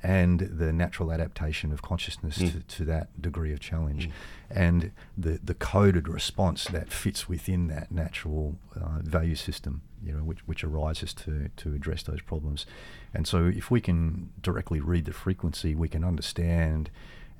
and 0.01 0.39
the 0.39 0.71
natural 0.71 1.11
adaptation 1.11 1.71
of 1.71 1.81
consciousness 1.81 2.37
Mm. 2.37 2.51
to, 2.51 2.59
to 2.77 2.85
that 2.85 3.21
degree 3.21 3.51
of 3.53 3.59
challenge, 3.59 4.09
and 4.49 4.91
the 5.17 5.39
the 5.43 5.53
coded 5.53 6.07
response 6.07 6.65
that 6.65 6.91
fits 6.91 7.27
within 7.29 7.67
that 7.67 7.91
natural 7.91 8.55
uh, 8.75 8.99
value 9.03 9.35
system, 9.35 9.81
you 10.03 10.11
know, 10.13 10.23
which 10.23 10.39
which 10.47 10.63
arises 10.63 11.13
to 11.13 11.49
to 11.57 11.73
address 11.73 12.03
those 12.03 12.21
problems, 12.21 12.65
and 13.13 13.27
so 13.27 13.45
if 13.45 13.69
we 13.71 13.81
can 13.81 14.29
directly 14.41 14.79
read 14.79 15.05
the 15.05 15.13
frequency, 15.13 15.75
we 15.75 15.87
can 15.89 16.03
understand. 16.03 16.89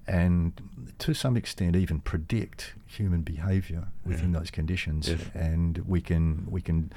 And 0.08 0.93
to 0.99 1.14
some 1.14 1.36
extent, 1.36 1.76
even 1.76 1.99
predict 1.99 2.76
human 2.86 3.22
behaviour 3.22 3.88
within 4.06 4.32
Yeah. 4.34 4.39
those 4.39 4.51
conditions, 4.51 5.10
Yes. 5.10 5.22
and 5.34 5.80
we 5.80 5.99
can 6.01 6.45
we 6.49 6.62
can 6.62 6.91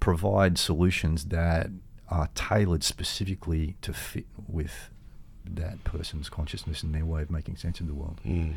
provide 0.00 0.58
solutions 0.58 1.26
that 1.26 1.70
are 2.08 2.28
tailored 2.34 2.82
specifically 2.82 3.76
to 3.82 3.92
fit 3.92 4.26
with 4.48 4.90
that 5.44 5.82
person's 5.84 6.28
consciousness 6.28 6.82
and 6.82 6.94
their 6.94 7.04
way 7.06 7.22
of 7.22 7.30
making 7.30 7.56
sense 7.56 7.80
of 7.80 7.86
the 7.86 7.94
world. 7.94 8.20
Mm. 8.26 8.54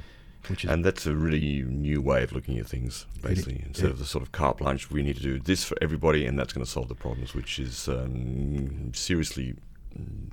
Which 0.47 0.65
is 0.65 0.71
And 0.71 0.83
that's 0.83 1.05
a 1.05 1.15
really 1.15 1.61
new 1.63 2.01
way 2.01 2.23
of 2.23 2.31
looking 2.31 2.57
at 2.57 2.65
things, 2.67 3.05
basically. 3.21 3.63
Instead 3.67 3.85
it- 3.87 3.91
of 3.91 3.99
the 3.99 4.05
sort 4.05 4.23
of 4.23 4.31
carte 4.31 4.57
blanche, 4.57 4.89
we 4.89 5.03
need 5.03 5.15
to 5.17 5.21
do 5.21 5.37
this 5.39 5.63
for 5.63 5.77
everybody, 5.81 6.25
and 6.25 6.37
that's 6.39 6.51
going 6.53 6.65
to 6.65 6.71
solve 6.71 6.87
the 6.89 6.95
problems, 6.95 7.35
which 7.35 7.59
is 7.59 7.87
um, 7.87 8.91
seriously 8.93 9.55
mm, 9.97 10.31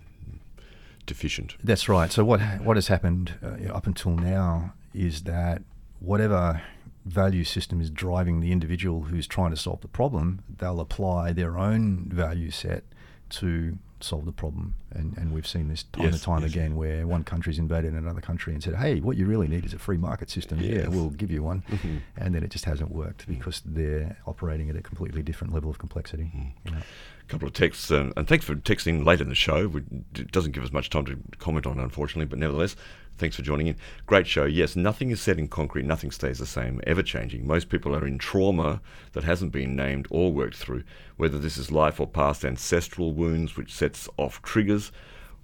deficient. 1.09 1.57
That's 1.65 1.89
right. 1.89 2.13
So 2.13 2.25
what 2.25 2.41
what 2.63 2.77
has 2.77 2.87
happened 2.89 3.35
uh, 3.43 3.73
up 3.73 3.87
until 3.87 4.13
now 4.15 4.75
is 4.95 5.23
that 5.23 5.63
whatever 6.01 6.63
value 7.05 7.43
system 7.45 7.81
is 7.81 7.91
driving 7.91 8.41
the 8.41 8.53
individual 8.53 9.05
who's 9.05 9.27
trying 9.27 9.51
to 9.51 9.57
solve 9.57 9.81
the 9.81 9.89
problem, 9.89 10.41
they'll 10.59 10.81
apply 10.81 11.33
their 11.33 11.59
own 11.59 12.05
value 12.13 12.51
set 12.51 12.85
to 13.31 13.79
solve 14.01 14.25
the 14.27 14.33
problem. 14.33 14.75
And 14.93 15.17
and 15.19 15.33
we've 15.33 15.47
seen 15.47 15.69
this 15.69 15.83
time 15.85 16.05
Yes, 16.05 16.15
and 16.15 16.23
time 16.23 16.43
yes. 16.43 16.51
again 16.53 16.77
where 16.77 17.05
one 17.07 17.25
country's 17.25 17.59
invaded 17.59 17.95
another 17.95 18.21
country 18.21 18.53
and 18.55 18.63
said, 18.63 18.77
"Hey, 18.77 19.01
what 19.01 19.17
you 19.17 19.27
really 19.27 19.49
need 19.49 19.65
is 19.65 19.75
a 19.75 19.79
free 19.79 19.97
market 19.99 20.31
system. 20.31 20.61
Yeah, 20.61 20.87
we'll 20.89 21.11
give 21.11 21.31
you 21.31 21.43
one." 21.43 21.63
Mhm. 21.69 22.01
And 22.17 22.35
then 22.35 22.43
it 22.45 22.51
just 22.51 22.65
hasn't 22.67 22.91
worked 22.93 23.27
because 23.27 23.61
they're 23.65 24.17
operating 24.27 24.71
at 24.71 24.77
a 24.77 24.83
completely 24.83 25.23
different 25.23 25.53
level 25.53 25.71
of 25.71 25.79
complexity. 25.79 26.55
You 26.65 26.71
know. 26.73 26.83
Couple 27.29 27.47
of 27.47 27.53
texts, 27.53 27.91
and, 27.91 28.15
and 28.17 28.27
thanks 28.27 28.47
for 28.47 28.55
texting 28.55 29.05
late 29.05 29.21
in 29.21 29.29
the 29.29 29.35
show. 29.35 29.69
We, 29.69 29.83
it 30.15 30.33
doesn't 30.33 30.53
give 30.53 30.65
us 30.65 30.73
much 30.73 30.89
time 30.89 31.05
to 31.05 31.19
comment 31.39 31.67
on, 31.67 31.79
unfortunately, 31.79 32.25
but 32.25 32.39
nevertheless, 32.39 32.75
thanks 33.19 33.37
for 33.37 33.43
joining 33.43 33.67
in. 33.67 33.77
Great 34.07 34.27
show. 34.27 34.47
Yes, 34.47 34.77
nothing 34.77 35.11
is 35.11 35.21
set 35.21 35.39
in 35.39 35.47
concrete, 35.47 35.85
nothing 35.85 36.11
stays 36.11 36.39
the 36.39 36.47
same, 36.47 36.81
ever 36.87 37.03
changing. 37.03 37.47
Most 37.47 37.69
people 37.69 37.95
are 37.95 38.07
in 38.07 38.17
trauma 38.17 38.81
that 39.13 39.25
hasn't 39.25 39.53
been 39.53 39.77
named 39.77 40.09
or 40.11 40.33
worked 40.33 40.57
through, 40.57 40.85
whether 41.19 41.39
this 41.39 41.59
is 41.59 41.71
life 41.71 42.01
or 42.01 42.07
past 42.07 42.47
ancestral 42.47 43.13
wounds, 43.13 43.59
which 43.59 43.75
sets 43.75 44.09
off 44.17 44.41
triggers. 44.41 44.91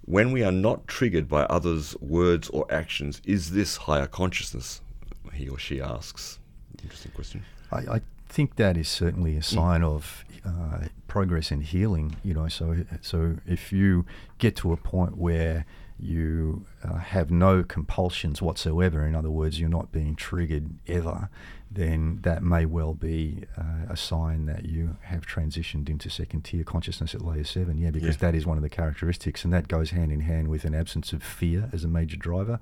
When 0.05 0.31
we 0.31 0.43
are 0.43 0.51
not 0.51 0.87
triggered 0.87 1.29
by 1.29 1.43
others' 1.43 1.95
words 2.01 2.49
or 2.49 2.65
actions, 2.71 3.21
is 3.25 3.51
this 3.51 3.77
higher 3.77 4.07
consciousness? 4.07 4.81
He 5.33 5.49
or 5.49 5.59
she 5.59 5.79
asks. 5.81 6.39
Interesting 6.81 7.11
question. 7.11 7.45
I, 7.71 7.77
I 7.77 8.01
think 8.27 8.55
that 8.55 8.77
is 8.77 8.87
certainly 8.89 9.37
a 9.37 9.43
sign 9.43 9.83
of 9.83 10.25
uh, 10.45 10.87
progress 11.07 11.51
and 11.51 11.63
healing. 11.63 12.15
You 12.23 12.33
know, 12.33 12.47
so 12.47 12.85
so 13.01 13.37
if 13.47 13.71
you 13.71 14.05
get 14.37 14.55
to 14.57 14.71
a 14.73 14.77
point 14.77 15.17
where 15.17 15.65
you 15.97 16.65
uh, 16.83 16.97
have 16.97 17.31
no 17.31 17.63
compulsions 17.63 18.41
whatsoever, 18.41 19.05
in 19.07 19.15
other 19.15 19.29
words, 19.31 19.59
you're 19.59 19.69
not 19.69 19.93
being 19.93 20.13
triggered 20.15 20.71
ever, 20.87 21.29
then 21.71 22.19
that 22.23 22.43
may 22.43 22.65
well 22.65 22.93
be 22.93 23.43
uh, 23.57 23.63
a 23.89 23.95
sign 23.95 24.45
that 24.45 24.65
you 24.65 24.97
have 25.03 25.25
transitioned 25.25 25.87
into 25.89 26.09
second 26.09 26.41
tier 26.43 26.65
consciousness 26.65 27.15
at 27.15 27.21
layer 27.21 27.45
seven. 27.45 27.77
Yeah, 27.77 27.91
because 27.91 28.15
Yeah. 28.15 28.31
that 28.31 28.35
is 28.35 28.45
one 28.45 28.57
of 28.57 28.63
the 28.63 28.69
characteristics, 28.69 29.45
and 29.45 29.53
that 29.53 29.69
goes 29.69 29.91
hand 29.91 30.11
in 30.11 30.19
hand 30.21 30.49
with 30.49 30.65
an 30.65 30.75
absence 30.75 31.13
of 31.13 31.23
fear 31.23 31.69
as 31.71 31.85
a 31.85 31.87
major 31.87 32.17
driver, 32.17 32.59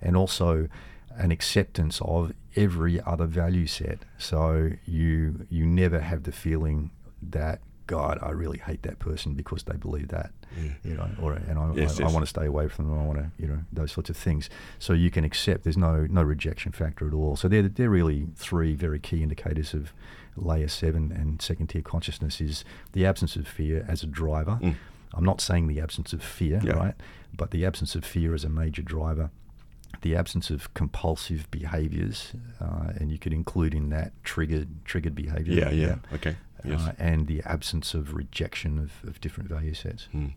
and 0.00 0.16
also 0.16 0.68
an 1.18 1.30
acceptance 1.30 2.00
of 2.02 2.32
every 2.56 3.00
other 3.02 3.26
value 3.26 3.66
set. 3.66 3.98
So 4.18 4.70
you 4.86 5.46
you 5.50 5.66
never 5.66 6.00
have 6.00 6.22
the 6.22 6.32
feeling 6.32 6.90
that 7.22 7.60
God, 7.86 8.18
I 8.22 8.30
really 8.30 8.58
hate 8.58 8.82
that 8.82 8.98
person 8.98 9.32
because 9.34 9.62
they 9.62 9.76
believe 9.76 10.08
that, 10.08 10.30
you 10.84 10.94
know, 10.94 11.08
or 11.22 11.32
and 11.32 11.58
I, 11.58 11.72
Yes, 11.74 11.98
I, 11.98 12.02
yes. 12.04 12.10
I 12.10 12.12
want 12.14 12.22
to 12.22 12.26
stay 12.28 12.44
away 12.44 12.68
from 12.68 12.88
them. 12.90 12.98
I 12.98 13.04
want 13.06 13.18
to, 13.18 13.30
you 13.38 13.48
know, 13.48 13.60
those 13.72 13.92
sorts 13.92 14.10
of 14.10 14.16
things. 14.16 14.50
So 14.78 14.92
you 14.92 15.10
can 15.10 15.24
accept. 15.24 15.64
There's 15.64 15.78
no 15.78 16.06
no 16.10 16.22
rejection 16.22 16.72
factor 16.72 17.06
at 17.08 17.14
all. 17.14 17.34
So 17.36 17.48
they're 17.48 17.62
they're 17.68 17.90
really 17.90 18.26
three 18.36 18.74
very 18.74 18.98
key 19.00 19.22
indicators 19.22 19.72
of 19.74 19.92
layer 20.36 20.68
seven 20.68 21.10
and 21.12 21.40
second 21.42 21.68
tier 21.68 21.82
consciousness 21.82 22.40
is 22.40 22.64
the 22.92 23.04
absence 23.06 23.34
of 23.36 23.48
fear 23.48 23.84
as 23.88 24.02
a 24.02 24.06
driver. 24.06 24.58
Mm. 24.62 24.76
I'm 25.14 25.24
not 25.24 25.40
saying 25.40 25.66
the 25.68 25.80
absence 25.80 26.12
of 26.12 26.22
fear, 26.22 26.60
Yeah. 26.62 26.74
right? 26.74 26.94
But 27.36 27.50
the 27.50 27.64
absence 27.64 27.94
of 27.94 28.04
fear 28.04 28.34
as 28.34 28.44
a 28.44 28.48
major 28.50 28.82
driver 28.82 29.30
the 30.02 30.16
absence 30.16 30.50
of 30.50 30.72
compulsive 30.74 31.50
behaviours, 31.50 32.32
uh, 32.60 32.92
and 32.96 33.10
you 33.10 33.18
could 33.18 33.32
include 33.32 33.74
in 33.74 33.90
that 33.90 34.12
triggered 34.24 34.84
triggered 34.84 35.14
behaviour. 35.14 35.54
Yeah, 35.54 35.70
yeah. 35.70 35.96
Okay. 36.12 36.36
Yes. 36.64 36.80
Uh, 36.80 36.92
and 36.98 37.26
the 37.26 37.42
absence 37.44 37.94
of 37.94 38.14
rejection 38.14 38.78
of, 38.78 39.08
of 39.08 39.20
different 39.20 39.48
value 39.48 39.74
sets. 39.74 40.08
Mm. 40.14 40.32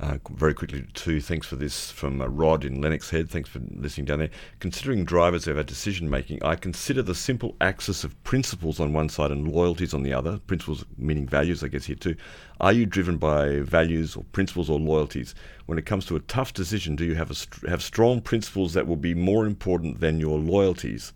Uh, 0.00 0.18
very 0.30 0.54
quickly, 0.54 0.86
too, 0.94 1.20
thanks 1.20 1.46
for 1.46 1.56
this 1.56 1.90
from 1.90 2.20
uh, 2.20 2.26
Rod 2.26 2.64
in 2.64 2.80
Lennox 2.80 3.10
Head. 3.10 3.28
Thanks 3.28 3.48
for 3.48 3.60
listening 3.70 4.06
down 4.06 4.20
there. 4.20 4.30
Considering 4.60 5.04
drivers 5.04 5.46
of 5.46 5.56
our 5.56 5.62
decision 5.62 6.08
making, 6.08 6.42
I 6.42 6.56
consider 6.56 7.02
the 7.02 7.14
simple 7.14 7.56
axis 7.60 8.04
of 8.04 8.22
principles 8.24 8.80
on 8.80 8.92
one 8.92 9.08
side 9.08 9.30
and 9.30 9.48
loyalties 9.48 9.94
on 9.94 10.02
the 10.02 10.12
other. 10.12 10.38
Principles 10.46 10.84
meaning 10.96 11.26
values, 11.26 11.62
I 11.62 11.68
guess, 11.68 11.86
here 11.86 11.96
too. 11.96 12.16
Are 12.60 12.72
you 12.72 12.86
driven 12.86 13.18
by 13.18 13.60
values 13.60 14.16
or 14.16 14.24
principles 14.32 14.70
or 14.70 14.80
loyalties? 14.80 15.34
When 15.66 15.78
it 15.78 15.86
comes 15.86 16.06
to 16.06 16.16
a 16.16 16.20
tough 16.20 16.54
decision, 16.54 16.96
do 16.96 17.04
you 17.04 17.14
have, 17.14 17.30
a 17.30 17.34
st- 17.34 17.68
have 17.68 17.82
strong 17.82 18.20
principles 18.20 18.72
that 18.74 18.86
will 18.86 18.96
be 18.96 19.14
more 19.14 19.46
important 19.46 20.00
than 20.00 20.20
your 20.20 20.38
loyalties? 20.38 21.12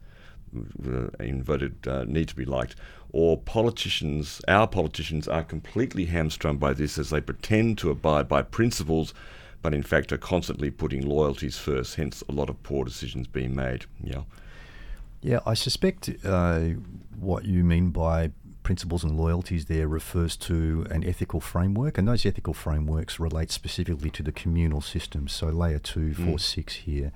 Uh, 0.86 1.08
inverted 1.20 1.86
uh, 1.86 2.04
need 2.06 2.28
to 2.28 2.36
be 2.36 2.44
liked, 2.44 2.76
or 3.12 3.36
politicians, 3.38 4.40
our 4.48 4.66
politicians, 4.66 5.26
are 5.28 5.44
completely 5.44 6.06
hamstrung 6.06 6.58
by 6.58 6.72
this 6.72 6.98
as 6.98 7.10
they 7.10 7.20
pretend 7.20 7.78
to 7.78 7.90
abide 7.90 8.28
by 8.28 8.42
principles, 8.42 9.12
but 9.62 9.74
in 9.74 9.82
fact 9.82 10.12
are 10.12 10.18
constantly 10.18 10.70
putting 10.70 11.06
loyalties 11.06 11.58
first. 11.58 11.96
Hence, 11.96 12.22
a 12.28 12.32
lot 12.32 12.48
of 12.48 12.62
poor 12.62 12.84
decisions 12.84 13.26
being 13.26 13.54
made. 13.54 13.84
Yeah. 14.02 14.22
Yeah, 15.22 15.40
I 15.44 15.54
suspect 15.54 16.08
uh, 16.24 16.60
what 17.18 17.44
you 17.44 17.62
mean 17.62 17.90
by 17.90 18.30
principles 18.62 19.04
and 19.04 19.18
loyalties 19.18 19.66
there 19.66 19.88
refers 19.88 20.36
to 20.36 20.86
an 20.90 21.04
ethical 21.04 21.40
framework, 21.40 21.98
and 21.98 22.06
those 22.08 22.24
ethical 22.24 22.54
frameworks 22.54 23.18
relate 23.18 23.50
specifically 23.50 24.10
to 24.10 24.22
the 24.22 24.32
communal 24.32 24.80
systems. 24.80 25.32
So, 25.32 25.48
layer 25.48 25.78
two, 25.78 26.14
four, 26.14 26.36
Mm. 26.36 26.40
six 26.40 26.74
here. 26.74 27.12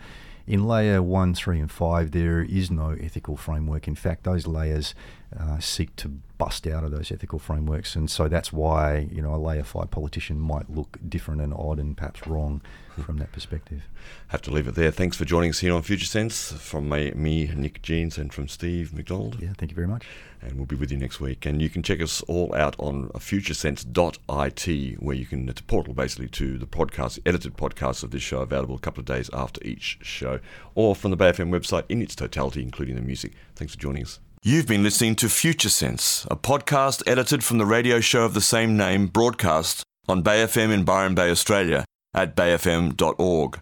In 0.47 0.67
layer 0.67 1.03
one, 1.03 1.35
three, 1.35 1.59
and 1.59 1.71
five, 1.71 2.11
there 2.11 2.43
is 2.43 2.71
no 2.71 2.91
ethical 3.01 3.37
framework. 3.37 3.89
In 3.89 3.95
fact, 3.95 4.25
those 4.25 4.47
layers 4.47 4.95
uh, 5.39 5.59
seek 5.59 5.95
to 5.97 6.09
bust 6.37 6.67
out 6.67 6.85
of 6.85 6.91
those 6.91 7.13
ethical 7.13 7.39
frameworks, 7.39 7.95
and 7.97 8.11
so 8.11 8.29
that's 8.29 8.53
why 8.53 9.09
you 9.11 9.23
know 9.23 9.35
a 9.35 9.37
layer 9.37 9.65
five 9.65 9.91
politician 9.91 10.39
might 10.39 10.69
look 10.71 10.99
different 11.09 11.41
and 11.41 11.55
odd 11.55 11.79
and 11.79 11.97
perhaps 11.97 12.27
wrong 12.27 12.61
from 13.05 13.19
that 13.19 13.33
perspective. 13.33 13.83
Have 14.29 14.43
to 14.43 14.51
leave 14.51 14.69
it 14.69 14.75
there. 14.75 14.91
Thanks 14.91 15.17
for 15.17 15.25
joining 15.25 15.51
us 15.51 15.61
here 15.61 15.75
on 15.75 15.83
Future 15.83 16.07
Sense 16.07 16.53
from 16.53 16.89
me, 16.89 17.13
me 17.13 17.51
Nick 17.55 17.83
Jeans, 17.83 18.19
and 18.19 18.33
from 18.33 18.49
Steve 18.49 18.93
McDonald. 18.95 19.39
Yeah, 19.41 19.53
thank 19.57 19.71
you 19.71 19.75
very 19.75 19.89
much. 19.89 20.07
and 20.45 20.57
we'll 20.57 20.67
be 20.67 20.77
with 20.77 20.93
you 20.93 20.99
next 20.99 21.21
week. 21.21 21.47
And 21.47 21.61
you 21.63 21.71
can 21.71 21.83
check 21.83 22.01
us 22.01 22.21
all 22.23 22.55
out 22.55 22.77
on 22.79 23.09
futuresense.it, 23.11 25.03
where 25.03 25.17
you 25.17 25.27
can, 25.27 25.49
it's 25.49 25.61
a 25.61 25.65
portal 25.65 25.95
basically 25.95 26.29
to 26.29 26.59
the 26.59 26.67
podcast, 26.67 27.19
edited 27.25 27.57
podcasts 27.57 28.03
of 28.03 28.11
this 28.11 28.23
show, 28.23 28.41
available 28.41 28.75
a 28.77 28.81
couple 28.81 29.01
of 29.01 29.07
days 29.07 29.31
after 29.33 29.65
each 29.65 29.99
show, 30.03 30.41
or 30.75 30.95
from 30.95 31.11
the 31.11 31.17
Bay 31.17 31.31
FM 31.31 31.51
website 31.51 31.85
in 31.89 32.03
its 32.03 32.15
totality, 32.15 32.63
including 32.63 32.97
the 32.97 33.03
music. 33.03 33.33
Thanks 33.57 33.75
for 33.75 33.81
joining 33.81 34.03
us. 34.03 34.21
You've 34.47 34.67
been 34.67 34.83
listening 34.83 35.17
to 35.17 35.31
Future 35.31 35.71
Sense, 35.71 36.27
a 36.31 36.37
podcast 36.37 37.03
edited 37.07 37.43
from 37.43 37.57
the 37.57 37.65
radio 37.65 37.99
show 38.01 38.27
of 38.27 38.35
the 38.35 38.43
same 38.43 38.77
name, 38.77 39.07
broadcast 39.07 39.83
on 40.07 40.21
Bay 40.21 40.45
FM 40.45 40.71
in 40.71 40.85
Byron 40.85 41.15
Bay, 41.15 41.31
Australia, 41.31 41.87
at 42.13 42.37
bayfm.org. 42.37 43.61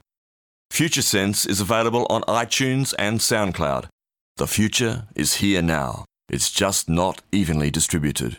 Future 0.72 1.02
Sense 1.02 1.46
is 1.46 1.60
available 1.60 2.04
on 2.10 2.22
iTunes 2.22 2.94
and 2.98 3.20
SoundCloud. 3.20 3.86
The 4.38 4.48
future 4.48 5.06
is 5.14 5.34
here 5.34 5.62
now. 5.62 6.04
It's 6.28 6.50
just 6.50 6.88
not 6.88 7.22
evenly 7.30 7.70
distributed. 7.70 8.30